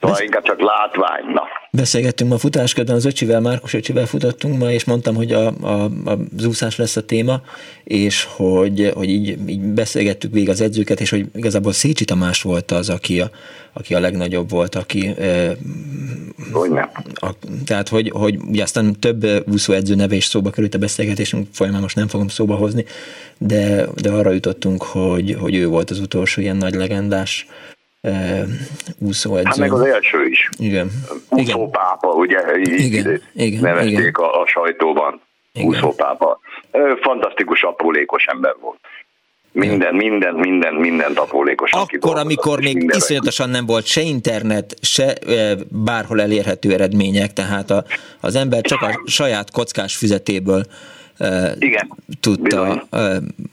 [0.00, 0.24] Szóval Besz...
[0.24, 1.24] inkább csak látvány.
[1.32, 1.42] Na.
[1.72, 6.18] Beszélgettünk ma futáskörben, az öcsivel, Márkus öcsivel futottunk ma, és mondtam, hogy a, a, a
[6.36, 7.40] zúszás lesz a téma,
[7.84, 12.70] és hogy, hogy így, így beszélgettük végig az edzőket, és hogy igazából Szécsi Tamás volt
[12.70, 13.30] az, aki a,
[13.72, 15.06] aki a legnagyobb volt, aki...
[15.18, 15.56] E,
[17.14, 17.30] A,
[17.66, 21.96] tehát, hogy, hogy ugye aztán több úszóedző neve is szóba került a beszélgetésünk folyamán, most
[21.96, 22.84] nem fogom szóba hozni,
[23.38, 27.46] de, de arra jutottunk, hogy, hogy ő volt az utolsó ilyen nagy legendás
[28.98, 29.46] úszóedző.
[29.46, 30.48] Hát meg az első is.
[30.58, 30.90] Igen.
[31.28, 32.38] Úszópápa, ugye?
[32.62, 33.22] Igen.
[33.34, 33.60] Igen.
[33.60, 34.12] Nevezték Igen.
[34.12, 35.20] A, a sajtóban.
[35.52, 35.68] Igen.
[35.68, 36.40] Úszópápa.
[37.00, 38.78] Fantasztikus aprólékos ember volt.
[39.52, 41.70] Minden, minden, minden, minden aprólékos.
[41.72, 45.14] Akkor, amikor még minden iszonyatosan nem volt se internet, se
[45.68, 47.84] bárhol elérhető eredmények, tehát a,
[48.20, 50.64] az ember csak a saját kockás füzetéből
[51.58, 51.90] igen,
[52.20, 52.86] tudta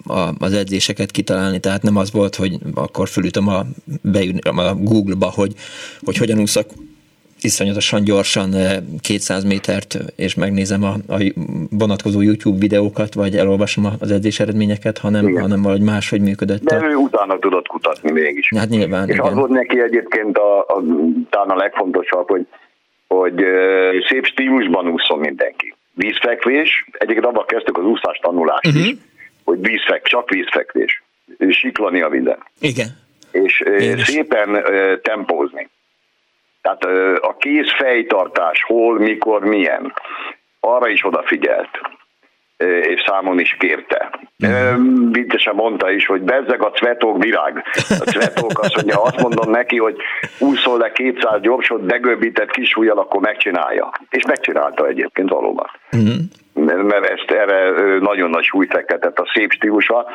[0.08, 3.64] a, az edzéseket kitalálni, tehát nem az volt, hogy akkor fölütöm a,
[4.44, 5.54] a Google-ba, hogy,
[6.02, 6.66] hogy hogyan úszak
[7.42, 8.50] iszonyatosan gyorsan
[9.02, 11.34] 200 métert, és megnézem a, a
[11.70, 15.42] vonatkozó YouTube videókat, vagy elolvasom az edzés eredményeket, hanem, Igen.
[15.42, 16.64] hanem valahogy máshogy működött.
[16.64, 18.50] De ő utána tudott kutatni mégis.
[18.56, 19.26] Hát nyilván, És igen.
[19.26, 20.84] az volt neki egyébként a, a,
[21.30, 22.48] talán a legfontosabb, hogy,
[23.08, 23.46] hogy
[24.08, 28.88] szép stílusban úszom mindenki vízfekvés, egyébként abban kezdtük az úszás tanulást uh-huh.
[28.88, 28.96] is,
[29.44, 31.04] hogy vízfek, csak vízfekvés,
[31.50, 32.38] siklani a vizen.
[32.60, 32.88] Igen.
[33.32, 35.00] És Én szépen is.
[35.02, 35.70] tempózni.
[36.62, 36.84] Tehát
[37.24, 39.94] a kéz fejtartás, hol, mikor, milyen,
[40.60, 41.70] arra is odafigyelt
[42.66, 44.10] és számon is kérte.
[44.48, 45.12] Mm.
[45.12, 47.64] Viccesen mondta is, hogy bezzeg a cvetók virág.
[47.74, 49.96] A cvetók azt mondja, azt mondom neki, hogy
[50.40, 53.92] úszol le 200 gyorsot, begöbbített kis ujjal, akkor megcsinálja.
[54.10, 55.68] És megcsinálta egyébként valóban.
[55.98, 56.18] Mm.
[56.88, 60.06] Mert ezt erre nagyon nagy súlyt fektetett a szép stílusa.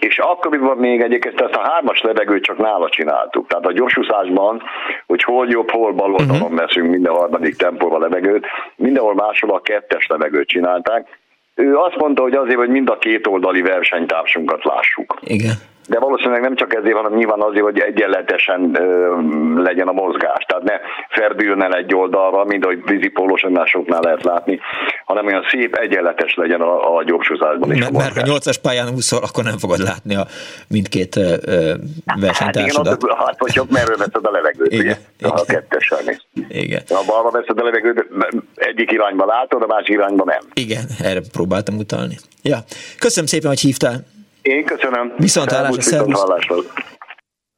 [0.00, 3.46] És akkoriban még egyébként ezt a hármas levegőt csak nála csináltuk.
[3.46, 4.62] Tehát a gyorsúszásban,
[5.06, 6.58] hogy hol jobb, hol bal oldalon uh-huh.
[6.58, 8.46] veszünk minden harmadik tempóval levegőt,
[8.76, 11.20] mindenhol máshol a kettes levegőt csinálták,
[11.54, 15.18] ő azt mondta, hogy azért, hogy mind a két oldali versenytársunkat lássuk.
[15.22, 15.54] Igen.
[15.88, 19.16] De valószínűleg nem csak ezért, hanem nyilván azért, hogy egyenletesen ö,
[19.62, 20.44] legyen a mozgás.
[20.46, 20.74] Tehát ne
[21.08, 24.60] ferdüljön el egy oldalra, mint ahogy vízipólósan másoknál lehet látni,
[25.04, 27.68] hanem olyan szép, egyenletes legyen a, a gyorsúzásban.
[27.68, 30.26] Mert, mert ha nyolcas pályán úszol, akkor nem fogod látni a
[30.68, 31.74] mindkét ö,
[32.20, 32.92] versenytársadat.
[32.92, 34.96] Hát igen, hát hogyha merről veszed a levegőt, igen, ugye?
[35.18, 35.30] Igen.
[35.30, 36.24] A kettessel mész.
[36.48, 36.82] Igen.
[36.88, 38.06] Ha balra veszed a levegőt,
[38.54, 40.40] egyik irányba látod, a másik irányba nem.
[40.54, 42.16] Igen, erre próbáltam utalni.
[42.42, 42.58] Ja.
[42.98, 44.04] Köszönöm szépen, hogy hívtál.
[44.42, 45.12] Én köszönöm.
[45.16, 46.24] Viszont hallásra, szervusz.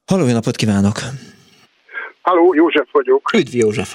[0.06, 0.97] Halló, jó napot kívánok!
[2.23, 3.32] Halló, József vagyok.
[3.32, 3.94] Üdv József!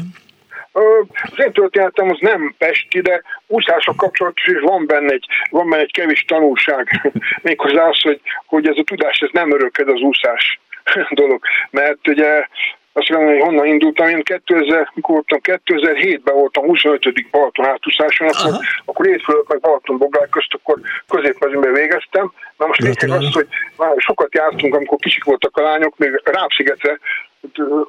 [0.71, 5.81] Az én történetem az nem pesti, de úszások kapcsolatos, és van benne egy, van benne
[5.81, 7.11] egy kevés tanulság.
[7.41, 10.59] Méghozzá az, hogy, hogy ez a tudás ez nem öröked az úszás
[11.21, 11.43] dolog.
[11.69, 12.47] Mert ugye
[12.93, 14.07] azt mondom, hogy honnan indultam.
[14.07, 17.29] Én 2000, mikor voltam, 2007-ben voltam 25.
[17.31, 22.31] Balaton átúszáson, akkor, akkor Étfölött meg Balaton Boglák közt, akkor középmezőben végeztem.
[22.57, 23.47] Na most lényeg az, hogy
[23.77, 26.99] már sokat jártunk, amikor kicsik voltak a lányok, még Rápszigetre,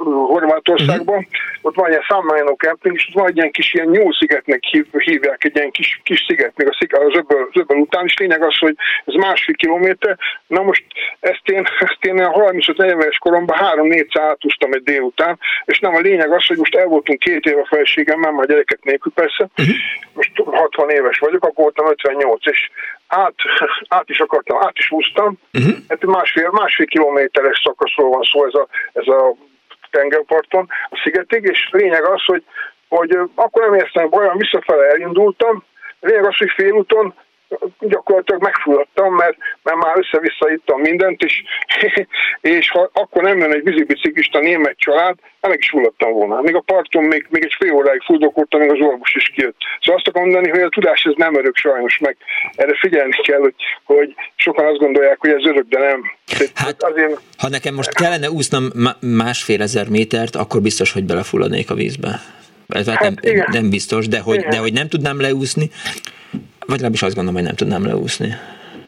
[0.05, 1.31] Horvátországban, uh-huh.
[1.63, 5.45] ott van ilyen San camping, és ott van egy ilyen kis ilyen nyúlszigetnek hív, hívják,
[5.45, 8.43] egy ilyen kis, kis sziget, még a sziget, az öböl, az öböl után, és lényeg
[8.43, 8.75] az, hogy
[9.05, 10.85] ez másfél kilométer, na most
[11.21, 16.01] ezt én, ezt én a 35 éves koromban három-négyszer átúztam egy délután, és nem a
[16.01, 19.75] lényeg az, hogy most el voltunk két éve a felségemmel, már gyereket nélkül persze, uh-huh.
[20.13, 22.71] most 60 éves vagyok, akkor voltam 58, és
[23.07, 23.35] át,
[23.99, 25.75] át is akartam, át is úsztam, uh-huh.
[25.89, 29.35] hát másfél, másfél kilométeres szakaszról van szó ez a, ez a
[29.91, 32.45] tengerparton, a szigetig, és lényeg az, hogy,
[32.89, 35.65] hogy akkor nem éreztem bajon, visszafele elindultam,
[36.01, 37.15] lényeg az, hogy félúton
[37.81, 41.43] gyakorlatilag megfulladtam, mert, mert már össze-vissza ittam mindent, és,
[42.57, 46.41] és ha akkor nem jön egy vízibiciklista német család, hát meg is fulladtam volna.
[46.41, 49.57] Még a parton még, még egy fél óráig fuldokoltam, még az orvos is kijött.
[49.81, 52.17] Szóval azt akarom mondani, hogy a tudás ez nem örök sajnos, meg
[52.55, 53.55] erre figyelni kell, hogy,
[53.85, 56.03] hogy sokan azt gondolják, hogy ez örök, de nem.
[56.55, 57.21] Hát, azért...
[57.39, 58.65] ha nekem most kellene úsznom
[59.01, 62.21] másfél ezer métert, akkor biztos, hogy belefulladnék a vízbe.
[62.69, 65.71] Ez hát nem, nem biztos, de hogy, de hogy nem tudnám leúszni,
[66.61, 68.35] vagy legalábbis azt gondolom, hogy nem tudnám leúszni.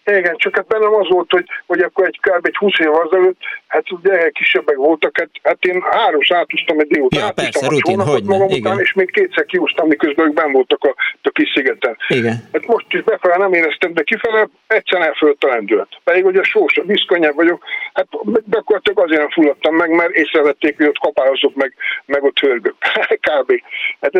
[0.04, 2.46] Igen, csak hát bennem az volt, hogy, hogy akkor egy kb.
[2.46, 7.20] egy 20 év azelőtt, hát ugye kisebbek voltak, hát, hát én három átúztam egy délután,
[7.20, 8.60] ja, persze, rutin, hogy magam igen.
[8.60, 11.96] után, és még kétszer kiúztam, miközben ők ben voltak a, a kis szigeten.
[12.08, 12.48] Igen.
[12.52, 15.88] Hát most is befele nem éreztem, de kifele egyszerűen elfölött a lendület.
[16.04, 18.06] Pedig ugye sós, vízkönnyebb vagyok, hát
[18.44, 21.74] gyakorlatilag azért nem fulladtam meg, mert észrevették, hogy ott kapálozok meg,
[22.04, 22.74] meg ott hörgök.
[23.28, 23.52] kb.
[24.00, 24.14] Hát,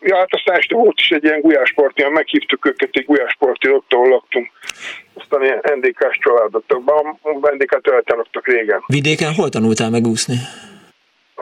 [0.00, 4.08] ja, hát aztán este volt is egy ilyen gulyásparti, meghívtuk őket egy gulyásparti, ott, ahol
[4.08, 4.50] laktunk
[5.42, 7.18] ilyen NDK-s családokban,
[7.54, 8.82] NDK-t eltanultak régen.
[8.86, 10.36] Vidéken hol tanultál megúszni?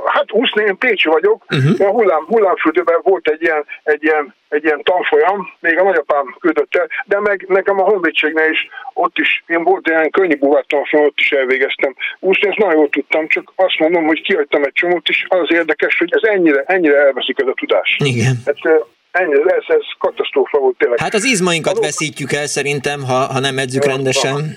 [0.04, 1.86] Hát úszni, én Pécsi vagyok, uh-huh.
[1.86, 6.74] a hullám, hullámfürdőben volt egy ilyen, egy, ilyen, egy ilyen tanfolyam, még a nagyapám küldött
[6.74, 11.06] el, de meg nekem a honvédségnél is ott is, én volt ilyen könnyű buvát tanfolyam,
[11.06, 11.94] ott is elvégeztem.
[12.18, 15.98] Úszni ezt nagyon jól tudtam, csak azt mondom, hogy kihagytam egy csomót, és az érdekes,
[15.98, 17.96] hogy ez ennyire, ennyire elveszik ez a tudás.
[18.04, 18.34] Igen.
[18.46, 18.82] Hát,
[19.12, 20.98] ennyi, ez, ez katasztrófa volt tényleg.
[20.98, 21.84] Hát az izmainkat Való...
[21.84, 24.56] veszítjük el szerintem, ha, ha nem edzük rendesen.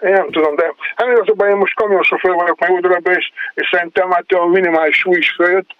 [0.00, 3.30] Én nem tudom, de hát az a baj, én most kamionsofőr vagyok meg oldalában, és,
[3.54, 5.70] és szerintem hát a minimális súly is följött,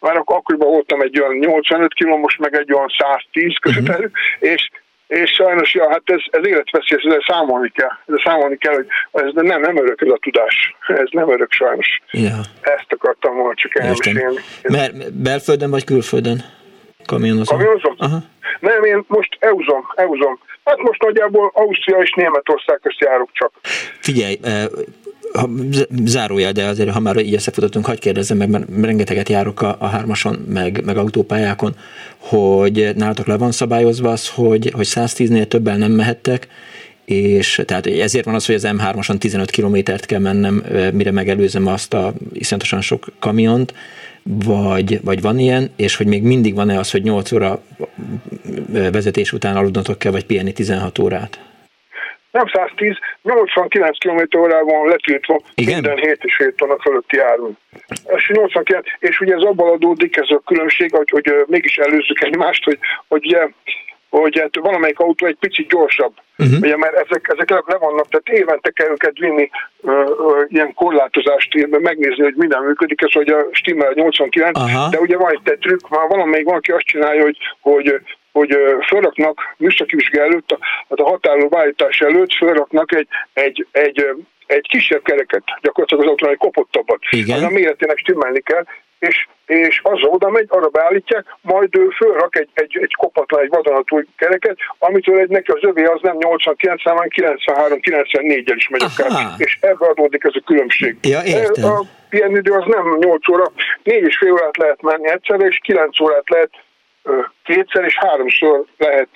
[0.00, 4.10] mert akkor akkoriban voltam egy olyan 85 kg, most meg egy olyan 110 között, uh-huh.
[4.38, 4.70] és
[5.06, 7.90] és sajnos, ja, hát ez, ez életveszélyes, ezzel számolni kell.
[8.06, 10.76] Ezzel számolni kell, hogy ez nem, nem örök ez a tudás.
[10.86, 12.00] Ez nem örök sajnos.
[12.10, 12.40] Ja.
[12.60, 14.40] Ezt akartam volna csak elmesélni.
[14.62, 16.44] Mert belföldön vagy külföldön
[17.06, 17.56] kamionozom?
[17.56, 17.94] Kamionozom?
[17.98, 18.18] Aha.
[18.60, 20.38] Nem, én most euzom, euzom.
[20.64, 23.52] Hát most nagyjából Ausztria és Németország közt járok csak.
[24.00, 24.64] Figyelj, eh,
[25.32, 25.48] ha,
[26.04, 29.86] zárójel, de azért, ha már így összefutottunk, hagyd kérdezzem meg, mert rengeteget járok a, a
[29.86, 31.74] hármason, meg, meg autópályákon,
[32.18, 36.48] hogy nálatok le van szabályozva az, hogy, hogy 110-nél többen nem mehettek,
[37.04, 41.94] és tehát ezért van az, hogy az M3-ason 15 kilométert kell mennem, mire megelőzem azt
[41.94, 43.74] a iszonyatosan sok kamiont,
[44.22, 47.62] vagy, vagy van ilyen, és hogy még mindig van-e az, hogy 8 óra
[48.72, 51.40] vezetés után aludnotok kell, vagy pihenni 16 órát?
[52.32, 55.74] nem 110, 89 km órában letiltva Igen?
[55.74, 57.56] minden 7 és 7 tonna fölötti járunk.
[58.16, 62.64] És 89, és ugye ez abban adódik ez a különbség, hogy, hogy mégis előzzük egymást,
[62.64, 63.48] hogy, hogy ugye
[64.20, 66.58] hogy hát valamelyik autó egy picit gyorsabb, uh-huh.
[66.60, 71.68] ugye, mert ezek, ezek le, vannak, tehát évente kell őket vinni uh, uh, ilyen korlátozást,
[71.70, 74.88] megnézni, hogy minden működik, ez hogy a stimmel 89, Aha.
[74.88, 78.00] de ugye van egy trükk, már valamelyik valaki azt csinálja, hogy, hogy
[78.32, 78.56] hogy
[78.86, 80.58] fölraknak műszaki vizsga előtt, a,
[80.88, 84.06] hát a határoló beállítás előtt fölraknak egy, egy, egy,
[84.46, 86.98] egy kisebb kereket, gyakorlatilag az autón egy kopottabbat.
[87.10, 87.36] Igen.
[87.36, 88.64] Az a méretének stimmelni kell,
[89.08, 93.48] és, és az oda megy, arra beállítják, majd ő fölrak egy, egy, egy kopatlan, egy
[93.48, 99.34] vadonatúj kereket, amitől egy neki az övé az nem 89, hanem 93-94-el is megy akár.
[99.36, 100.96] És ebbe adódik ez a különbség.
[101.02, 101.70] Ja, értem.
[101.70, 103.52] A pihenőidő az nem 8 óra,
[103.82, 106.50] 4 és fél órát lehet menni egyszerre, és 9 órát lehet
[107.44, 109.08] kétszer és háromszor lehet,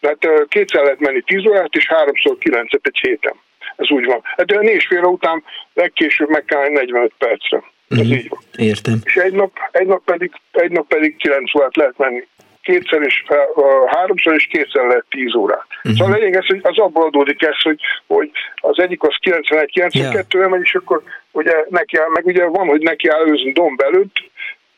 [0.00, 3.34] tehát kétszer lehet menni 10 órát, és háromszor 9 egy héten.
[3.76, 4.20] Ez úgy van.
[4.22, 5.44] Hát a négy fél után
[5.74, 7.62] legkésőbb meg kell 45 percre.
[7.88, 8.16] Ez uh-huh.
[8.16, 8.40] így van.
[8.56, 8.98] Értem.
[9.04, 12.26] És egy nap, egy nap pedig, egy nap pedig 9 órát lehet menni
[12.68, 13.24] kétszer és
[13.86, 15.66] háromszor és kétszer lehet 10 órát.
[15.76, 15.92] Uh-huh.
[15.92, 20.34] Szóval a lényeg ez, hogy az abból adódik ez, hogy, hogy az egyik az 91-92
[20.34, 20.48] yeah.
[20.50, 24.16] megy, és akkor ugye neki áll, meg ugye van, hogy neki áll őzni domb előtt,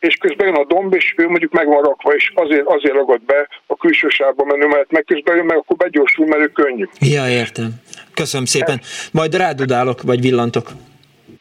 [0.01, 3.23] és közben jön a domb, és ő mondjuk meg van rakva, és azért, azért ragad
[3.23, 6.85] be a külső sávba menő, mert meg közben jön, meg akkor begyorsul, mert ő könnyű.
[7.01, 7.71] Ja, értem.
[8.15, 8.81] Köszönöm szépen.
[9.13, 10.71] Majd rádudálok, vagy villantok.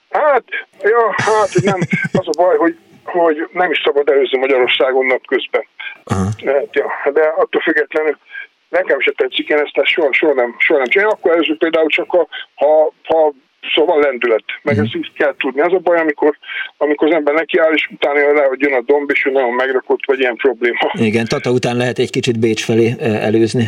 [0.10, 0.44] Hát,
[0.82, 1.80] ja, hát nem,
[2.12, 5.68] az a baj, hogy, hogy nem is szabad előzni Magyarországon napközben.
[6.06, 6.40] Hát,
[6.72, 8.18] ja, de attól függetlenül
[8.70, 11.14] nekem se tetszik, én ezt soha, soha nem, soha nem csinálom.
[11.18, 13.34] Akkor előző például csak a, ha, ha
[13.76, 14.84] Szóval lendület, meg mm.
[14.84, 15.62] ezt így kell tudni.
[15.62, 16.38] Az a baj, amikor,
[16.78, 20.00] amikor az ember nekiáll, és utána rá, hogy jön a domb, és ő nagyon megrakott,
[20.06, 20.92] vagy ilyen probléma.
[20.94, 23.68] Igen, Tata után lehet egy kicsit Bécs felé eh, előzni.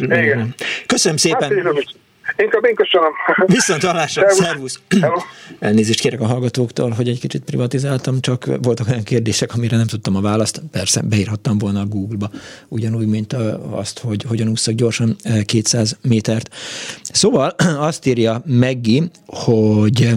[0.00, 0.54] Igen.
[0.86, 1.64] Köszönöm szépen.
[1.64, 1.84] Hát,
[2.36, 3.12] Inkább én köszönöm.
[3.46, 4.80] Viszont hallásra, szervusz.
[5.58, 10.16] Elnézést kérek a hallgatóktól, hogy egy kicsit privatizáltam, csak voltak olyan kérdések, amire nem tudtam
[10.16, 10.62] a választ.
[10.70, 12.30] Persze, beírhattam volna a Google-ba,
[12.68, 13.32] ugyanúgy, mint
[13.70, 16.54] azt, hogy hogyan úszak gyorsan 200 métert.
[17.02, 17.54] Szóval
[17.88, 20.14] azt írja Meggi, hogy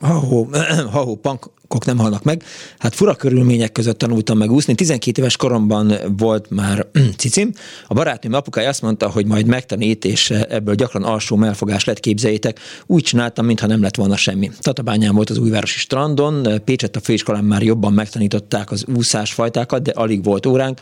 [0.00, 0.46] ha-ho,
[0.92, 2.42] ha-ho, punk, kok nem halnak meg.
[2.78, 4.74] Hát fura körülmények között tanultam meg úszni.
[4.74, 6.86] 12 éves koromban volt már
[7.16, 7.52] cicim.
[7.86, 12.60] A barátnőm apukája azt mondta, hogy majd megtanít, és ebből gyakran alsó melfogás lett, képzeljétek.
[12.86, 14.50] Úgy csináltam, mintha nem lett volna semmi.
[14.60, 20.24] Tatabányán volt az újvárosi strandon, Pécset a főiskolán már jobban megtanították az úszásfajtákat, de alig
[20.24, 20.80] volt óránk.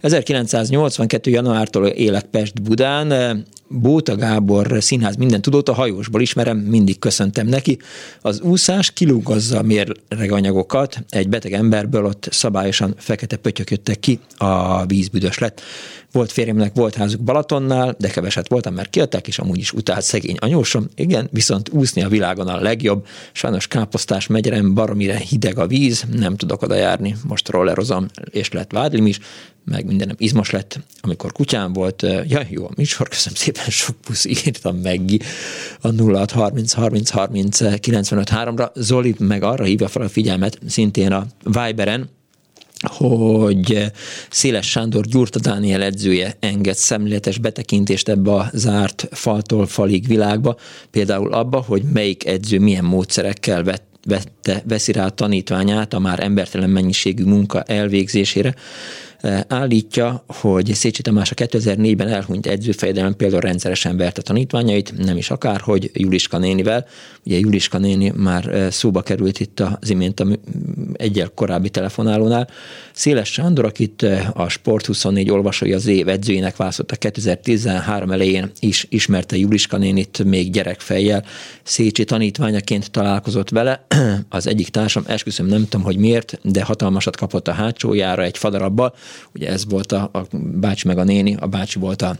[0.00, 1.30] 1982.
[1.30, 7.78] januártól élek Pest Budán, Bóta Gábor színház minden tudott, a hajósból ismerem, mindig köszöntem neki.
[8.20, 9.62] Az úszás kilúgazza a
[10.30, 15.60] mérleganyagokat, egy beteg emberből ott szabályosan fekete pötyök jöttek ki, a vízbüdös lett.
[16.12, 20.36] Volt férjemnek, volt házuk Balatonnál, de keveset voltam, mert kiadták, és amúgy is utált szegény
[20.40, 20.86] anyósom.
[20.94, 23.06] Igen, viszont úszni a világon a legjobb.
[23.32, 27.16] Sajnos káposztás megyerem, baromire hideg a víz, nem tudok oda járni.
[27.24, 29.20] Most rollerozom, és lett vádlim is,
[29.70, 32.06] meg mindenem izmos lett, amikor kutyám volt.
[32.28, 35.00] Ja, jó, a műsor, köszönöm szépen, sok pusz írtam meg
[35.80, 38.70] a 0630 30 30 95 3-ra.
[38.74, 42.08] Zoli meg arra hívja fel a figyelmet, szintén a Viberen,
[42.82, 43.92] hogy
[44.30, 50.56] Széles Sándor Gyurta Dániel edzője enged szemléletes betekintést ebbe a zárt faltól falig világba,
[50.90, 56.20] például abba, hogy melyik edző milyen módszerekkel vett vette, veszi rá a tanítványát a már
[56.20, 58.54] embertelen mennyiségű munka elvégzésére.
[59.48, 65.60] Állítja, hogy Szécsi Tamás a 2004-ben elhunyt edzőfejedelem például rendszeresen verte tanítványait, nem is akár,
[65.60, 66.86] hogy Juliska nénivel.
[67.26, 70.26] Ugye Juliska néni már szóba került itt az imént a
[70.92, 72.48] egyel korábbi telefonálónál.
[72.92, 79.36] Széles Sándor, akit a Sport 24 olvasói az év edzőjének választotta 2013 elején is ismerte
[79.36, 81.24] Juliska nénit még gyerekfejjel.
[81.62, 83.86] Szécsi tanítványaként találkozott vele.
[84.28, 88.94] Az egyik társam, esküszöm nem tudom, hogy miért, de hatalmasat kapott a hátsójára egy fadarabbal.
[89.34, 92.16] Ugye ez volt a, a bácsi meg a néni, a bácsi volt a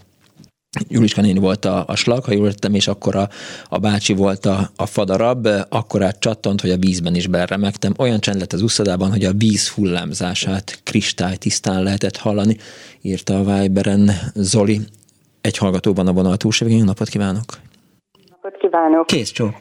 [0.88, 3.28] Juliska néni volt a, a slag, ha jól értem, és akkor a,
[3.68, 7.94] a bácsi volt a, a fadarab, akkor át csattant, hogy a vízben is beremegtem.
[7.98, 12.56] Olyan csend lett az uszadában, hogy a víz hullámzását kristály tisztán lehetett hallani,
[13.00, 14.80] írta a Viberen Zoli.
[15.40, 16.84] Egy hallgatóban a vonal túlsevégén.
[16.84, 17.44] Napot kívánok!
[18.28, 19.06] Napot kívánok!
[19.06, 19.54] Kész csók!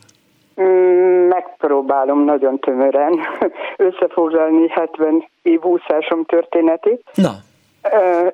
[0.62, 3.20] Mm, megpróbálom nagyon tömören
[3.88, 7.04] összefoglalni 70 év úszásom történetét.
[7.14, 7.32] Na.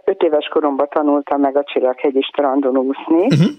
[0.04, 3.52] Öt éves koromban tanultam meg a Csillaghegyi strandon úszni, uh-huh.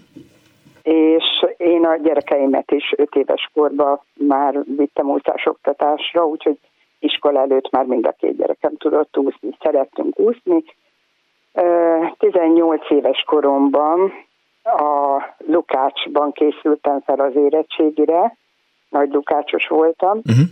[0.82, 6.58] és én a gyerekeimet is öt éves korban már vittem úszásoktatásra, úgyhogy
[6.98, 10.64] iskola előtt már mind a két gyerekem tudott úszni, szerettünk úszni.
[12.18, 14.12] 18 éves koromban
[14.62, 18.36] a Lukácsban készültem fel az érettségire,
[18.88, 20.46] nagy Lukácsos voltam, uh-huh.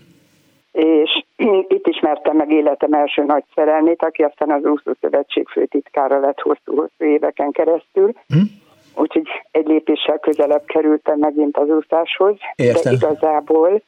[0.73, 1.24] és
[1.77, 7.05] itt ismertem meg életem első nagy szerelmét, aki aztán az Úszó Szövetség főtitkára lett hosszú-hosszú
[7.05, 8.12] éveken keresztül.
[8.28, 8.48] Uh-huh.
[8.97, 12.36] Úgyhogy egy lépéssel közelebb kerültem megint az úszáshoz.
[12.56, 12.82] Értem.
[12.82, 13.82] De igazából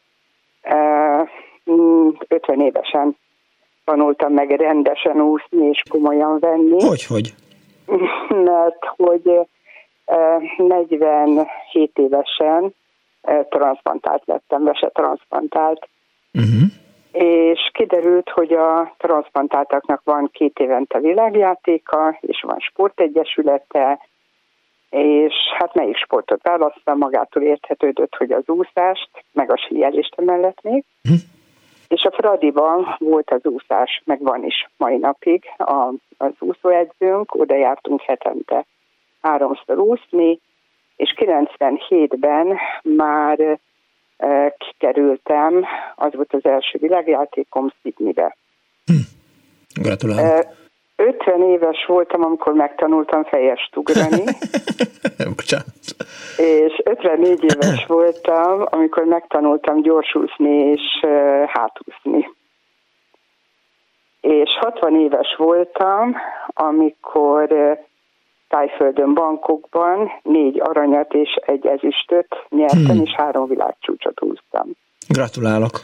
[0.64, 1.28] uh,
[2.28, 3.16] 50 évesen
[3.84, 6.84] tanultam meg rendesen úszni és komolyan venni.
[6.84, 7.34] Hogy, hogy?
[8.50, 9.40] Mert hogy
[10.56, 12.74] 47 évesen
[13.48, 15.88] transplantált lettem, vese transplantált.
[16.32, 16.62] Uh-huh.
[17.12, 23.98] És kiderült, hogy a transplantáltaknak van két évente világjátéka, és van sportegyesülete,
[24.90, 30.84] és hát melyik sportot választam, magától érthetődött, hogy az úszást, meg a síjelést mellett még.
[31.04, 31.20] Uh-huh.
[31.88, 37.56] És a Fradiban volt az úszás, meg van is mai napig a, az úszóedzőnk, oda
[37.56, 38.66] jártunk hetente
[39.20, 40.40] háromszor úszni,
[40.96, 43.58] és 97-ben már
[44.58, 48.36] kikerültem, az volt az első világjátékom Sydneybe.
[48.86, 48.92] Hm.
[49.82, 50.44] Gratulálok.
[50.44, 50.54] E,
[50.96, 54.24] 50 éves voltam, amikor megtanultam fejest ugrani.
[56.36, 61.06] és 54 éves voltam, amikor megtanultam gyorsúszni és
[61.46, 62.34] hátúszni.
[64.20, 66.16] És 60 éves voltam,
[66.46, 67.48] amikor
[68.48, 73.02] Tájföldön bankokban négy aranyat és egy ezüstöt nyertem, hmm.
[73.02, 74.70] és három világcsúcsot húztam.
[75.08, 75.80] Gratulálok!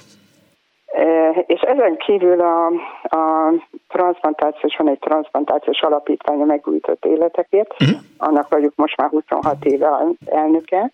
[0.87, 2.67] E, és ezen kívül a,
[3.03, 3.53] a
[3.89, 7.99] transplantációs, van egy transplantációs alapítvány a megújított életekért, uh-huh.
[8.17, 9.89] annak vagyok most már 26 éve
[10.25, 10.91] elnöke,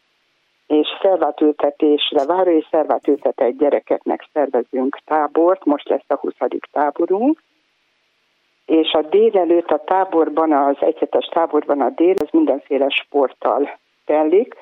[0.67, 6.35] és szervátültetésre váró és szervátültetett gyerekeknek szervezünk tábort, most lesz a 20.
[6.73, 7.43] táborunk,
[8.69, 14.55] és a délelőtt a táborban, az egyhetes táborban a dél, az mindenféle sporttal telik,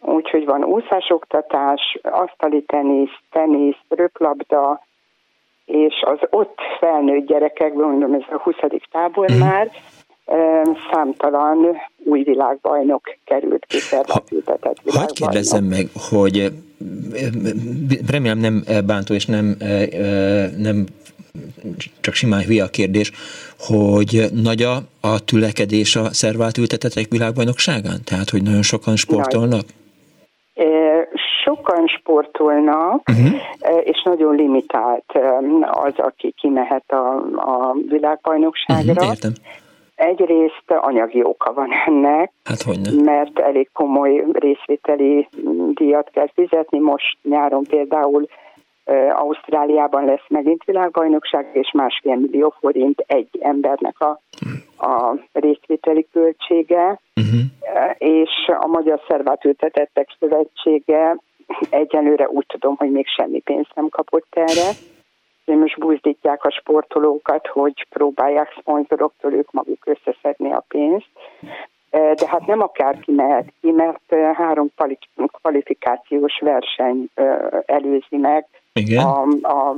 [0.00, 4.84] úgyhogy van úszásoktatás, asztali tenisz, tenisz, röplabda,
[5.64, 8.56] és az ott felnőtt gyerekek, mondom, ez a 20.
[8.90, 9.38] tábor mm.
[9.38, 9.70] már,
[10.92, 13.78] számtalan új világbajnok került ki,
[14.28, 14.74] világbajnok.
[14.86, 16.52] Hadd kérdezzem meg, hogy
[18.10, 19.56] remélem nem bántó és nem,
[20.56, 20.86] nem
[22.00, 23.12] csak simán hülye a kérdés,
[23.58, 28.00] hogy nagy a, a tülekedés a szervált ültetetek világbajnokságán?
[28.04, 29.64] Tehát, hogy nagyon sokan sportolnak?
[31.44, 33.40] Sokan sportolnak, uh-huh.
[33.84, 35.18] és nagyon limitált
[35.70, 38.92] az, aki kimehet a, a világbajnokságra.
[38.92, 39.32] Uh-huh, értem.
[39.94, 43.02] Egyrészt anyagi oka van ennek, hát hogyne.
[43.02, 45.28] mert elég komoly részvételi
[45.74, 46.78] díjat kell fizetni.
[46.78, 48.26] Most nyáron például
[49.10, 54.20] Ausztráliában lesz megint világbajnokság, és másfél millió forint egy embernek a,
[54.78, 57.40] a részvételi költsége, uh-huh.
[57.98, 58.30] és
[58.60, 61.16] a Magyar Szervátültetettek Szövetsége
[61.70, 64.70] egyelőre úgy tudom, hogy még semmi pénzt nem kapott erre.
[65.44, 71.10] Én most buzdítják a sportolókat, hogy próbálják szponzoroktól ők maguk összeszedni a pénzt.
[71.90, 74.70] De hát nem akárki mehet ki, mert három
[75.32, 77.08] kvalifikációs verseny
[77.66, 78.46] előzi meg
[78.76, 79.04] igen.
[79.04, 79.76] A, a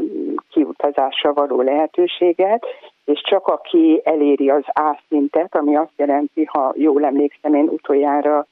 [0.50, 2.66] kiutazásra való lehetőséget,
[3.04, 8.46] és csak aki eléri az A szintet, ami azt jelenti, ha jól emlékszem, én utoljára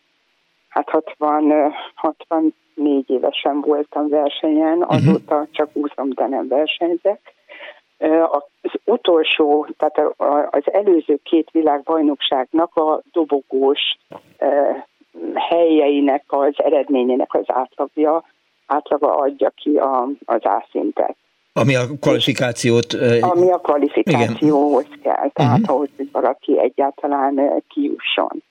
[0.68, 4.88] hát 60, 64 évesen voltam versenyen, mhm.
[4.88, 7.34] azóta csak úszom, de nem versenyzek.
[8.30, 10.14] Az utolsó, tehát
[10.50, 13.96] az előző két világbajnokságnak a dobogós
[15.34, 18.24] helyeinek az eredményének az átlagja,
[18.66, 21.16] átlaga adja ki a, az ászintet.
[21.52, 22.92] Ami a kvalifikációt...
[23.20, 25.00] Ami a kvalifikációhoz igen.
[25.02, 25.74] kell, tehát uh-huh.
[25.74, 28.42] ahhoz, hogy valaki egyáltalán kijusson.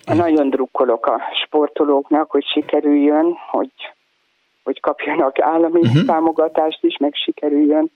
[0.00, 0.16] Uh-huh.
[0.16, 3.72] Nagyon drukkolok a sportolóknak, hogy sikerüljön, hogy,
[4.64, 6.04] hogy kapjanak állami uh-huh.
[6.04, 7.90] támogatást is, meg sikerüljön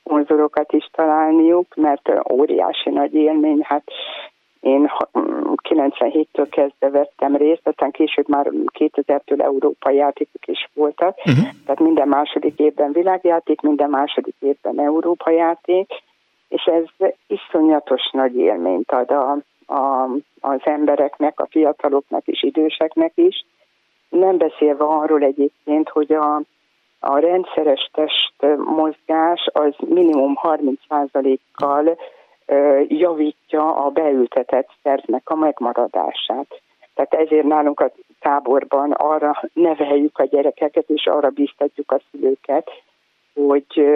[0.00, 3.84] szponzorokat is találniuk, mert óriási nagy élmény, hát
[4.60, 4.90] én
[5.68, 11.48] 97-től kezdve vettem részt, aztán később már 2000-től európai játékok is voltak, uh-huh.
[11.64, 15.90] tehát minden második évben világjáték, minden második évben Európa játék,
[16.48, 19.36] és ez iszonyatos nagy élményt ad a,
[19.74, 20.08] a,
[20.40, 23.44] az embereknek, a fiataloknak és időseknek is.
[24.08, 26.42] Nem beszélve arról egyébként, hogy a,
[27.00, 31.96] a rendszeres testmozgás az minimum 30%-kal
[32.88, 36.60] javítja a beültetett szervnek a megmaradását.
[36.94, 42.70] Tehát ezért nálunk a táborban arra neveljük a gyerekeket, és arra biztatjuk a szülőket,
[43.34, 43.86] hogy,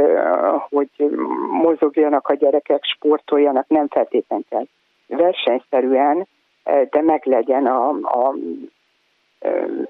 [0.69, 1.11] hogy
[1.51, 4.67] mozogjanak a gyerekek, sportoljanak, nem feltétlenül kell
[5.07, 6.27] versenyszerűen,
[6.65, 8.35] de meglegyen a, a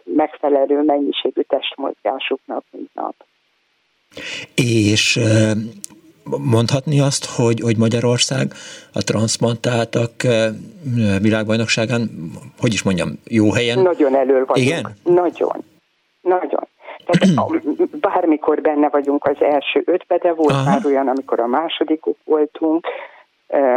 [0.05, 3.15] megfelelő mennyiségű testmozgásuknak mint nap.
[4.55, 5.21] És
[6.25, 8.53] mondhatni azt, hogy, hogy Magyarország
[8.93, 10.13] a transzplantáltak
[11.21, 12.11] világbajnokságán,
[12.61, 13.79] hogy is mondjam, jó helyen?
[13.79, 14.69] Nagyon elől vagyunk.
[14.69, 14.97] Igen?
[15.05, 15.65] Nagyon.
[16.21, 16.67] Nagyon.
[17.07, 17.51] Tehát
[18.01, 20.65] bármikor benne vagyunk az első ötbe, de volt Aha.
[20.65, 22.87] már olyan, amikor a másodikok voltunk,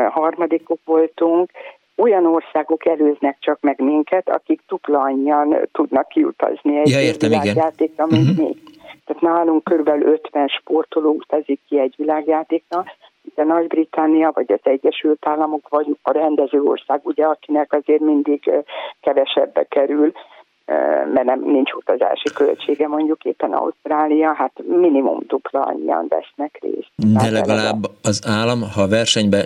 [0.09, 1.49] harmadikok voltunk,
[1.95, 8.05] olyan országok előznek csak meg minket, akik dupla annyian tudnak kiutazni egy ja, értem, világjátékra,
[8.05, 8.47] mint uh-huh.
[8.47, 8.55] mi.
[9.05, 9.87] Tehát nálunk kb.
[9.87, 12.85] 50 sportoló utazik ki egy világjátékra,
[13.35, 18.51] de Nagy-Britannia, vagy az Egyesült Államok, vagy a rendező ország, ugye, akinek azért mindig
[19.01, 20.11] kevesebbe kerül,
[21.13, 26.89] mert nem, nincs utazási költsége, mondjuk éppen Ausztrália, hát minimum dupla annyian vesznek részt.
[26.95, 29.43] De legalább az állam, ha a versenybe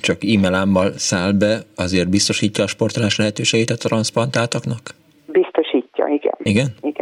[0.00, 4.80] csak e-mailámmal száll be, azért biztosítja a sportolás lehetőségét a transzplantáltaknak?
[5.26, 6.34] Biztosítja, igen.
[6.42, 6.66] Igen?
[6.80, 6.97] Igen.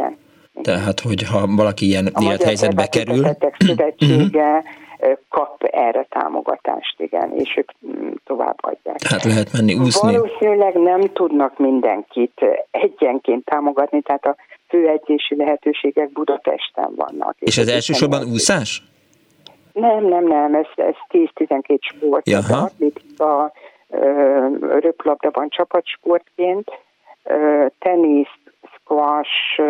[0.67, 3.25] Tehát, hogy ha valaki ilyen a helyzetbe kerül...
[3.25, 3.35] A
[3.67, 4.63] Szövetsége
[5.29, 8.95] kap erre támogatást, igen, és ők mm, tovább adják.
[8.97, 10.13] Tehát lehet menni úszni.
[10.13, 14.35] Valószínűleg nem tudnak mindenkit egyenként támogatni, tehát a
[14.67, 17.35] főegyési lehetőségek Budapesten vannak.
[17.39, 18.83] És, ez elsősorban úszás?
[19.73, 22.29] Nem, nem, nem, ez, ez 10-12 sport.
[22.29, 22.69] Jaha.
[23.17, 23.51] A
[24.79, 26.71] röplabdában csapatsportként,
[27.79, 28.35] tenisz,
[28.75, 29.61] squash,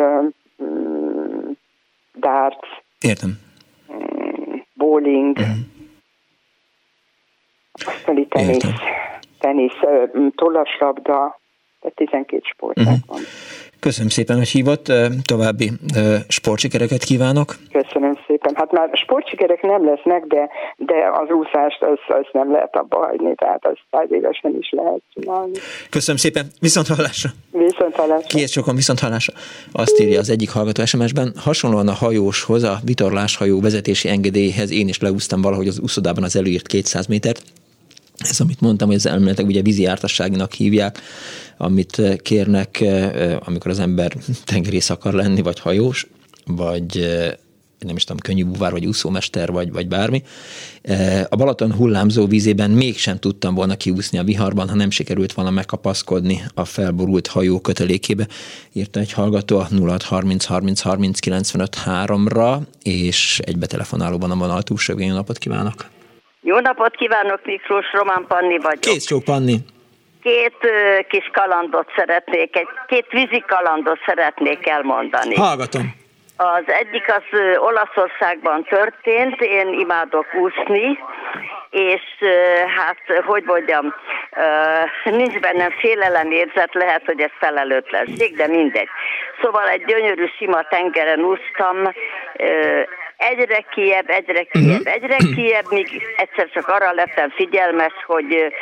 [2.13, 2.67] darts.
[2.99, 3.39] Értem.
[3.91, 5.37] Mm, bowling.
[5.37, 5.55] Uh-huh.
[7.85, 8.65] Asztali tenisz.
[9.39, 9.79] Tenisz,
[10.35, 11.39] tollaslabda, tehát
[11.95, 12.99] 12 sportág uh-huh.
[13.07, 13.19] van.
[13.79, 14.91] Köszönöm szépen, hogy hívott,
[15.25, 15.71] további
[16.27, 17.55] sportsikereket kívánok.
[17.71, 18.53] Köszönöm szépen.
[18.55, 23.35] Hát már sportsikerek nem lesznek, de, de az úszást az, az nem lehet abba hagyni,
[23.35, 25.51] tehát az száz évesen is lehet csinálni.
[25.89, 27.29] Köszönöm szépen, viszont hallásra.
[27.51, 28.27] Viszont hallásra.
[28.27, 29.33] Két sokan viszont hallásra.
[29.71, 34.99] Azt írja az egyik hallgató SMS-ben, hasonlóan a hajóshoz, a vitorláshajó vezetési engedélyhez én is
[34.99, 37.41] leúztam valahogy az úszodában az előírt 200 métert,
[38.17, 41.01] ez, amit mondtam, hogy az elméletek ugye vízi ártasságnak hívják,
[41.57, 44.13] amit eh, kérnek, eh, amikor az ember
[44.45, 46.07] tengerész akar lenni, vagy hajós,
[46.45, 47.31] vagy eh,
[47.79, 50.23] nem is tudom, könnyű buvár, vagy úszómester, vagy, vagy bármi.
[51.29, 56.43] A Balaton hullámzó vízében mégsem tudtam volna kiúszni a viharban, ha nem sikerült volna megkapaszkodni
[56.53, 58.27] a felborult hajó kötelékébe.
[58.73, 64.93] Írta egy hallgató a 0630 30 30 95 3-ra, és egy betelefonálóban a vonal túlsó.
[64.97, 65.96] Napot kívánok!
[66.47, 68.79] Jó napot kívánok, Miklós, Román Panni vagyok.
[68.79, 69.55] Két sok Panni.
[70.23, 75.35] Két ö, kis kalandot szeretnék, egy, két vízi kalandot szeretnék elmondani.
[75.35, 75.95] Hallgatom.
[76.37, 80.99] Az egyik az ö, Olaszországban történt, én imádok úszni,
[81.69, 82.01] és
[82.77, 83.93] hát, hogy mondjam,
[85.03, 85.71] nincs bennem
[86.31, 88.89] érzet, lehet, hogy ez felelőtlenség, de mindegy.
[89.41, 91.93] Szóval egy gyönyörű sima tengeren úsztam,
[93.17, 94.93] egyre kiebb, egyre kiebb, uh-huh.
[94.93, 95.87] egyre kiebb, míg
[96.17, 98.53] egyszer csak arra lettem figyelmes, hogy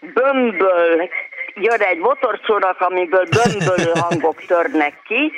[0.00, 1.08] bömböl
[1.54, 5.32] jön egy motorcsónak, amiből bömbölő hangok törnek ki,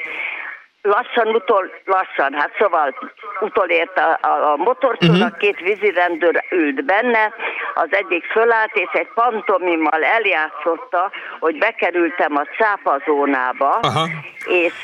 [0.83, 2.95] lassan, utol, lassan, hát szóval
[3.41, 5.39] utolért a, a, a motorcsónak, uh-huh.
[5.39, 7.33] két vízirendőr ült benne,
[7.75, 14.09] az egyik fölállt, és egy pantomimmal eljátszotta, hogy bekerültem a cápazónába, Aha.
[14.45, 14.75] és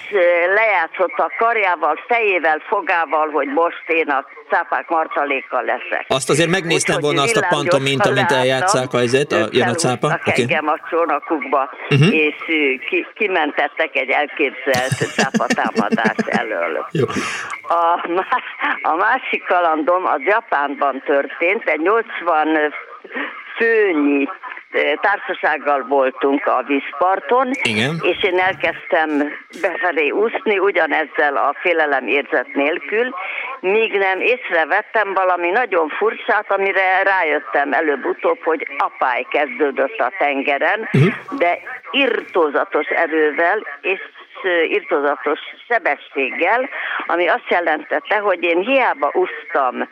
[0.55, 6.05] lejátszott a karjával, fejével, fogával, hogy most én a cápák martalékkal leszek.
[6.09, 9.75] Azt azért megnéztem Úgy, volna azt a pantomint, amint eljátszák a ezért, a, jön a
[9.75, 10.07] cápa.
[10.07, 10.43] Okay.
[10.43, 12.15] engem a csónakukba, uh-huh.
[12.15, 12.35] és
[12.89, 14.95] ki, kimentettek egy elképzelt
[15.89, 16.87] cápatámadás elől.
[17.63, 18.09] A,
[18.83, 22.73] a másik kalandom az Japánban történt, egy 80
[23.57, 24.29] főnyi
[25.01, 28.01] társasággal voltunk a vízparton, Igen.
[28.03, 29.11] és én elkezdtem
[29.61, 33.15] befelé úszni, ugyanezzel a félelem érzet nélkül,
[33.61, 41.39] míg nem észrevettem valami nagyon furcsát, amire rájöttem előbb-utóbb, hogy apály kezdődött a tengeren, uh-huh.
[41.39, 41.59] de
[41.91, 44.01] irtózatos erővel, és
[44.47, 46.69] irtózatos sebességgel,
[47.07, 49.89] ami azt jelentette, hogy én hiába úsztam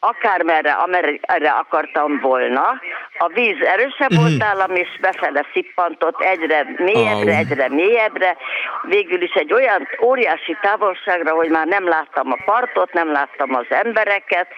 [0.00, 2.80] akármerre, amerre akartam volna.
[3.18, 4.16] A víz erősebb mm.
[4.16, 7.38] volt állam, és befele szippantott egyre mélyebbre, oh.
[7.38, 8.36] egyre mélyebbre.
[8.82, 13.66] Végül is egy olyan óriási távolságra, hogy már nem láttam a partot, nem láttam az
[13.68, 14.48] embereket,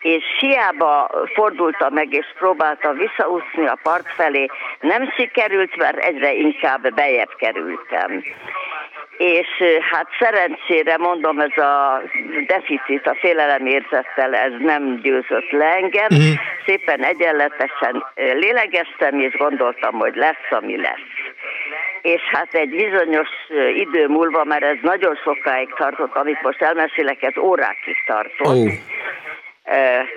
[0.00, 4.46] és hiába fordulta meg, és próbálta visszaúszni a part felé.
[4.80, 8.22] Nem sikerült, mert egyre inkább bejebb kerültem
[9.16, 9.48] és
[9.90, 12.02] hát szerencsére mondom, ez a
[12.46, 13.16] deficit, a
[13.66, 16.08] érzettel, ez nem győzött le engem.
[16.10, 16.34] Uh-huh.
[16.66, 21.14] Szépen egyenletesen lélegeztem, és gondoltam, hogy lesz, ami lesz.
[22.02, 23.28] És hát egy bizonyos
[23.74, 28.56] idő múlva, mert ez nagyon sokáig tartott, amit most elmesélek, ez órákig tartott.
[28.56, 28.68] Oh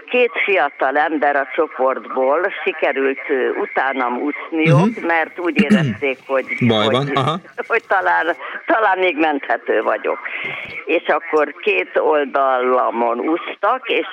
[0.10, 3.20] Két fiatal ember a csoportból sikerült
[3.62, 5.06] utánam úszniuk, uh-huh.
[5.06, 7.08] mert úgy érezték, hogy, Baj van.
[7.08, 7.40] hogy, Aha.
[7.72, 8.36] hogy talán,
[8.66, 10.20] talán még menthető vagyok.
[10.86, 14.08] És akkor két oldalamon úsztak, és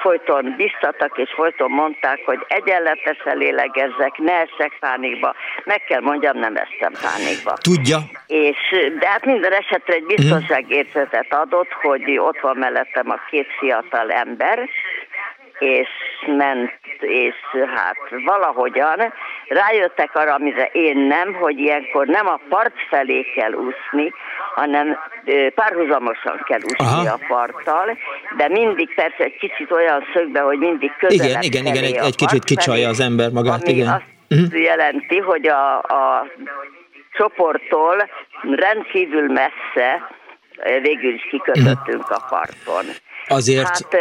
[0.00, 5.34] folyton biztatak, és folyton mondták, hogy egyenletesen lélegezzek, ne essek pánikba.
[5.64, 7.52] Meg kell mondjam, nem estem pánikba.
[7.60, 7.98] Tudja.
[8.26, 8.58] És,
[8.98, 14.51] de hát minden esetre egy biztonságérzetet adott, hogy ott van mellettem a két fiatal ember,
[14.52, 14.68] ember,
[15.58, 15.88] és
[16.26, 16.70] ment,
[17.00, 17.34] és
[17.74, 19.12] hát valahogyan
[19.48, 24.12] rájöttek arra, amire én nem, hogy ilyenkor nem a part felé kell úszni,
[24.54, 24.98] hanem
[25.54, 27.12] párhuzamosan kell úszni Aha.
[27.12, 27.98] a parttal,
[28.36, 32.16] de mindig persze egy kicsit olyan szögbe, hogy mindig közelebb Igen, igen, igen, egy, egy
[32.16, 33.88] kicsit kicsalja az ember magát, ami igen.
[33.88, 34.62] azt uh-huh.
[34.62, 36.26] jelenti, hogy a, a
[37.12, 38.08] csoporttól
[38.50, 40.08] rendkívül messze
[40.82, 42.84] végül is kikötöttünk a parton.
[43.26, 43.66] Azért...
[43.66, 43.96] Hát,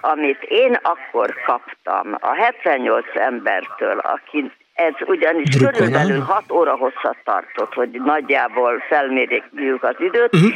[0.00, 4.52] amit én akkor kaptam a 78 embertől, aki
[4.86, 10.34] ez ugyanis Drukkon, körülbelül 6 óra hosszat tartott, hogy nagyjából felmérjük az időt.
[10.34, 10.50] Uh-huh.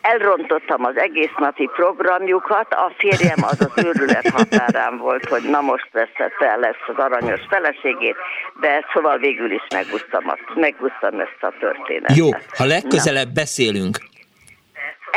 [0.00, 5.88] Elrontottam az egész napi programjukat, a férjem az az őrület határán volt, hogy na most
[5.92, 8.16] veszette lesz az aranyos feleségét,
[8.60, 10.24] de szóval végül is megúsztam,
[10.54, 12.16] megúsztam ezt a történetet.
[12.16, 12.28] Jó,
[12.58, 13.32] ha legközelebb na.
[13.32, 13.98] beszélünk,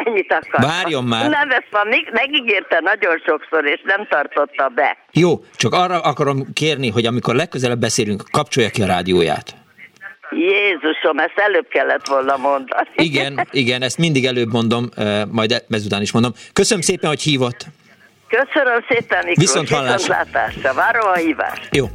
[0.05, 0.61] Ennyit akar.
[0.69, 1.29] Várjon már.
[1.29, 4.97] Nem, ezt már megígérte nagyon sokszor, és nem tartotta be.
[5.11, 9.55] Jó, csak arra akarom kérni, hogy amikor legközelebb beszélünk, kapcsolja ki a rádióját.
[10.31, 12.89] Jézusom, ezt előbb kellett volna mondani.
[12.95, 14.89] Igen, igen, ezt mindig előbb mondom,
[15.31, 16.31] majd e- ezután is mondom.
[16.53, 17.65] Köszönöm szépen, hogy hívott.
[18.27, 19.45] Köszönöm szépen, Miklós.
[19.45, 20.25] Viszont hallásra.
[20.75, 21.69] Várom a hívást.
[21.71, 21.85] Jó.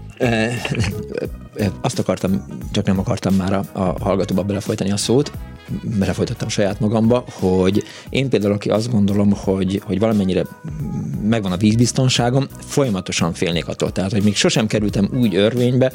[1.82, 2.30] Azt akartam,
[2.72, 5.30] csak nem akartam már a, a hallgatóba belefolytani a szót,
[5.98, 10.46] belefolytattam saját magamba, hogy én például, aki azt gondolom, hogy, hogy valamennyire
[11.28, 13.92] megvan a vízbiztonságom, folyamatosan félnék attól.
[13.92, 15.92] Tehát, hogy még sosem kerültem úgy örvénybe,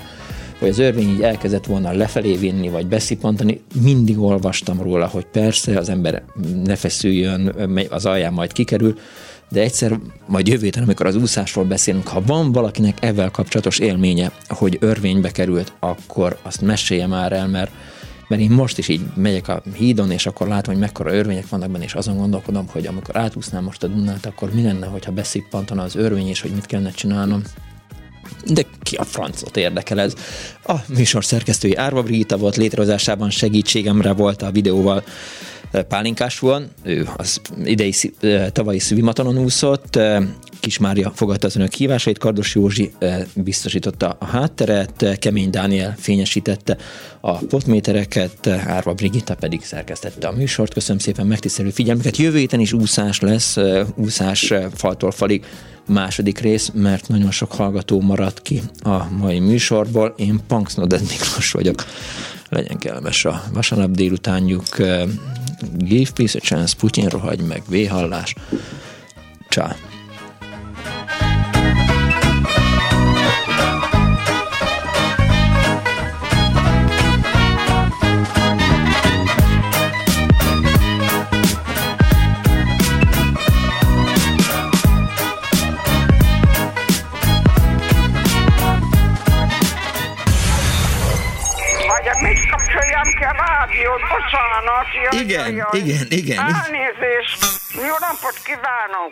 [0.60, 5.78] hogy az örvény így elkezdett volna lefelé vinni, vagy beszipantani, mindig olvastam róla, hogy persze
[5.78, 6.24] az ember
[6.64, 7.56] ne feszüljön,
[7.90, 8.98] az alján majd kikerül,
[9.50, 14.32] de egyszer, majd jövő héten, amikor az úszásról beszélünk, ha van valakinek ezzel kapcsolatos élménye,
[14.48, 17.72] hogy örvénybe került, akkor azt mesélje már el, mert
[18.28, 21.72] mert én most is így megyek a hídon, és akkor látom, hogy mekkora örvények vannak
[21.72, 25.84] benne, és azon gondolkodom, hogy amikor átúsznám most a Dunát, akkor mi lenne, hogyha beszippantana
[25.84, 27.42] az örvény, és hogy mit kellene csinálnom.
[28.46, 30.14] De ki a francot érdekel ez?
[30.66, 35.04] A műsor szerkesztői Árva Brigitta volt, létrehozásában segítségemre volt a videóval
[35.88, 37.94] Pálinkás van, ő az idei
[38.52, 40.00] tavalyi szüvimatonon úszott,
[40.60, 42.92] Kis Mária fogadta az önök hívásait, Kardos Józsi
[43.34, 46.78] biztosította a hátteret, Kemény Dániel fényesítette
[47.20, 50.74] a potmétereket, Árva Brigitta pedig szerkesztette a műsort.
[50.74, 52.18] Köszönöm szépen megtisztelő figyelmüket.
[52.18, 53.58] Jövő héten is úszás lesz,
[53.96, 55.46] úszás faltól falig
[55.88, 60.14] második rész, mert nagyon sok hallgató maradt ki a mai műsorból.
[60.18, 61.86] Én Punks Noded Miklós vagyok.
[62.50, 64.64] Legyen kellemes a vasárnap délutánjuk.
[65.78, 68.36] Give peace a chance, Putyin rohagy meg, véhallás.
[69.50, 69.76] Csá.
[95.12, 95.80] Igen, jaj, jaj.
[95.80, 96.38] igen, igen.
[96.38, 97.40] Elnézést.
[97.76, 99.12] Jó napot kívánok.